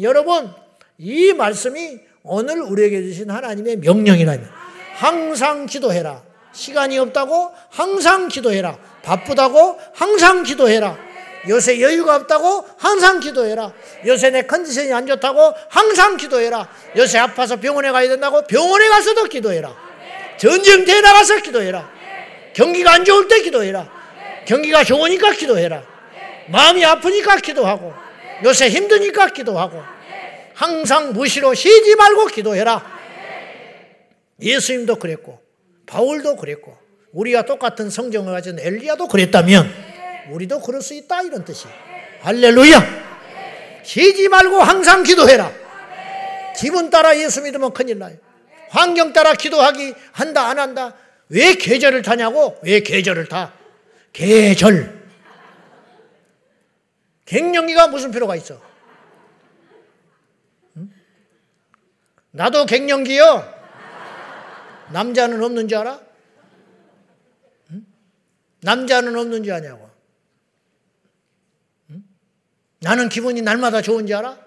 여러분, 0.00 0.52
이 0.98 1.32
말씀이 1.32 1.98
오늘 2.22 2.60
우리에게 2.60 3.02
주신 3.02 3.30
하나님의 3.30 3.76
명령이라면 3.78 4.50
항상 4.94 5.66
기도해라. 5.66 6.27
시간이 6.58 6.98
없다고 6.98 7.54
항상 7.70 8.26
기도해라. 8.26 8.76
바쁘다고 9.02 9.78
항상 9.94 10.42
기도해라. 10.42 10.98
요새 11.48 11.80
여유가 11.80 12.16
없다고 12.16 12.66
항상 12.76 13.20
기도해라. 13.20 13.72
요새 14.06 14.30
내 14.30 14.42
컨디션이 14.42 14.92
안 14.92 15.06
좋다고 15.06 15.54
항상 15.70 16.16
기도해라. 16.16 16.68
요새 16.96 17.18
아파서 17.18 17.56
병원에 17.56 17.92
가야 17.92 18.08
된다고 18.08 18.42
병원에 18.42 18.88
가서도 18.88 19.24
기도해라. 19.26 19.72
전쟁터에 20.36 21.00
나가서 21.00 21.36
기도해라. 21.36 21.88
경기가 22.54 22.92
안 22.92 23.04
좋을 23.04 23.28
때 23.28 23.40
기도해라. 23.40 23.88
경기가 24.44 24.82
좋으니까 24.82 25.30
기도해라. 25.30 25.84
마음이 26.48 26.84
아프니까 26.84 27.36
기도하고 27.36 27.94
요새 28.44 28.68
힘드니까 28.68 29.28
기도하고 29.28 29.80
항상 30.54 31.12
무시로 31.12 31.54
쉬지 31.54 31.94
말고 31.94 32.26
기도해라. 32.26 32.98
예수님도 34.40 34.96
그랬고, 34.96 35.40
바울도 35.88 36.36
그랬고, 36.36 36.76
우리가 37.12 37.42
똑같은 37.42 37.90
성정을 37.90 38.32
가진 38.32 38.58
엘리야도 38.58 39.08
그랬다면, 39.08 39.68
우리도 40.30 40.60
그럴 40.60 40.82
수 40.82 40.94
있다. 40.94 41.22
이런 41.22 41.44
뜻이. 41.44 41.66
할렐루야! 42.20 43.08
쉬지 43.82 44.28
말고 44.28 44.60
항상 44.60 45.02
기도해라. 45.02 45.50
기분 46.56 46.90
따라 46.90 47.16
예수 47.18 47.42
믿으면 47.42 47.72
큰일 47.72 47.98
나요. 47.98 48.16
환경 48.68 49.12
따라 49.14 49.32
기도하기 49.32 49.94
한다, 50.12 50.48
안 50.48 50.58
한다. 50.58 50.94
왜 51.30 51.54
계절을 51.54 52.02
타냐고? 52.02 52.58
왜 52.62 52.80
계절을 52.80 53.28
타? 53.28 53.54
계절. 54.12 54.98
갱년기가 57.24 57.88
무슨 57.88 58.10
필요가 58.10 58.36
있어? 58.36 58.60
응? 60.76 60.90
나도 62.30 62.66
갱년기요. 62.66 63.57
남자는 64.92 65.42
없는 65.42 65.68
줄 65.68 65.78
알아? 65.78 66.00
응? 67.72 67.86
남자는 68.62 69.16
없는 69.16 69.44
줄 69.44 69.52
아냐고. 69.52 69.88
응? 71.90 72.02
나는 72.80 73.08
기분이 73.08 73.42
날마다 73.42 73.82
좋은 73.82 74.06
줄 74.06 74.16
알아? 74.16 74.38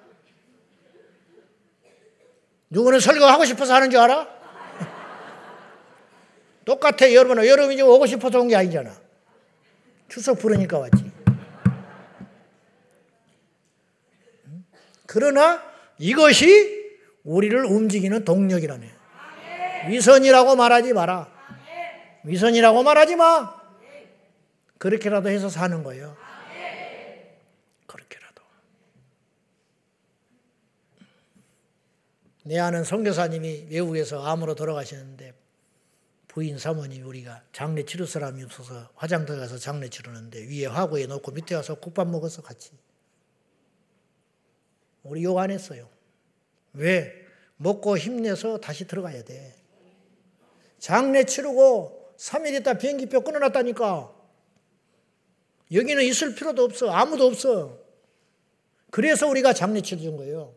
누구는 2.69 2.99
설교하고 2.99 3.45
싶어서 3.45 3.73
하는 3.75 3.89
줄 3.91 3.99
알아? 3.99 4.27
똑같아, 6.65 7.11
여러분. 7.13 7.37
여러분이 7.45 7.75
지금 7.75 7.89
오고 7.89 8.05
싶어서 8.05 8.39
온 8.39 8.47
게 8.47 8.55
아니잖아. 8.55 8.91
추석 10.07 10.39
부르니까 10.39 10.79
왔지. 10.79 11.11
그러나 15.05 15.61
이것이 15.97 16.79
우리를 17.23 17.65
움직이는 17.65 18.23
동력이라네. 18.23 19.00
위선이라고 19.89 20.55
말하지 20.55 20.93
마라. 20.93 21.29
위선이라고 22.23 22.84
말하지 22.84 23.15
마. 23.15 23.61
그렇게라도 24.77 25.29
해서 25.29 25.49
사는 25.49 25.84
거예요. 25.84 26.17
그렇게라도. 27.88 28.41
내 32.43 32.57
아는 32.59 32.84
선교사님이 32.84 33.67
외국에서 33.69 34.25
암으로 34.25 34.55
돌아가셨는데 34.55 35.34
부인 36.27 36.57
사모님 36.57 37.05
우리가 37.05 37.43
장례 37.51 37.84
치를 37.84 38.07
사람이 38.07 38.41
없어서 38.43 38.89
화장터 38.95 39.36
가서 39.36 39.57
장례 39.57 39.89
치르는데 39.89 40.47
위에 40.47 40.65
화구에 40.65 41.05
놓고 41.05 41.32
밑에 41.32 41.55
와서 41.55 41.75
국밥 41.75 42.07
먹어서 42.07 42.41
같이. 42.41 42.71
우리 45.03 45.23
욕 45.23 45.38
안 45.38 45.51
했어요. 45.51 45.89
왜? 46.73 47.25
먹고 47.57 47.97
힘내서 47.97 48.59
다시 48.59 48.88
들어가야 48.88 49.23
돼. 49.23 49.61
장례 50.82 51.23
치르고 51.25 52.15
3일 52.17 52.59
있다 52.59 52.73
비행기표 52.73 53.21
끊어놨다니까. 53.21 54.13
여기는 55.71 56.03
있을 56.03 56.36
필요도 56.36 56.63
없어. 56.63 56.89
아무도 56.89 57.27
없어. 57.27 57.77
그래서 58.89 59.27
우리가 59.27 59.53
장례 59.53 59.82
치러준 59.82 60.17
거예요. 60.17 60.53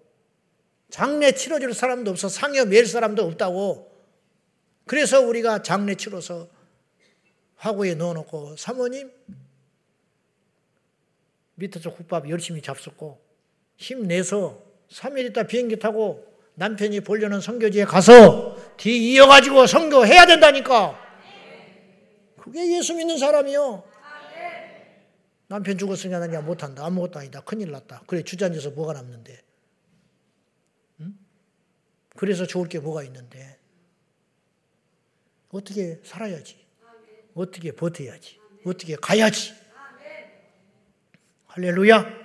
장례 0.88 1.32
치러줄 1.32 1.74
사람도 1.74 2.10
없어. 2.10 2.28
상여 2.28 2.64
맬 2.64 2.86
사람도 2.86 3.22
없다고. 3.22 3.92
그래서 4.86 5.20
우리가 5.20 5.62
장례 5.62 5.94
치러서 5.94 6.48
화구에 7.56 7.94
넣어놓고 7.94 8.56
사모님 8.56 9.12
밑에서 11.56 11.92
국밥 11.92 12.30
열심히 12.30 12.62
잡숫고 12.62 13.20
힘내서 13.76 14.62
3일 14.90 15.30
있다 15.30 15.42
비행기 15.44 15.78
타고 15.78 16.26
남편이 16.54 17.00
보려는 17.00 17.40
선교지에 17.40 17.84
가서 17.84 18.56
뒤 18.76 19.12
이어가지고 19.12 19.66
선교해야 19.66 20.26
된다니까. 20.26 21.00
그게 22.40 22.76
예수 22.76 22.94
믿는 22.94 23.18
사람이요. 23.18 23.84
남편 25.46 25.78
죽었으니까 25.78 26.26
나 26.26 26.40
못한다. 26.40 26.84
아무것도 26.86 27.18
아니다. 27.18 27.40
큰일 27.42 27.70
났다. 27.70 28.02
그래 28.06 28.22
주저앉아서 28.22 28.70
뭐가 28.70 28.92
남는데. 28.94 29.42
응? 31.00 31.18
그래서 32.16 32.46
좋을 32.46 32.68
게 32.68 32.78
뭐가 32.78 33.02
있는데. 33.04 33.58
어떻게 35.50 36.00
살아야지. 36.04 36.64
어떻게 37.34 37.72
버텨야지. 37.72 38.40
어떻게 38.64 38.96
가야지. 38.96 39.54
할렐루야. 41.46 42.24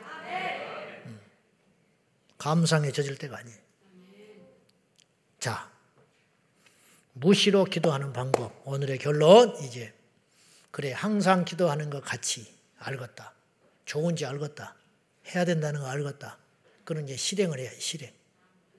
감상에 2.39 2.91
젖을 2.91 3.18
때가 3.18 3.38
아니에요. 3.38 3.60
자, 5.39 5.70
무시로 7.14 7.66
기도하는 7.66 8.14
방법. 8.14 8.62
오늘의 8.66 8.97
결론 8.99 9.55
이제 9.64 9.93
그래 10.72 10.91
항상 10.91 11.45
기도하는 11.45 11.89
것 11.89 12.01
같이 12.03 12.53
알겠다. 12.78 13.34
좋은지 13.86 14.26
알겠다. 14.26 14.76
해야 15.34 15.45
된다는 15.45 15.82
거 15.82 15.88
알겠다. 15.88 16.38
그런 16.84 17.03
이제 17.03 17.16
실행을 17.16 17.60
해야 17.60 17.70
실행. 17.78 18.12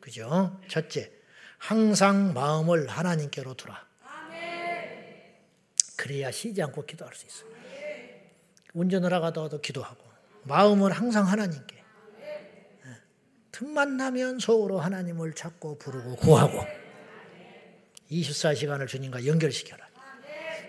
그죠? 0.01 0.59
첫째, 0.69 1.13
항상 1.59 2.33
마음을 2.33 2.89
하나님께로 2.89 3.55
두라. 3.55 3.87
그래야 5.97 6.31
쉬지 6.31 6.63
않고 6.63 6.87
기도할 6.87 7.15
수 7.15 7.27
있어요. 7.27 7.51
운전을 8.73 9.13
하다가도 9.13 9.61
기도하고 9.61 10.03
마음을 10.45 10.93
항상 10.93 11.27
하나님께 11.27 11.85
틈만 13.53 13.99
나면 13.99 14.39
속으로 14.39 14.81
하나님을 14.81 15.35
찾고 15.35 15.79
부르고 15.79 16.17
구하고 16.17 16.65
24시간을 18.11 18.89
주님과 18.89 19.27
연결시켜라. 19.27 19.89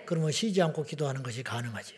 그러면 0.05 0.31
쉬지 0.31 0.61
않고 0.61 0.83
기도하는 0.83 1.23
것이 1.23 1.43
가능하지. 1.43 1.95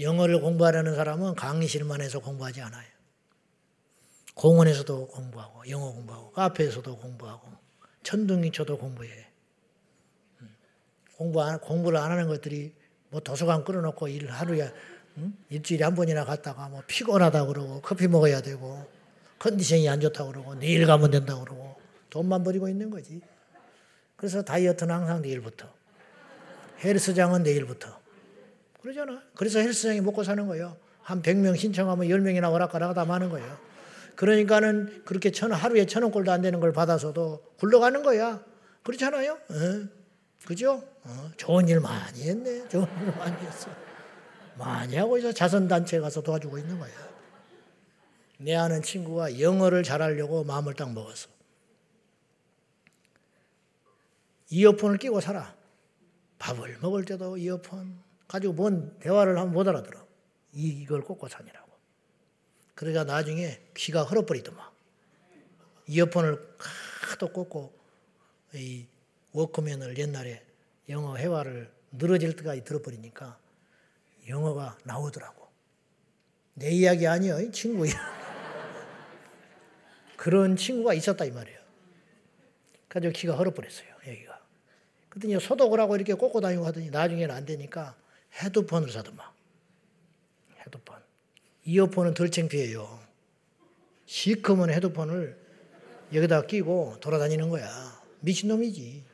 영어를 0.00 0.40
공부하려는 0.40 0.94
사람은 0.94 1.34
강의실만 1.34 2.00
해서 2.00 2.20
공부하지 2.20 2.60
않아요. 2.62 2.86
공원에서도 4.34 5.06
공부하고 5.08 5.68
영어 5.70 5.92
공부하고 5.92 6.32
카페에서도 6.32 6.96
공부하고 6.96 7.48
천둥이 8.02 8.50
쳐도 8.50 8.78
공부해. 8.78 9.10
음. 10.40 10.56
공부 11.16 11.42
안, 11.42 11.60
공부를 11.60 11.98
안 11.98 12.10
하는 12.10 12.26
것들이 12.26 12.72
뭐 13.10 13.20
도서관 13.20 13.64
끌어놓고 13.64 14.08
일 14.08 14.30
하루에 14.30 14.72
응? 15.18 15.32
일주일에 15.48 15.84
한 15.84 15.94
번이나 15.94 16.24
갔다가 16.24 16.68
뭐 16.68 16.82
피곤하다 16.86 17.46
그러고 17.46 17.80
커피 17.80 18.08
먹어야 18.08 18.40
되고 18.42 18.84
컨디션이 19.38 19.88
안 19.88 20.00
좋다고 20.00 20.32
그러고 20.32 20.54
내일 20.56 20.86
가면 20.86 21.12
된다고 21.12 21.44
그러고 21.44 21.76
돈만 22.10 22.42
버리고 22.42 22.68
있는 22.68 22.90
거지. 22.90 23.20
그래서 24.24 24.40
다이어트는 24.40 24.94
항상 24.94 25.20
내일부터. 25.20 25.68
헬스장은 26.82 27.42
내일부터. 27.42 28.00
그러잖아. 28.80 29.20
그래서 29.34 29.58
헬스장이 29.58 30.00
먹고 30.00 30.24
사는 30.24 30.46
거예요. 30.46 30.78
한 31.02 31.20
100명 31.20 31.58
신청하면 31.58 32.08
10명이나 32.08 32.50
오락가락 32.50 32.96
하는 32.96 33.28
거예요. 33.28 33.58
그러니까는 34.16 35.02
그렇게 35.04 35.30
천, 35.30 35.52
하루에 35.52 35.84
천 35.84 36.04
원꼴도 36.04 36.32
안 36.32 36.40
되는 36.40 36.58
걸 36.58 36.72
받아서도 36.72 37.52
굴러가는 37.58 38.02
거야. 38.02 38.42
그렇잖아요. 38.82 39.32
어. 39.34 39.88
그죠? 40.46 40.82
어. 41.02 41.30
좋은 41.36 41.68
일 41.68 41.80
많이 41.80 42.22
했네. 42.22 42.66
좋은 42.68 42.86
일 43.02 43.12
많이 43.18 43.46
했어. 43.46 43.68
많이 44.56 44.96
하고 44.96 45.18
있어. 45.18 45.32
자선단체 45.32 46.00
가서 46.00 46.22
도와주고 46.22 46.56
있는 46.56 46.78
거야. 46.78 46.92
내 48.38 48.54
아는 48.54 48.80
친구가 48.80 49.38
영어를 49.38 49.82
잘하려고 49.82 50.44
마음을 50.44 50.72
딱 50.72 50.90
먹었어. 50.94 51.33
이어폰을 54.54 54.98
끼고 54.98 55.20
살아. 55.20 55.52
밥을 56.38 56.78
먹을 56.80 57.04
때도 57.04 57.36
이어폰 57.36 57.98
가지고 58.28 58.52
뭔 58.52 58.96
대화를 59.00 59.36
하면 59.36 59.52
못 59.52 59.66
알아들어. 59.66 60.06
이걸 60.52 61.02
꽂고 61.02 61.26
사니라고. 61.28 61.72
그러니까 62.76 63.02
나중에 63.02 63.60
귀가 63.74 64.04
흘어버리더만. 64.04 64.64
이어폰을 65.88 66.56
하도 67.02 67.32
꽂고 67.32 67.76
이 68.54 68.86
워크맨을 69.32 69.98
옛날에 69.98 70.44
영어 70.88 71.16
회화를 71.16 71.72
늘어질 71.90 72.36
때까지 72.36 72.62
들어버리니까 72.62 73.36
영어가 74.28 74.78
나오더라고. 74.84 75.48
내 76.54 76.70
이야기 76.70 77.08
아니요, 77.08 77.50
친구 77.50 77.86
이야기. 77.86 77.98
그런 80.16 80.56
친구가 80.56 80.94
있었다 80.94 81.24
이 81.24 81.32
말이에요. 81.32 81.58
그래서 82.86 83.12
키가 83.12 83.34
헐어버렸어요. 83.36 83.93
그랬더니 85.14 85.40
소독을 85.40 85.80
하고 85.80 85.96
이렇게 85.96 86.14
꽂고 86.14 86.40
다니고 86.40 86.66
하더니 86.66 86.90
나중에는 86.90 87.34
안 87.34 87.44
되니까 87.44 87.96
헤드폰을 88.42 88.90
사더만. 88.90 89.26
헤드폰. 90.60 90.96
이어폰은 91.64 92.14
덜 92.14 92.30
창피해요. 92.30 93.00
시커먼 94.06 94.70
헤드폰을 94.70 95.38
여기다 96.12 96.46
끼고 96.46 96.98
돌아다니는 97.00 97.48
거야. 97.48 98.02
미친놈이지. 98.20 99.04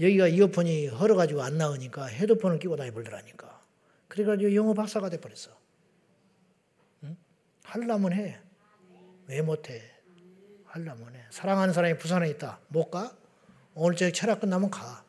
여기가 0.00 0.28
이어폰이 0.28 0.88
헐어가지고 0.88 1.42
안 1.42 1.58
나오니까 1.58 2.06
헤드폰을 2.06 2.58
끼고 2.58 2.76
다니버더라니까. 2.76 3.62
그래가지고 4.08 4.54
영어 4.54 4.74
박사가 4.74 5.08
돼버렸어. 5.10 5.50
응? 7.04 7.16
하려면 7.64 8.12
해. 8.12 8.38
왜 9.26 9.42
못해? 9.42 9.82
하려면 10.64 11.14
해. 11.14 11.24
사랑하는 11.30 11.74
사람이 11.74 11.98
부산에 11.98 12.28
있다. 12.30 12.60
못 12.68 12.90
가? 12.90 13.16
오늘 13.74 13.96
저녁 13.96 14.14
철학 14.14 14.40
끝나면 14.40 14.70
가. 14.70 15.02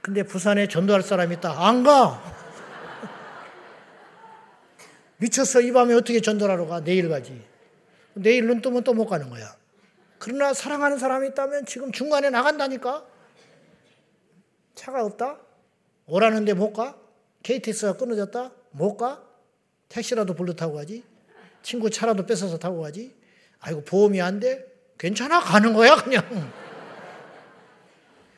근데 0.00 0.22
부산에 0.22 0.68
전도할 0.68 1.02
사람이 1.02 1.36
있다. 1.36 1.66
안 1.66 1.82
가! 1.82 2.22
미쳤어. 5.18 5.60
이 5.60 5.72
밤에 5.72 5.94
어떻게 5.94 6.20
전도하러 6.20 6.66
가? 6.66 6.80
내일 6.84 7.08
가지. 7.08 7.42
내일 8.14 8.46
눈 8.46 8.60
뜨면 8.60 8.84
또 8.84 8.92
못 8.94 9.06
가는 9.06 9.28
거야. 9.30 9.54
그러나 10.18 10.54
사랑하는 10.54 10.98
사람이 10.98 11.28
있다면 11.28 11.66
지금 11.66 11.92
중간에 11.92 12.30
나간다니까? 12.30 13.04
차가 14.74 15.04
없다? 15.04 15.38
오라는데 16.06 16.54
못 16.54 16.72
가? 16.72 16.96
KTX가 17.42 17.96
끊어졌다? 17.96 18.52
못 18.70 18.96
가? 18.96 19.22
택시라도 19.88 20.34
불러 20.34 20.54
타고 20.54 20.74
가지. 20.74 21.04
친구 21.62 21.90
차라도 21.90 22.26
뺏어서 22.26 22.58
타고 22.58 22.80
가지. 22.80 23.14
아이고 23.60 23.84
보험이 23.84 24.20
안 24.20 24.40
돼? 24.40 24.64
괜찮아 24.98 25.40
가는 25.40 25.72
거야 25.72 25.96
그냥. 25.96 26.24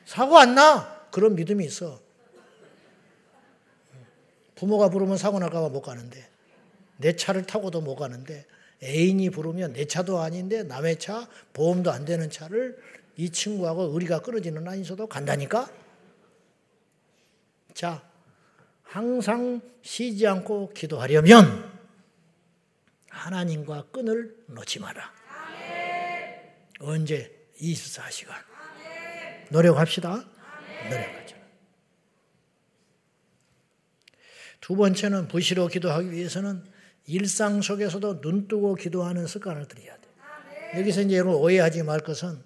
사고 0.08 0.38
안 0.38 0.54
나. 0.54 1.06
그런 1.10 1.34
믿음이 1.34 1.66
있어. 1.66 2.00
부모가 4.54 4.88
부르면 4.88 5.18
사고 5.18 5.38
날까봐 5.38 5.68
못 5.68 5.82
가는데 5.82 6.26
내 6.96 7.14
차를 7.14 7.44
타고도 7.44 7.82
못 7.82 7.94
가는데 7.94 8.46
애인이 8.82 9.28
부르면 9.28 9.74
내 9.74 9.84
차도 9.84 10.18
아닌데 10.18 10.62
남의 10.62 10.98
차 10.98 11.28
보험도 11.52 11.90
안 11.90 12.06
되는 12.06 12.30
차를 12.30 12.82
이 13.16 13.28
친구하고 13.28 13.82
의리가 13.92 14.20
끊어지는 14.20 14.66
안에서도 14.66 15.06
간다니까. 15.08 15.70
자, 17.74 18.02
항상 18.82 19.60
쉬지 19.82 20.26
않고 20.26 20.70
기도하려면 20.70 21.70
하나님과 23.10 23.88
끈을 23.92 24.36
놓지 24.46 24.80
마라. 24.80 25.12
언제? 26.80 27.30
24시간. 27.60 28.47
노력합시다. 29.50 30.24
노력하죠. 30.90 31.36
두 34.60 34.76
번째는 34.76 35.28
부시로 35.28 35.68
기도하기 35.68 36.12
위해서는 36.12 36.64
일상 37.06 37.62
속에서도 37.62 38.20
눈 38.20 38.48
뜨고 38.48 38.74
기도하는 38.74 39.26
습관을 39.26 39.66
들여야 39.66 39.96
돼. 39.96 40.08
여기서 40.78 41.02
이제 41.02 41.16
여러분 41.16 41.36
오해하지 41.36 41.82
말 41.82 42.00
것은 42.00 42.42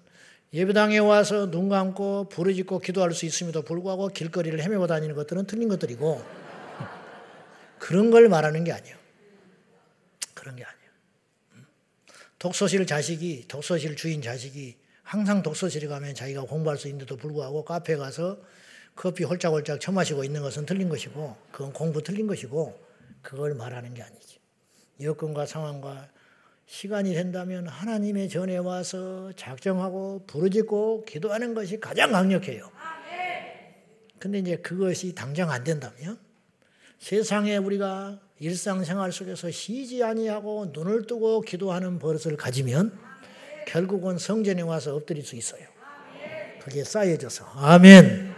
예배당에 0.53 0.99
와서 0.99 1.49
눈 1.49 1.67
감고 1.67 2.29
부르짖고 2.29 2.79
기도할 2.79 3.11
수 3.11 3.25
있음에도 3.25 3.63
불구하고 3.63 4.09
길거리를 4.09 4.61
헤매고 4.61 4.87
다니는 4.87 5.15
것들은 5.15 5.47
틀린 5.47 5.67
것들이고 5.67 6.23
그런 7.79 8.11
걸 8.11 8.29
말하는 8.29 8.63
게 8.63 8.71
아니에요. 8.71 8.95
그런 10.33 10.55
게 10.55 10.63
아니에요. 10.63 10.83
독서실 12.39 12.85
자식이 12.85 13.45
독서실 13.47 13.95
주인 13.95 14.21
자식이 14.21 14.77
항상 15.03 15.43
독서실에 15.43 15.87
가면 15.87 16.15
자기가 16.15 16.43
공부할 16.43 16.77
수 16.77 16.87
있는데도 16.87 17.17
불구하고 17.17 17.63
카페 17.63 17.95
가서 17.95 18.39
커피 18.95 19.23
홀짝홀짝 19.23 19.79
처마시고 19.79 20.23
있는 20.23 20.41
것은 20.41 20.65
틀린 20.65 20.89
것이고 20.89 21.35
그건 21.51 21.73
공부 21.73 22.01
틀린 22.01 22.25
것이고 22.27 22.79
그걸 23.21 23.53
말하는 23.53 23.93
게 23.93 24.01
아니지. 24.01 24.39
여건과 25.01 25.45
상황과 25.45 26.09
시간이 26.65 27.13
된다면 27.13 27.67
하나님의 27.67 28.29
전에 28.29 28.57
와서 28.57 29.31
작정하고 29.35 30.23
부르짖고 30.27 31.05
기도하는 31.05 31.53
것이 31.53 31.79
가장 31.79 32.11
강력해요. 32.11 32.71
근데 34.19 34.39
이제 34.39 34.55
그것이 34.55 35.13
당장 35.13 35.51
안 35.51 35.63
된다면 35.63 36.17
세상에 36.97 37.57
우리가 37.57 38.21
일상생활 38.39 39.11
속에서 39.11 39.51
쉬지 39.51 40.03
아니하고 40.03 40.71
눈을 40.73 41.05
뜨고 41.07 41.41
기도하는 41.41 41.99
버릇을 41.99 42.37
가지면 42.37 42.97
결국은 43.67 44.17
성전에 44.17 44.61
와서 44.61 44.95
엎드릴 44.95 45.23
수 45.23 45.35
있어요. 45.35 45.67
그게 46.61 46.83
쌓여져서 46.83 47.45
아멘. 47.55 48.33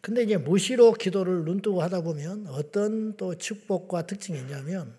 근데 0.00 0.22
이제 0.22 0.36
무시로 0.36 0.92
기도를 0.92 1.44
눈뜨고 1.44 1.82
하다 1.82 2.00
보면 2.00 2.46
어떤 2.48 3.16
또 3.16 3.36
축복과 3.36 4.06
특징이 4.06 4.38
있냐면 4.38 4.94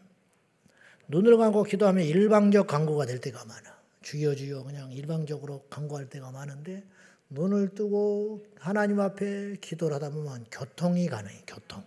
눈을 1.07 1.37
감고 1.37 1.63
기도하면 1.63 2.05
일방적 2.05 2.67
간구가 2.67 3.05
될 3.05 3.19
때가 3.19 3.43
많아. 3.45 3.75
주여 4.01 4.35
주여 4.35 4.63
그냥 4.63 4.91
일방적으로 4.91 5.65
간구할 5.69 6.09
때가 6.09 6.31
많은데 6.31 6.83
눈을 7.29 7.69
뜨고 7.75 8.45
하나님 8.59 8.99
앞에 8.99 9.55
기도를 9.59 9.95
하다 9.95 10.11
보면 10.11 10.45
교통이 10.51 11.07
가능해. 11.07 11.43
교통. 11.47 11.83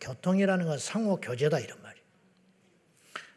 교통이라는 0.00 0.66
건 0.66 0.78
상호 0.78 1.16
교제다 1.16 1.58
이런. 1.60 1.79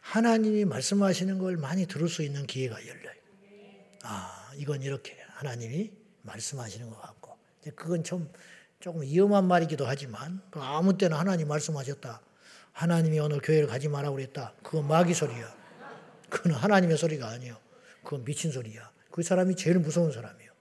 하나님이 0.04 0.66
말씀하시는 0.66 1.40
걸 1.40 1.56
많이 1.58 1.88
들을 1.88 2.10
수 2.10 2.24
있는 2.24 2.46
기회가 2.46 2.76
열려요. 2.86 3.16
아, 4.04 4.52
이건 4.58 4.82
이렇게 4.82 5.18
하나님이 5.30 5.92
말씀하시는 6.24 6.90
것 6.90 7.02
같고. 7.02 7.38
그건 7.76 8.04
좀 8.04 8.30
조금 8.82 9.02
위험한 9.02 9.48
말이기도 9.48 9.88
하지만 9.88 10.42
아무 10.52 10.98
때나 10.98 11.18
하나님 11.18 11.48
말씀하셨다. 11.48 12.22
하나님이 12.74 13.20
오늘 13.20 13.40
교회를 13.40 13.68
가지 13.68 13.88
말라고 13.88 14.18
그랬다. 14.18 14.54
그건 14.62 14.88
마귀 14.88 15.14
소리야. 15.14 15.56
그건 16.30 16.52
하나님의 16.52 16.98
소리가 16.98 17.30
아니에요. 17.30 17.58
그건 18.04 18.26
미친 18.26 18.52
소리야. 18.52 18.92
그 19.10 19.24
사람이 19.24 19.56
제일 19.56 19.80
무서운 19.80 20.12
사람이에요. 20.12 20.52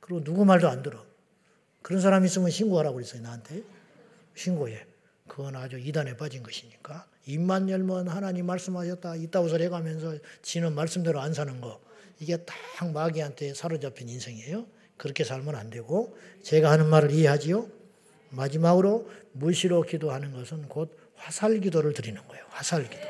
그리고 0.00 0.24
누구 0.24 0.46
말도 0.46 0.68
안 0.68 0.82
들어. 0.82 1.04
그런 1.82 2.00
사람 2.00 2.24
있으면 2.24 2.50
신고하라고 2.50 2.94
그랬어요, 2.94 3.20
나한테. 3.20 3.62
신고해. 4.34 4.86
그건 5.30 5.54
아주 5.54 5.78
이단에 5.78 6.16
빠진 6.16 6.42
것이니까. 6.42 7.06
입만 7.24 7.70
열면 7.70 8.08
하나님 8.08 8.46
말씀하셨다. 8.46 9.14
이따 9.14 9.40
웃을 9.40 9.62
해가면서 9.62 10.16
지는 10.42 10.74
말씀대로 10.74 11.20
안 11.20 11.32
사는 11.32 11.60
거. 11.60 11.80
이게 12.18 12.36
딱 12.38 12.90
마귀한테 12.92 13.54
사로잡힌 13.54 14.08
인생이에요. 14.08 14.66
그렇게 14.96 15.22
살면 15.22 15.54
안 15.54 15.70
되고 15.70 16.18
제가 16.42 16.72
하는 16.72 16.88
말을 16.88 17.12
이해하지요? 17.12 17.68
마지막으로 18.30 19.08
무시로 19.32 19.82
기도하는 19.82 20.32
것은 20.32 20.66
곧 20.68 20.98
화살 21.14 21.60
기도를 21.60 21.92
드리는 21.92 22.20
거예요. 22.26 22.44
화살 22.48 22.90
기도. 22.90 23.06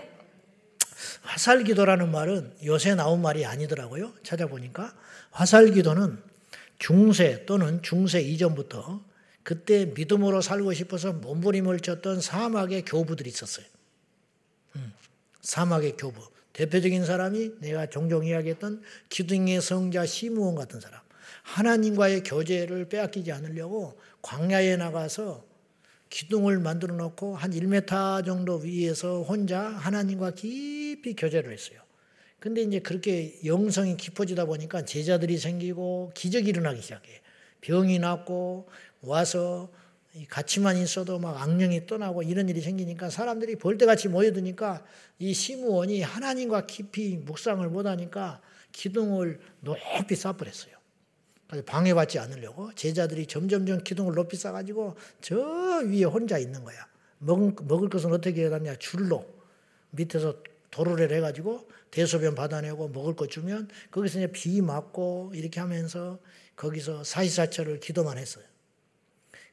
화살 1.23 1.65
기도라는 1.65 2.13
말은 2.13 2.55
요새 2.67 2.95
나온 2.95 3.23
말이 3.23 3.47
아니더라고요. 3.47 4.13
찾아보니까 4.23 4.95
화살 5.31 5.71
기도는 5.71 6.23
중세 6.79 7.47
또는 7.47 7.81
중세 7.83 8.21
이전부터 8.21 9.10
그때 9.43 9.87
믿음으로 9.87 10.41
살고 10.41 10.73
싶어서 10.75 11.13
몸부림을 11.13 11.81
쳤던 11.81 12.21
사막의 12.21 12.85
교부들이 12.85 13.31
있었어요. 13.31 13.67
음, 14.77 14.93
사막의 15.41 15.97
교부. 15.97 16.21
대표적인 16.53 17.05
사람이 17.05 17.53
내가 17.61 17.87
종종 17.87 18.25
이야기했던 18.25 18.83
기둥의 19.09 19.61
성자 19.61 20.05
시무원 20.07 20.55
같은 20.57 20.81
사람. 20.81 21.01
하나님과의 21.43 22.23
교제를 22.23 22.89
빼앗기지 22.89 23.33
않으려고 23.33 23.99
광야에 24.23 24.77
나가서 24.77 25.45
기둥을 26.11 26.59
만들어 26.59 26.95
놓고 26.97 27.37
한 27.37 27.53
1m 27.53 28.27
정도 28.27 28.57
위에서 28.57 29.23
혼자 29.23 29.61
하나님과 29.61 30.33
깊이 30.33 31.15
교제를 31.15 31.53
했어요. 31.53 31.81
근데 32.41 32.63
이제 32.63 32.81
그렇게 32.81 33.39
영성이 33.45 33.97
깊어지다 33.97 34.47
보니까 34.47 34.85
제자들이 34.85 35.39
생기고 35.39 36.13
기적이 36.15 36.51
일어나기 36.51 36.83
시작해. 36.83 37.21
병이 37.61 37.99
낫고 37.99 38.69
와서 39.03 39.71
같이만 40.29 40.77
있어도 40.79 41.19
막 41.19 41.41
악령이 41.41 41.87
떠나고 41.87 42.23
이런 42.23 42.49
일이 42.49 42.61
생기니까 42.61 43.11
사람들이 43.11 43.57
벌떼같이 43.57 44.09
모여드니까 44.09 44.85
이 45.19 45.33
시무원이 45.33 46.03
하나님과 46.03 46.67
깊이 46.67 47.17
묵상을 47.17 47.67
못하니까 47.69 48.41
기둥을 48.73 49.41
높이 49.61 50.17
쌓버렸어요. 50.17 50.75
방해받지 51.67 52.19
않으려고 52.19 52.73
제자들이 52.75 53.27
점점점 53.27 53.83
기둥을 53.83 54.15
높이 54.15 54.37
쌓아가지고 54.37 54.97
저 55.21 55.37
위에 55.85 56.05
혼자 56.05 56.39
있는 56.39 56.65
거야. 56.65 56.87
먹을, 57.19 57.55
먹을 57.63 57.89
것은 57.89 58.13
어떻게 58.13 58.47
해놨냐? 58.47 58.77
줄로 58.77 59.27
밑에서 59.91 60.37
도로를 60.71 61.13
해가지고 61.13 61.69
대소변 61.91 62.35
받아내고 62.35 62.89
먹을 62.89 63.17
것 63.17 63.29
주면 63.29 63.69
거기서 63.91 64.21
이제 64.21 64.27
비 64.29 64.61
맞고 64.63 65.33
이렇게 65.35 65.59
하면서 65.59 66.19
거기서 66.55 67.03
사시사철을 67.03 67.81
기도만 67.81 68.19
했어요. 68.19 68.45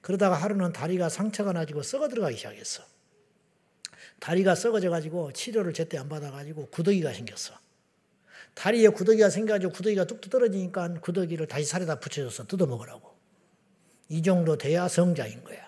그러다가 0.08 0.38
하루는 0.38 0.72
다리가 0.72 1.10
상처가 1.10 1.52
나지고 1.52 1.84
썩어 1.84 2.08
들어가기 2.08 2.38
시작했어. 2.38 2.82
다리가 4.20 4.56
썩어져 4.56 4.90
가지고 4.90 5.34
치료를 5.34 5.74
제때 5.74 5.98
안 5.98 6.08
받아 6.08 6.32
가지고 6.32 6.68
구더기가 6.68 7.12
생겼어. 7.12 7.54
다리에 8.54 8.88
구더기가 8.88 9.30
생겨가지고 9.30 9.74
구더기가 9.74 10.06
뚝뚝 10.06 10.32
떨어지니까 10.32 11.02
구더기를 11.02 11.48
다시 11.48 11.66
살에다 11.66 12.00
붙여줘서 12.00 12.48
뜯어 12.48 12.68
먹으라고. 12.68 13.18
이 14.08 14.24
정도 14.24 14.58
돼야 14.58 14.88
성자인 14.88 15.44
거야. 15.44 15.68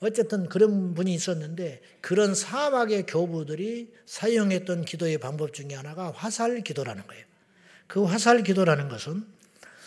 어쨌든 0.00 0.48
그런 0.48 0.94
분이 0.94 1.12
있었는데 1.12 1.82
그런 2.00 2.34
사막의 2.34 3.04
교부들이 3.04 3.92
사용했던 4.06 4.86
기도의 4.86 5.18
방법 5.18 5.52
중에 5.52 5.74
하나가 5.74 6.12
화살 6.12 6.62
기도라는 6.62 7.06
거예요. 7.06 7.26
그 7.88 8.04
화살 8.04 8.42
기도라는 8.42 8.88
것은 8.88 9.41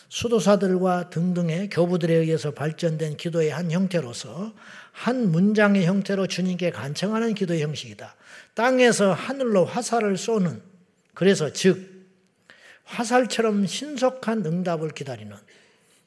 수도사들과 0.09 1.09
등등의 1.09 1.69
교부들에 1.69 2.13
의해서 2.13 2.51
발전된 2.51 3.17
기도의 3.17 3.49
한 3.49 3.71
형태로서 3.71 4.53
한 4.91 5.31
문장의 5.31 5.85
형태로 5.85 6.27
주님께 6.27 6.71
간청하는 6.71 7.33
기도의 7.33 7.61
형식이다. 7.63 8.15
땅에서 8.53 9.13
하늘로 9.13 9.65
화살을 9.65 10.17
쏘는 10.17 10.61
그래서 11.13 11.51
즉 11.51 11.93
화살처럼 12.83 13.65
신속한 13.65 14.45
응답을 14.45 14.89
기다리는 14.89 15.35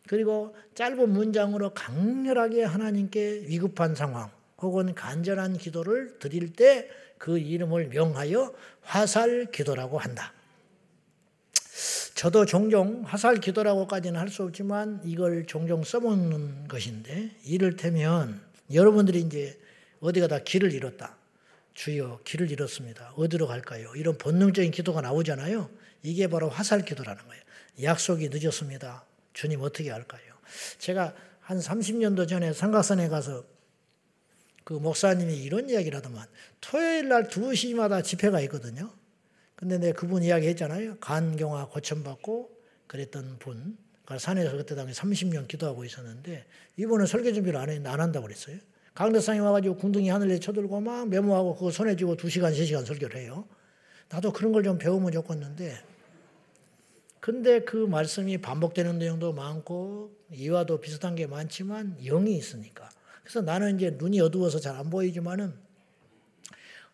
그리고 0.07 0.57
짧은 0.75 1.11
문장으로 1.11 1.75
강렬하게 1.75 2.65
하나님께 2.65 3.45
위급한 3.47 3.95
상황 3.95 4.31
혹은 4.59 4.95
간절한 4.95 5.59
기도를 5.59 6.19
드릴 6.19 6.53
때 6.53 6.89
그 7.19 7.39
이름을 7.39 7.89
명하여 7.89 8.55
화살 8.83 9.47
기도라고 9.51 9.99
한다. 9.99 10.33
저도 12.19 12.47
종종 12.47 13.05
화살 13.07 13.37
기도라고까지는 13.37 14.19
할 14.19 14.29
수 14.29 14.43
없지만 14.43 15.01
이걸 15.05 15.47
종종 15.47 15.85
써먹는 15.85 16.67
것인데 16.67 17.31
이를테면 17.45 18.41
여러분들이 18.75 19.21
이제 19.21 19.57
어디 20.01 20.19
가 20.19 20.27
다 20.27 20.41
길을 20.41 20.73
잃었다. 20.73 21.17
주여 21.75 22.21
길을 22.25 22.51
잃었습니다. 22.51 23.13
어디로 23.17 23.47
갈까요? 23.47 23.93
이런 23.95 24.19
본능적인 24.19 24.73
기도가 24.73 25.01
나오잖아요. 25.01 25.71
이게 26.03 26.27
바로 26.27 26.49
화살 26.49 26.85
기도라는 26.85 27.25
거예요. 27.25 27.43
약속이 27.85 28.31
늦었습니다. 28.33 29.05
주님 29.33 29.63
어떻게 29.63 29.91
할까요? 29.91 30.21
제가 30.79 31.15
한 31.41 31.61
30년도 31.61 32.27
전에 32.27 32.53
삼각산에 32.53 33.09
가서 33.09 33.45
그 34.65 34.73
목사님이 34.73 35.37
이런 35.37 35.71
이야기를 35.71 35.97
하더만 35.99 36.27
토요일 36.61 37.09
날 37.11 37.29
2시마다 37.29 38.03
집회가 38.03 38.41
있거든요. 38.41 38.98
근데 39.59 39.77
내가 39.79 39.99
그분 39.99 40.23
이야기 40.23 40.47
했잖아요. 40.47 40.99
간경화 41.01 41.67
고침받고 41.69 42.51
그랬던 42.87 43.39
분. 43.41 43.77
그 44.07 44.17
산에서 44.19 44.57
그때 44.57 44.75
당시 44.77 44.99
30년 45.01 45.49
기도하고 45.49 45.85
있었는데 45.85 46.47
이분은 46.77 47.07
설교 47.07 47.33
준비를 47.33 47.59
안, 47.59 47.69
해, 47.69 47.81
안 47.85 48.01
한다고 48.01 48.27
그랬어요. 48.27 48.57
강대상에 48.95 49.41
와가지고 49.41 49.77
궁둥이 49.77 50.09
하늘에 50.09 50.39
쳐들고 50.39 50.81
막 50.81 51.09
메모하고 51.09 51.57
그거 51.57 51.71
손에 51.71 51.97
쥐고 51.97 52.17
2시간, 52.17 52.53
3시간 52.55 52.87
설교를 52.87 53.21
해요. 53.21 53.47
나도 54.09 54.33
그런 54.33 54.53
걸 54.53 54.63
좀 54.63 54.79
배우면 54.79 55.13
좋겠는데 55.13 55.77
근데 57.21 57.61
그 57.65 57.77
말씀이 57.77 58.39
반복되는 58.39 58.99
내용도 58.99 59.33
많고 59.33 60.17
이와도 60.33 60.81
비슷한 60.81 61.15
게 61.17 61.27
많지만 61.27 61.99
영이 62.03 62.35
있으니까 62.37 62.89
그래서 63.23 63.43
나는 63.43 63.77
이제 63.77 63.91
눈이 63.99 64.21
어두워서 64.21 64.61
잘 64.61 64.77
안 64.77 64.89
보이지만은 64.89 65.53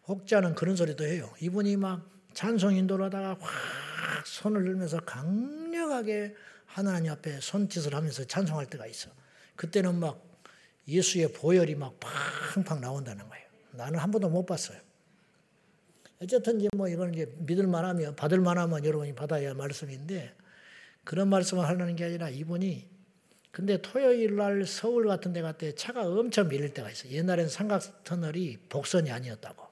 혹자는 0.09 0.55
그런 0.55 0.77
소리도 0.77 1.05
해요. 1.05 1.31
이분이 1.41 1.77
막 1.77 2.11
찬송 2.35 2.75
인도를 2.75 3.07
하다가 3.07 3.37
확 3.41 4.27
손을 4.27 4.65
들면서 4.65 4.99
강력하게 5.01 6.35
하나님 6.67 7.13
앞에 7.13 7.41
손짓을 7.41 7.95
하면서 7.95 8.25
찬송할 8.25 8.67
때가 8.67 8.87
있어. 8.87 9.11
그때는 9.57 9.99
막 9.99 10.23
예수의 10.89 11.33
보혈이 11.33 11.77
막 11.77 11.99
팡팡 12.01 12.81
나온다는 12.81 13.29
거예요. 13.29 13.47
나는 13.73 13.99
한 13.99 14.11
번도 14.11 14.29
못 14.29 14.45
봤어요. 14.45 14.79
어쨌든 16.21 16.61
이제 16.61 16.69
뭐 16.77 16.89
이건 16.89 17.15
이제 17.15 17.33
믿을 17.39 17.67
만하면 17.67 18.17
받을 18.17 18.41
만하면 18.41 18.85
여러분이 18.85 19.15
받아야 19.15 19.49
할 19.49 19.55
말씀인데 19.55 20.35
그런 21.05 21.29
말씀을 21.29 21.67
하려는 21.67 21.97
게 21.97 22.05
아니라 22.05 22.29
이분이 22.29 22.89
근데 23.51 23.81
토요일 23.81 24.35
날 24.35 24.67
서울 24.67 25.07
같은 25.07 25.33
데때 25.33 25.75
차가 25.77 26.03
엄청 26.03 26.49
밀릴 26.49 26.75
때가 26.75 26.91
있어요. 26.91 27.13
옛날엔 27.13 27.49
삼각 27.49 28.03
터널이 28.03 28.59
복선이 28.69 29.13
아니었다고. 29.13 29.64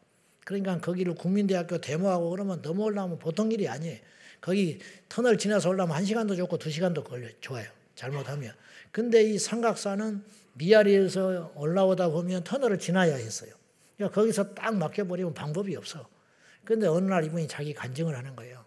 그러니까 0.45 0.78
거기를 0.80 1.14
국민대학교 1.14 1.78
데모하고 1.78 2.30
그러면 2.30 2.61
넘어오려면 2.62 3.18
보통 3.18 3.53
일이 3.53 3.68
아니에요. 3.68 3.99
거기 4.40 4.80
터널 5.09 5.38
지나서 5.38 5.68
올라면 5.68 5.97
한 5.97 6.05
시간도 6.05 6.34
좋고 6.34 6.59
두 6.59 6.70
시간도 6.70 7.05
걸려 7.05 7.28
좋아요. 7.40 7.68
잘못하면. 7.95 8.55
근데 8.90 9.22
이 9.22 9.38
삼각산은 9.38 10.24
미아리에서 10.55 11.53
올라오다 11.55 12.09
보면 12.09 12.45
터널을 12.45 12.78
지나야 12.78 13.14
했어요. 13.16 13.53
그러니까 13.97 14.20
거기서 14.20 14.55
딱 14.55 14.76
막혀버리면 14.76 15.34
방법이 15.34 15.76
없어. 15.76 16.09
근데 16.64 16.86
어느 16.86 17.09
날 17.09 17.24
이분이 17.24 17.49
자기 17.49 17.72
간증을 17.72 18.16
하는 18.16 18.36
거예요. 18.36 18.64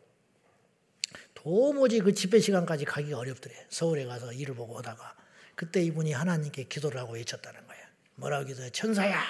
도무지 1.34 2.00
그 2.00 2.14
집회 2.14 2.40
시간까지 2.40 2.86
가기가 2.86 3.20
어렵더래. 3.20 3.54
서울에 3.70 4.06
가서 4.06 4.34
일을 4.34 4.56
보고 4.56 4.76
오다가. 4.76 5.16
그때 5.56 5.82
이분이 5.84 6.12
하나님께 6.12 6.64
기도를 6.64 7.00
하고 7.00 7.14
외쳤다는 7.14 7.68
거예요. 7.68 7.84
뭐라고 8.16 8.46
기도해? 8.46 8.72
천사야, 8.72 9.22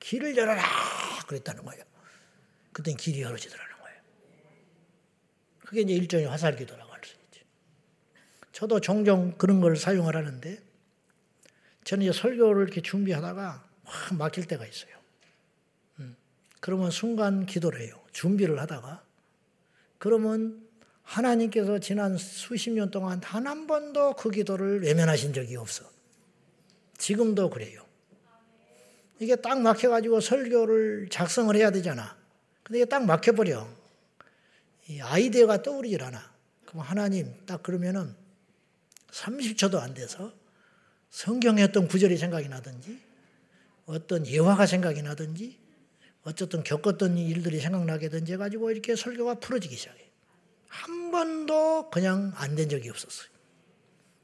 길을 0.00 0.36
열어라! 0.36 0.62
그랬다는 1.26 1.64
거예요. 1.64 1.84
그때 2.72 2.92
길이 2.94 3.22
열어지더라는 3.22 3.76
거예요. 3.78 4.00
그게 5.64 5.80
이제 5.82 5.92
일종의 5.94 6.26
화살 6.26 6.56
기도라고 6.56 6.92
할 6.92 7.00
수 7.04 7.14
있죠. 7.14 7.44
저도 8.52 8.80
종종 8.80 9.32
그런 9.38 9.60
걸 9.60 9.76
사용을 9.76 10.16
하는데, 10.16 10.60
저는 11.84 12.04
이제 12.06 12.12
설교를 12.18 12.64
이렇게 12.64 12.80
준비하다가 12.82 13.64
확 13.84 14.14
막힐 14.16 14.46
때가 14.46 14.66
있어요. 14.66 14.96
음. 16.00 16.16
그러면 16.60 16.90
순간 16.90 17.46
기도를 17.46 17.80
해요. 17.82 18.00
준비를 18.12 18.60
하다가. 18.60 19.02
그러면 19.98 20.66
하나님께서 21.02 21.78
지난 21.78 22.16
수십 22.16 22.70
년 22.70 22.90
동안 22.90 23.20
단 23.20 23.46
한 23.46 23.66
번도 23.66 24.14
그 24.14 24.30
기도를 24.30 24.82
외면하신 24.82 25.32
적이 25.32 25.56
없어. 25.56 25.84
지금도 26.98 27.50
그래요. 27.50 27.84
이게 29.20 29.36
딱 29.36 29.60
막혀가지고 29.60 30.20
설교를 30.20 31.08
작성을 31.10 31.54
해야 31.54 31.70
되잖아. 31.70 32.16
근데 32.62 32.80
이게 32.80 32.84
딱 32.86 33.04
막혀버려. 33.04 33.68
이 34.88 35.00
아이디어가 35.00 35.62
떠오르질 35.62 36.02
않아. 36.02 36.32
그럼 36.64 36.82
하나님 36.82 37.32
딱 37.46 37.62
그러면은 37.62 38.14
30초도 39.10 39.78
안 39.78 39.92
돼서 39.94 40.32
성경에 41.10 41.62
어떤 41.62 41.86
구절이 41.86 42.16
생각이 42.16 42.48
나든지 42.48 42.98
어떤 43.86 44.26
예화가 44.26 44.66
생각이 44.66 45.02
나든지 45.02 45.58
어쨌든 46.22 46.62
겪었던 46.62 47.18
일들이 47.18 47.60
생각나게든지 47.60 48.32
해가지고 48.34 48.70
이렇게 48.70 48.96
설교가 48.96 49.34
풀어지기 49.34 49.76
시작해. 49.76 50.08
한 50.68 51.10
번도 51.10 51.90
그냥 51.90 52.32
안 52.36 52.54
된 52.54 52.68
적이 52.68 52.90
없었어요. 52.90 53.28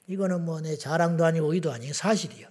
이거는 0.07 0.45
뭐 0.45 0.61
내 0.61 0.77
자랑도 0.77 1.25
아니고 1.25 1.53
의도 1.53 1.73
아니고 1.73 1.93
사실이요. 1.93 2.49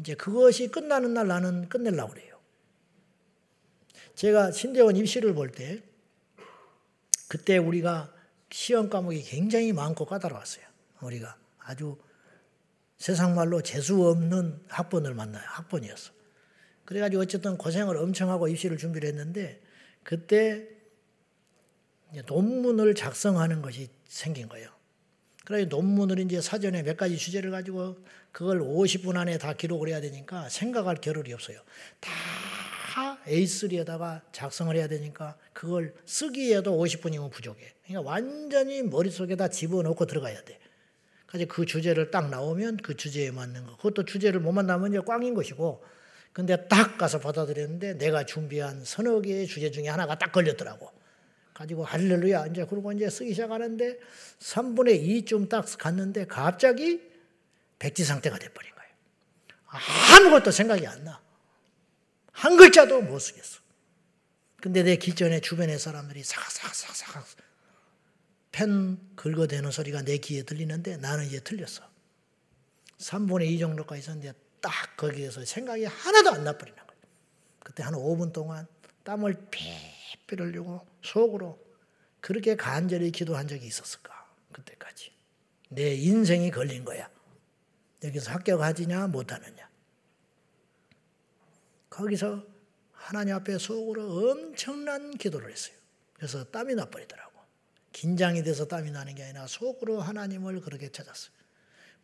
이제 0.00 0.14
그것이 0.14 0.68
끝나는 0.68 1.14
날 1.14 1.28
나는 1.28 1.68
끝내려고 1.68 2.12
그래요. 2.12 2.38
제가 4.14 4.50
신대원 4.50 4.96
입시를 4.96 5.34
볼 5.34 5.52
때 5.52 5.82
그때 7.28 7.58
우리가 7.58 8.12
시험 8.50 8.90
과목이 8.90 9.22
굉장히 9.22 9.72
많고 9.72 10.04
까다로웠어요. 10.06 10.64
우리가 11.02 11.36
아주 11.58 11.96
세상 12.98 13.34
말로 13.34 13.62
재수 13.62 14.04
없는 14.08 14.64
학번을 14.68 15.14
만나요. 15.14 15.44
학번이었어. 15.46 16.12
그래가지고 16.84 17.22
어쨌든 17.22 17.56
고생을 17.56 17.96
엄청 17.96 18.30
하고 18.30 18.48
입시를 18.48 18.76
준비를 18.76 19.08
했는데 19.10 19.62
그때 20.02 20.68
논문을 22.26 22.96
작성하는 22.96 23.62
것이 23.62 23.88
생긴 24.08 24.48
거예요. 24.48 24.70
그래서 25.50 25.68
논문을 25.68 26.20
이제 26.20 26.40
사전에 26.40 26.84
몇 26.84 26.96
가지 26.96 27.16
주제를 27.16 27.50
가지고 27.50 27.96
그걸 28.30 28.60
50분 28.60 29.16
안에 29.16 29.36
다 29.36 29.52
기록을 29.52 29.88
해야 29.88 30.00
되니까 30.00 30.48
생각할 30.48 30.98
겨를이 31.00 31.32
없어요. 31.32 31.58
다 31.98 33.18
A3에다가 33.26 34.20
작성을 34.30 34.76
해야 34.76 34.86
되니까 34.86 35.36
그걸 35.52 35.92
쓰기에도 36.06 36.78
50분이면 36.78 37.32
부족해. 37.32 37.74
그러니까 37.84 38.08
완전히 38.08 38.82
머릿속에다 38.82 39.48
집어넣고 39.48 40.06
들어가야 40.06 40.40
돼. 40.44 40.56
그래서 41.26 41.46
그 41.48 41.66
주제를 41.66 42.12
딱 42.12 42.30
나오면 42.30 42.76
그 42.76 42.96
주제에 42.96 43.32
맞는 43.32 43.66
거. 43.66 43.76
그것도 43.78 44.04
주제를 44.04 44.38
못 44.38 44.52
만나면 44.52 44.92
이제 44.92 45.00
꽝인 45.04 45.34
것이고. 45.34 45.82
근데 46.32 46.68
딱 46.68 46.96
가서 46.96 47.18
받아들였는데 47.18 47.98
내가 47.98 48.24
준비한 48.24 48.84
서너 48.84 49.20
개의 49.20 49.48
주제 49.48 49.72
중에 49.72 49.88
하나가 49.88 50.16
딱 50.16 50.30
걸렸더라고. 50.30 50.92
가지고 51.54 51.84
할렐루야 51.84 52.46
이제 52.46 52.64
그러고 52.64 52.92
이제 52.92 53.08
쓰기 53.10 53.30
시작하는데 53.30 53.98
3분의 54.38 55.26
2쯤 55.26 55.48
딱 55.48 55.66
갔는데 55.78 56.26
갑자기 56.26 57.02
백지 57.78 58.04
상태가 58.04 58.38
돼버린 58.38 58.70
거예요. 58.74 58.90
아무것도 60.16 60.50
생각이 60.50 60.86
안 60.86 61.04
나. 61.04 61.20
한 62.32 62.56
글자도 62.56 63.02
못 63.02 63.18
쓰겠어. 63.18 63.60
근데 64.60 64.82
내 64.82 64.96
기전에 64.96 65.40
주변의 65.40 65.78
사람들이 65.78 66.22
사각사각사각 66.22 67.26
펜 68.52 68.98
긁어대는 69.16 69.70
소리가 69.70 70.02
내 70.02 70.18
귀에 70.18 70.42
들리는데 70.42 70.96
나는 70.98 71.24
이제 71.26 71.40
틀렸어. 71.40 71.82
3분의 72.98 73.46
2 73.46 73.58
정도까지 73.58 74.00
있었는데 74.00 74.32
딱 74.60 74.96
거기에서 74.96 75.44
생각이 75.44 75.84
하나도 75.84 76.30
안 76.30 76.44
나버리는 76.44 76.76
거예요. 76.76 77.02
그때 77.60 77.82
한 77.82 77.94
5분 77.94 78.32
동안 78.32 78.66
땀을 79.04 79.46
피 79.50 79.64
흘리고 80.38 80.86
속으로 81.02 81.58
그렇게 82.20 82.54
간절히 82.54 83.10
기도한 83.10 83.48
적이 83.48 83.66
있었을까? 83.66 84.28
그때까지. 84.52 85.12
내 85.70 85.94
인생이 85.94 86.50
걸린 86.50 86.84
거야. 86.84 87.10
여기서 88.04 88.32
합격하지냐 88.32 89.06
못하느냐. 89.08 89.68
거기서 91.88 92.44
하나님 92.92 93.34
앞에 93.34 93.58
속으로 93.58 94.30
엄청난 94.30 95.10
기도를 95.12 95.50
했어요. 95.50 95.76
그래서 96.14 96.44
땀이 96.44 96.74
나버리더라고. 96.74 97.30
긴장이 97.92 98.42
돼서 98.42 98.66
땀이 98.66 98.90
나는 98.90 99.14
게 99.14 99.24
아니라 99.24 99.46
속으로 99.46 100.00
하나님을 100.00 100.60
그렇게 100.60 100.90
찾았어요. 100.90 101.32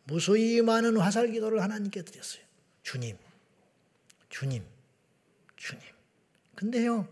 무수히 0.03 0.61
많은 0.61 0.97
화살 0.97 1.31
기도를 1.31 1.61
하나님께 1.61 2.03
드렸어요. 2.03 2.43
주님, 2.83 3.17
주님, 4.29 4.65
주님. 5.55 5.83
근데요, 6.55 7.07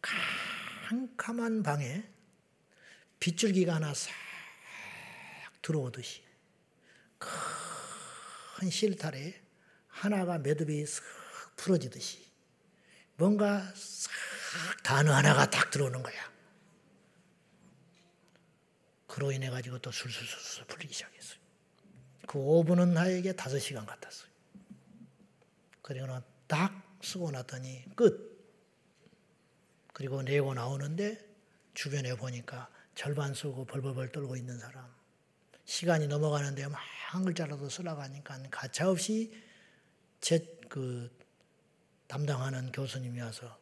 캄캄한 0.00 1.62
방에 1.62 2.08
빗줄기가 3.20 3.74
하나 3.74 3.92
싹 3.94 4.12
들어오듯이 5.62 6.22
큰 7.18 8.70
실타래 8.70 9.34
하나가 9.88 10.38
매듭이 10.38 10.86
싹 10.86 11.04
풀어지듯이 11.56 12.26
뭔가 13.16 13.72
싹 13.74 14.82
단어 14.82 15.12
하나가 15.12 15.50
딱 15.50 15.70
들어오는 15.70 16.02
거야. 16.02 16.28
그로 19.06 19.32
인해 19.32 19.50
가지고 19.50 19.78
또 19.80 19.90
술술술 19.90 20.66
풀리기 20.66 20.94
시작했어요. 20.94 21.38
그 22.26 22.38
5분은 22.38 22.92
나에게 22.92 23.32
5시간 23.32 23.84
같았어요. 23.84 24.28
그리고는 25.82 26.20
딱 26.46 26.98
쓰고 27.02 27.30
났더니 27.30 27.84
끝. 27.96 28.37
그리고 29.98 30.22
내고 30.22 30.54
나오는데 30.54 31.18
주변에 31.74 32.14
보니까 32.14 32.70
절반 32.94 33.34
쓰고 33.34 33.66
벌벌벌 33.66 34.12
떨고 34.12 34.36
있는 34.36 34.58
사람. 34.58 34.88
시간이 35.64 36.06
넘어가는데 36.06 36.62
한 36.62 37.24
글자라도 37.24 37.68
쓰라고 37.68 38.00
하니까 38.00 38.40
가차없이 38.50 39.32
제 40.20 40.58
그 40.68 41.10
담당하는 42.06 42.70
교수님이 42.72 43.20
와서 43.20 43.58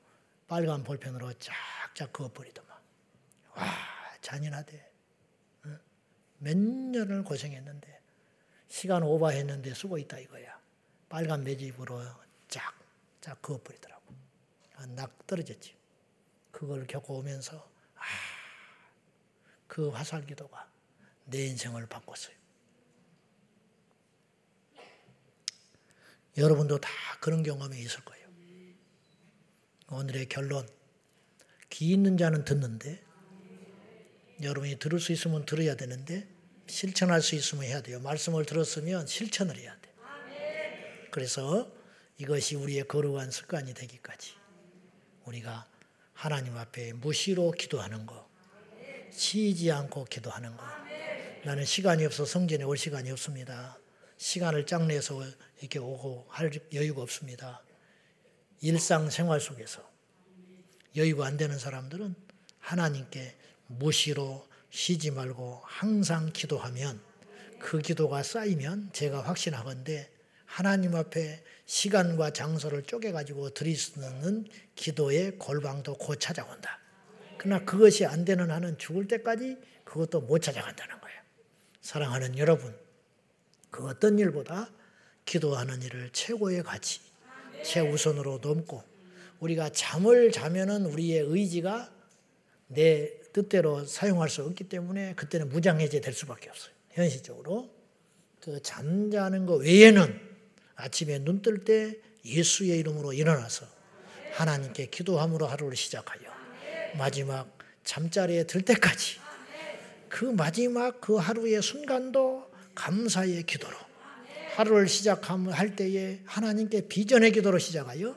빨간 0.46 0.84
볼펜으로 0.84 1.32
쫙쫙 1.38 2.12
그어버리더만. 2.12 2.76
와, 3.54 3.64
잔인하대. 4.20 4.92
몇 6.38 6.56
년을 6.56 7.24
고생했는데 7.24 8.00
시간 8.68 9.02
오버했는데 9.02 9.72
쓰고 9.74 9.98
있다 9.98 10.18
이거야. 10.18 10.60
빨간 11.08 11.42
매집으로 11.44 12.02
쫙쫙 12.48 13.40
그어버리더라고. 13.40 14.14
낙 14.94 15.26
떨어졌지. 15.26 15.75
그걸 16.56 16.86
겪어오면서 16.86 17.70
아, 17.96 18.02
그 19.66 19.90
화살 19.90 20.24
기도가 20.24 20.66
내 21.26 21.44
인생을 21.44 21.86
바꿨어요. 21.86 22.34
여러분도 26.38 26.78
다 26.78 26.88
그런 27.20 27.42
경험이 27.42 27.78
있을 27.80 28.02
거예요. 28.06 28.26
오늘의 29.90 30.30
결론. 30.30 30.66
귀 31.68 31.92
있는 31.92 32.16
자는 32.16 32.46
듣는데 32.46 33.04
여러분이 34.40 34.78
들을 34.78 34.98
수 34.98 35.12
있으면 35.12 35.44
들어야 35.44 35.76
되는데 35.76 36.26
실천할 36.68 37.20
수 37.20 37.34
있으면 37.34 37.64
해야 37.64 37.82
돼요. 37.82 38.00
말씀을 38.00 38.46
들었으면 38.46 39.06
실천을 39.06 39.58
해야 39.58 39.78
돼. 39.82 39.94
그래서 41.10 41.70
이것이 42.16 42.56
우리의 42.56 42.88
거룩한 42.88 43.30
습관이 43.30 43.74
되기까지 43.74 44.36
우리가 45.26 45.75
하나님 46.16 46.56
앞에 46.56 46.94
무시로 46.94 47.50
기도하는 47.50 48.06
거, 48.06 48.26
쉬지 49.10 49.70
않고 49.70 50.06
기도하는 50.06 50.56
거. 50.56 50.64
나는 51.44 51.64
시간이 51.64 52.06
없어 52.06 52.24
성전에 52.24 52.64
올 52.64 52.78
시간이 52.78 53.10
없습니다. 53.10 53.78
시간을 54.16 54.64
짝 54.64 54.86
내서 54.86 55.22
이렇게 55.60 55.78
오고 55.78 56.26
할 56.30 56.50
여유가 56.72 57.02
없습니다. 57.02 57.62
일상 58.62 59.10
생활 59.10 59.40
속에서 59.40 59.86
여유가 60.96 61.26
안 61.26 61.36
되는 61.36 61.58
사람들은 61.58 62.14
하나님께 62.60 63.36
무시로 63.66 64.48
쉬지 64.70 65.10
말고 65.10 65.60
항상 65.64 66.32
기도하면 66.32 66.98
그 67.58 67.78
기도가 67.80 68.22
쌓이면 68.22 68.90
제가 68.94 69.20
확신하건데 69.20 70.10
하나님 70.56 70.94
앞에 70.94 71.42
시간과 71.66 72.30
장소를 72.30 72.84
쪼개가지고 72.84 73.50
있는 73.50 74.46
기도의 74.74 75.32
골방도 75.38 75.98
곧 75.98 76.18
찾아온다. 76.18 76.80
그러나 77.36 77.62
그것이 77.66 78.06
안 78.06 78.24
되는 78.24 78.50
한은 78.50 78.78
죽을 78.78 79.06
때까지 79.06 79.58
그것도 79.84 80.22
못 80.22 80.38
찾아간다는 80.38 80.98
거예요. 80.98 81.20
사랑하는 81.82 82.38
여러분, 82.38 82.74
그 83.70 83.86
어떤 83.86 84.18
일보다 84.18 84.70
기도하는 85.26 85.82
일을 85.82 86.08
최고의 86.14 86.62
가치, 86.62 87.00
최우선으로 87.62 88.38
넘고 88.42 88.82
우리가 89.40 89.68
잠을 89.68 90.32
자면은 90.32 90.86
우리의 90.86 91.20
의지가 91.20 91.92
내 92.68 93.12
뜻대로 93.34 93.84
사용할 93.84 94.30
수 94.30 94.42
없기 94.42 94.64
때문에 94.70 95.16
그때는 95.16 95.50
무장해제 95.50 96.00
될 96.00 96.14
수밖에 96.14 96.48
없어요. 96.48 96.72
현실적으로. 96.92 97.76
그 98.40 98.62
잠자는 98.62 99.44
것 99.44 99.56
외에는 99.56 100.25
아침에 100.76 101.18
눈 101.18 101.42
뜰 101.42 101.64
때 101.64 101.96
예수의 102.24 102.78
이름으로 102.80 103.12
일어나서 103.12 103.66
하나님께 104.34 104.86
기도함으로 104.86 105.46
하루를 105.46 105.76
시작하여 105.76 106.30
마지막 106.98 107.56
잠자리에 107.84 108.44
들 108.44 108.62
때까지 108.62 109.18
그 110.08 110.24
마지막 110.24 111.00
그 111.00 111.16
하루의 111.16 111.62
순간도 111.62 112.50
감사의 112.74 113.44
기도로 113.44 113.76
하루를 114.56 114.88
시작할 114.88 115.76
때에 115.76 116.20
하나님께 116.24 116.88
비전의 116.88 117.32
기도로 117.32 117.58
시작하여 117.58 118.16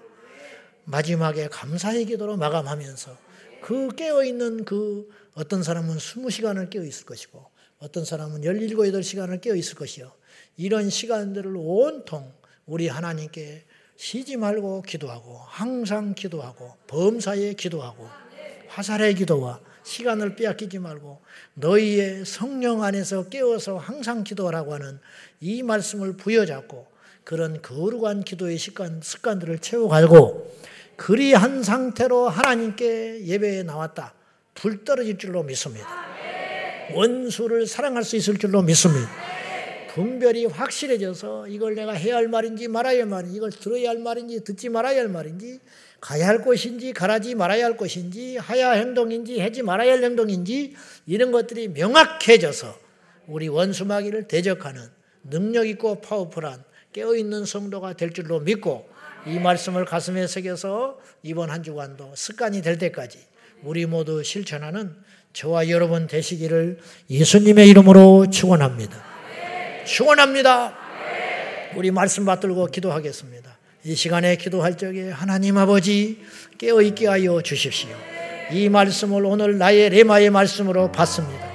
마지막에 0.85 1.47
감사의 1.49 2.05
기도로 2.05 2.37
마감하면서 2.37 3.17
그 3.61 3.95
깨어있는 3.95 4.65
그 4.65 5.09
어떤 5.35 5.63
사람은 5.63 5.97
20시간을 5.97 6.69
깨어 6.69 6.83
있을 6.83 7.05
것이고 7.05 7.45
어떤 7.79 8.05
사람은 8.05 8.43
17, 8.43 8.75
8시간을 8.75 9.41
깨어 9.41 9.55
있을 9.55 9.75
것이요. 9.75 10.11
이런 10.57 10.89
시간들을 10.89 11.53
온통 11.55 12.33
우리 12.69 12.87
하나님께 12.87 13.63
쉬지 13.95 14.37
말고 14.37 14.83
기도하고 14.83 15.41
항상 15.47 16.13
기도하고 16.13 16.75
범사에 16.85 17.53
기도하고 17.53 18.07
화살의 18.67 19.15
기도와 19.15 19.59
시간을 19.81 20.35
빼앗기지 20.35 20.77
말고 20.77 21.19
너희의 21.55 22.25
성령 22.25 22.83
안에서 22.83 23.27
깨어서 23.27 23.77
항상 23.77 24.23
기도하라고 24.23 24.75
하는 24.75 24.99
이 25.41 25.63
말씀을 25.63 26.15
부여잡고 26.15 26.85
그런 27.23 27.61
거룩한 27.63 28.23
기도의 28.23 28.59
습관, 28.59 29.01
습관들을 29.01 29.59
채워가고 29.59 30.55
그리한 30.95 31.63
상태로 31.63 32.29
하나님께 32.29 33.25
예배에 33.25 33.63
나왔다. 33.63 34.13
불 34.53 34.83
떨어질 34.83 35.17
줄로 35.17 35.41
믿습니다. 35.41 35.87
원수를 36.93 37.65
사랑할 37.65 38.03
수 38.03 38.15
있을 38.15 38.37
줄로 38.37 38.61
믿습니다. 38.61 39.09
분별이 39.93 40.45
확실해져서 40.45 41.47
이걸 41.47 41.73
내가 41.73 41.93
해야 41.93 42.17
할 42.17 42.27
말인지 42.27 42.67
말아야 42.67 42.99
할 42.99 43.05
말인지 43.07 43.35
이걸 43.37 43.49
들어야 43.51 43.89
할 43.89 43.97
말인지 43.97 44.43
듣지 44.43 44.69
말아야 44.69 44.99
할 44.99 45.07
말인지 45.07 45.59
가야 45.99 46.27
할 46.27 46.43
것인지 46.43 46.93
가라지 46.93 47.33
말아야 47.35 47.65
할 47.65 47.75
것인지 47.75 48.37
하야 48.37 48.71
행동인지 48.71 49.39
하지 49.39 49.63
말아야 49.63 49.93
할 49.93 50.03
행동인지 50.03 50.75
이런 51.07 51.31
것들이 51.31 51.69
명확해져서 51.69 52.77
우리 53.27 53.47
원수마귀를 53.47 54.27
대적하는 54.27 54.81
능력 55.23 55.67
있고 55.67 56.01
파워풀한 56.01 56.63
깨어 56.93 57.15
있는 57.15 57.45
성도가 57.45 57.93
될 57.93 58.13
줄로 58.13 58.39
믿고 58.39 58.87
이 59.25 59.39
말씀을 59.39 59.85
가슴에 59.85 60.27
새겨서 60.27 60.99
이번 61.23 61.49
한 61.49 61.63
주간도 61.63 62.13
습관이 62.15 62.61
될 62.61 62.77
때까지 62.77 63.19
우리 63.63 63.85
모두 63.85 64.23
실천하는 64.23 64.95
저와 65.33 65.69
여러분 65.69 66.07
되시기를 66.07 66.79
예수님의 67.09 67.67
이름으로 67.69 68.29
축원합니다. 68.29 69.08
축원합니다. 69.89 70.73
우리 71.75 71.89
말씀 71.89 72.23
받들고 72.23 72.67
기도하겠습니다. 72.67 73.57
이 73.85 73.95
시간에 73.95 74.35
기도할 74.35 74.77
적에 74.77 75.09
하나님 75.09 75.57
아버지 75.57 76.19
깨어 76.59 76.81
있게 76.81 77.07
하여 77.07 77.41
주십시오. 77.41 77.89
이 78.51 78.69
말씀을 78.69 79.25
오늘 79.25 79.57
나의 79.57 79.89
레마의 79.89 80.29
말씀으로 80.29 80.91
받습니다. 80.91 81.49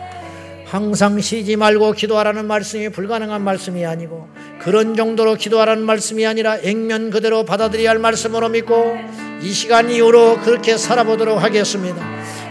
항상 0.66 1.20
쉬지 1.20 1.54
말고 1.54 1.92
기도하라는 1.92 2.46
말씀이 2.46 2.88
불가능한 2.88 3.42
말씀이 3.42 3.86
아니고 3.86 4.28
그런 4.58 4.96
정도로 4.96 5.36
기도하라는 5.36 5.84
말씀이 5.84 6.26
아니라 6.26 6.58
액면 6.58 7.10
그대로 7.10 7.44
받아들여야 7.44 7.90
할 7.90 7.98
말씀으로 7.98 8.48
믿고 8.48 8.96
이 9.42 9.52
시간 9.52 9.90
이후로 9.90 10.40
그렇게 10.40 10.76
살아보도록 10.76 11.40
하겠습니다. 11.40 12.04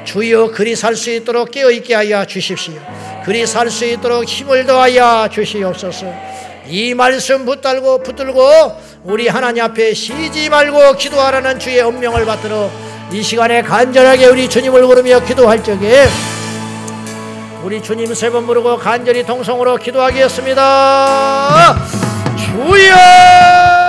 주여 0.06 0.52
그리 0.52 0.76
살 0.76 0.96
수 0.96 1.10
있도록 1.12 1.52
깨어 1.52 1.72
있게 1.72 1.96
하여 1.96 2.26
주십시오. 2.26 2.74
그리 3.26 3.46
살 3.48 3.70
수 3.70 3.86
있도록 3.86 4.26
힘을 4.26 4.66
더하여 4.66 5.28
주시옵소서. 5.32 6.06
이 6.68 6.94
말씀 6.94 7.46
붙들고 7.46 8.04
붙들고 8.04 8.42
우리 9.04 9.28
하나님 9.28 9.64
앞에 9.64 9.94
쉬지 9.94 10.50
말고 10.50 10.94
기도하라는 10.96 11.60
주의 11.60 11.80
엄명을 11.82 12.26
받들어 12.26 12.70
이 13.12 13.22
시간에 13.22 13.62
간절하게 13.62 14.28
우리 14.28 14.50
주님을 14.50 14.82
부르며 14.86 15.20
기도할 15.24 15.64
적에 15.64 16.06
우리 17.64 17.82
주님 17.82 18.14
세 18.14 18.30
번 18.30 18.46
부르고 18.46 18.78
간절히 18.78 19.24
동성으로 19.26 19.78
기도하겠습니다. 19.78 21.76
주여! 22.38 23.82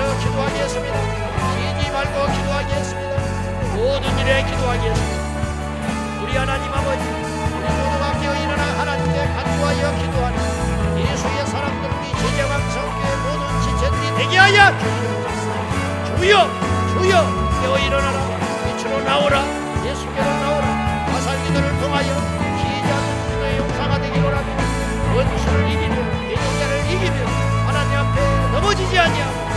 깨어서 0.00 0.18
기도하겠습니다. 0.18 0.96
쉬지 1.52 1.90
말고 1.90 2.32
기도하겠습니다. 2.32 3.14
모든 3.74 4.18
일에 4.18 4.42
기도하겠습니다. 4.44 5.20
우리 6.22 6.36
하나님 6.36 6.72
아버지, 6.72 7.02
우리 7.04 7.64
모두가 7.68 8.18
깨어 8.18 8.34
일어나 8.34 8.62
하나님께 8.80 9.26
간구하여 9.34 9.94
기도하는 10.00 10.38
예수의 10.96 11.46
사람들 11.46 11.90
우리 11.90 12.12
제자왕 12.16 12.70
성교의 12.70 13.16
모든 13.24 13.44
지체들이 13.60 14.04
되게 14.16 14.38
하여 14.38 14.72
주시옵소서. 14.78 16.16
주여 16.16 16.48
주여 16.94 17.12
깨어 17.60 17.78
일어나라 17.78 18.18
빛으로 18.64 19.02
나오라 19.02 19.44
예수께로 19.84 20.24
나오라 20.24 20.66
화살 21.12 21.44
기도를 21.44 21.78
통하여 21.78 22.08
시지 22.56 22.88
않는 22.90 23.28
기도의 23.28 23.58
용사가 23.58 24.00
되기로 24.00 24.28
하며 24.28 24.48
원수를 25.14 25.68
이기며 25.68 25.96
대적자를 26.26 26.90
이기며 26.90 27.26
하나님 27.66 27.98
앞에 27.98 28.50
넘어지지 28.52 28.98
아니하고 28.98 29.49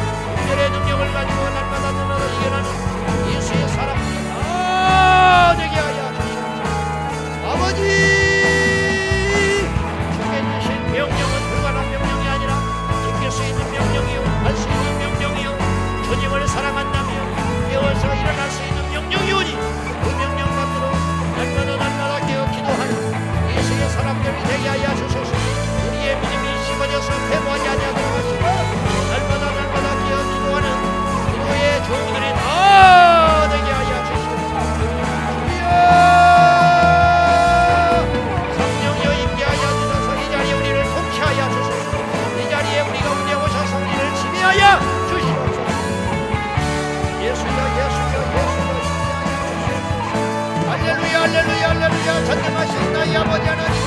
해결의 0.54 0.70
능력을 0.70 1.14
가지고 1.14 1.50
날마다 1.50 1.92
늘어나 1.92 2.26
이겨나는 2.26 2.70
예수의 3.28 3.68
사랑. 3.70 3.96
다 3.98 5.56
되게 5.58 5.76
하여 5.76 6.14
주시옵소서. 6.14 6.62
아버지! 7.50 7.82
주께 10.14 10.34
주신 10.62 10.68
명령은 10.94 11.34
불가한 11.50 11.90
명령이 11.90 12.28
아니라 12.30 12.54
주께서 13.04 13.44
있는 13.48 13.60
명령이요 13.72 14.22
할 14.44 14.56
수 14.56 14.70
있는 14.70 14.86
명령이요 15.00 15.58
주님을 16.04 16.48
사랑한다며 16.48 17.10
깨워서 17.72 18.14
일어날 18.14 18.52
수 18.52 18.62
있는 18.64 18.92
명령이오니 18.92 19.52
그 20.04 20.10
명령 20.22 20.48
받으로 20.54 20.86
날마다 21.36 21.78
날마다 21.78 22.28
깨어 22.28 22.46
기도하는 22.52 22.94
예수의 23.58 23.90
사람들이 23.90 24.44
되게 24.44 24.68
하여 24.70 24.96
주소서. 24.98 25.32
우리의 25.88 26.16
믿음이 26.16 26.64
심어져서 26.66 27.10
패모하지 27.32 27.68
아니하고 27.70 28.03
할렐루야 52.04 52.26
전념하신 52.26 52.94
나의 52.94 53.16
아버지 53.16 53.48
하나님 53.48 53.82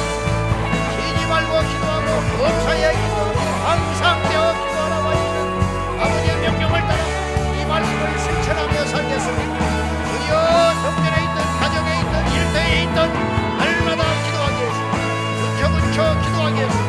쉬지 0.97 1.27
말고 1.27 1.61
기도하고 1.69 2.09
범사에 2.39 2.93
기도하고 2.93 3.39
항상 3.63 4.23
되어 4.23 4.55
기도하라고 4.55 5.09
하시는 5.11 6.01
아버지의 6.01 6.41
명령을 6.41 6.81
따라 6.81 6.97
이 6.97 7.65
말씀을 7.67 8.19
실천하며 8.19 8.87
살겠습니다. 8.87 9.55
주여 10.09 10.33
성전에 10.81 11.17
있던 11.25 11.37
가정에 11.61 12.01
있던 12.01 12.15
일터에 12.33 12.83
있던 12.85 12.99
날마다 13.59 14.03
기도하게 14.25 14.65
해주시고 14.65 14.93
근처근처 15.61 16.21
기도하게 16.23 16.57
해주시고 16.65 16.89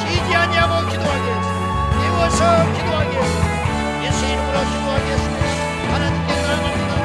쉬지 0.00 0.34
아니하고 0.34 0.88
기도하게 0.90 1.24
해주시고 1.34 2.02
깨워서 2.02 2.72
기도하게 2.74 3.12
해주시고 3.16 3.46
예수 4.06 4.26
이름으로 4.26 4.58
기도하겠습니다 4.58 5.94
하나님께 5.94 6.34
나아갑니다. 6.42 7.03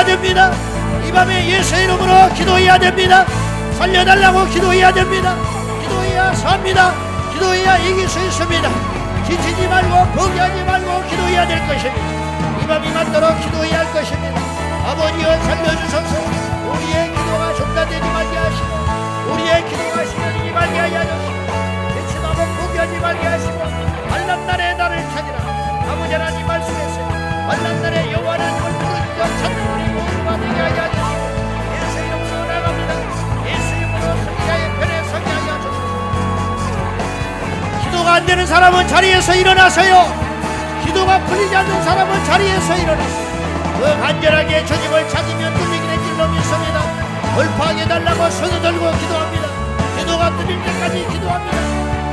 야 0.00 0.04
됩니다. 0.04 0.50
이 1.06 1.12
밤에 1.12 1.46
예수의 1.46 1.84
이름으로 1.84 2.32
기도해야 2.32 2.78
됩니다. 2.78 3.26
살려달라고 3.76 4.46
기도해야 4.46 4.90
됩니다. 4.90 5.36
기도해야 5.82 6.32
삽니다. 6.32 6.94
기도해야 7.34 7.76
이길 7.76 8.08
수 8.08 8.18
있습니다. 8.18 8.70
지치지 9.26 9.68
말고 9.68 10.12
포기하지 10.12 10.64
말고 10.64 11.06
기도해야 11.06 11.46
될 11.46 11.58
것입니다. 11.66 12.62
이 12.62 12.66
밤이 12.66 12.90
맞도록 12.92 13.40
기도해야 13.42 13.80
할 13.80 13.92
것입니다. 13.92 14.40
아버지여 14.88 15.42
살려주소서 15.42 16.16
우리의 16.72 17.12
기도가 17.12 17.54
중단되지 17.56 18.00
말게 18.00 18.36
하시고 18.38 19.34
우리의 19.34 19.68
기도가 19.68 20.06
시너지지 20.06 20.50
말게 20.50 20.78
하여 20.78 21.02
주시고 21.04 21.94
대치나고 21.94 22.46
포기하지 22.56 22.98
말게 23.00 23.26
하시고 23.26 23.58
말란 24.08 24.46
날에 24.46 24.74
나를 24.76 25.02
찾으라 25.10 25.92
아버지 25.92 26.14
하나님 26.14 26.46
말씀했습니다. 26.46 27.19
만난 27.50 27.82
날에 27.82 28.12
여호와 28.12 28.34
하나님을 28.34 28.70
부르짖어 28.78 29.26
찾는 29.42 29.58
우리 29.74 29.82
모두가 29.90 30.36
되게 30.38 30.54
하여 30.54 30.86
주시고 30.94 31.22
예수 31.74 31.98
이름으로 31.98 32.46
나갑니다. 32.46 32.90
예수 33.50 33.74
이름으로 33.74 34.06
승리자의 34.22 34.62
편에 34.78 34.92
서게 35.10 35.26
하여 35.34 35.50
주시고. 35.58 36.78
기도가 37.82 38.08
안 38.14 38.24
되는 38.24 38.46
사람은 38.46 38.86
자리에서 38.86 39.34
일어나서요. 39.34 39.94
기도가 40.84 41.18
풀리지 41.24 41.56
않는 41.56 41.82
사람은 41.82 42.24
자리에서 42.24 42.76
일어나서 42.76 43.18
그 43.80 44.00
간절하게 44.00 44.64
주님을 44.64 45.08
찾으면 45.08 45.52
뚫리기는 45.54 46.04
길로 46.04 46.28
믿습니다. 46.28 46.78
돌파하게 47.34 47.84
달라고 47.88 48.30
손을 48.30 48.62
들고 48.62 48.92
기도합니다. 48.92 49.48
기도가 49.98 50.30
뚫릴 50.36 50.62
때까지 50.62 51.04
기도합니다. 51.10 51.56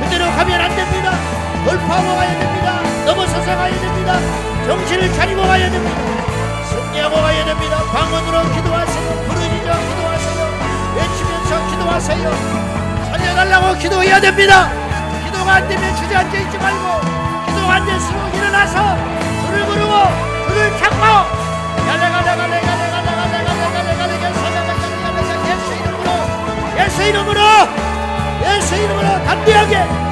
그대로 0.02 0.24
가면 0.32 0.60
안 0.60 0.74
됩니다. 0.74 1.12
돌파하고 1.64 2.16
가야 2.16 2.38
됩니다. 2.40 2.82
넘어서서 3.06 3.54
가야 3.56 3.70
됩니다 3.80 4.57
정신을 4.68 5.10
차리고 5.14 5.40
가야 5.40 5.70
됩니다. 5.70 5.96
승리하고 6.68 7.16
가야 7.16 7.42
됩니다. 7.42 7.78
방언으로 7.90 8.42
기도하세요. 8.52 9.24
부르짖어 9.26 9.72
기도하세요. 9.88 10.38
외치면서 10.94 11.70
기도하세요. 11.70 12.32
살려달라고 13.10 13.78
기도해야 13.78 14.20
됩니다. 14.20 14.70
기도가 15.24 15.54
안 15.54 15.68
되면 15.68 15.96
주저앉아 15.96 16.38
있지 16.40 16.58
말고 16.58 17.00
기도가 17.46 17.74
안 17.76 17.86
됐으면 17.86 18.34
일어나서 18.34 18.96
불을 19.46 19.64
부르고 19.64 19.92
불을 20.48 20.78
찾고 20.78 21.38
이름으로 26.28 26.44
예수 26.76 27.02
이름으로 27.04 27.40
예수 28.44 28.74
이름으로 28.76 29.24
담대하게 29.24 30.07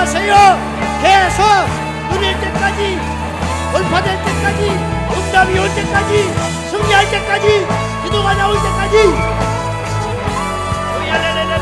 기도하세요. 0.00 0.34
계속 1.02 1.44
이뤄낼 2.10 2.40
때까지 2.40 2.98
돌파될 3.72 4.24
때까지 4.24 4.70
응답이 5.14 5.58
올 5.58 5.68
때까지 5.74 6.32
승리할 6.70 7.10
때까지 7.10 7.66
기도가 8.04 8.34
나올 8.34 8.56
때까지 8.56 8.96
야바라 11.08 11.60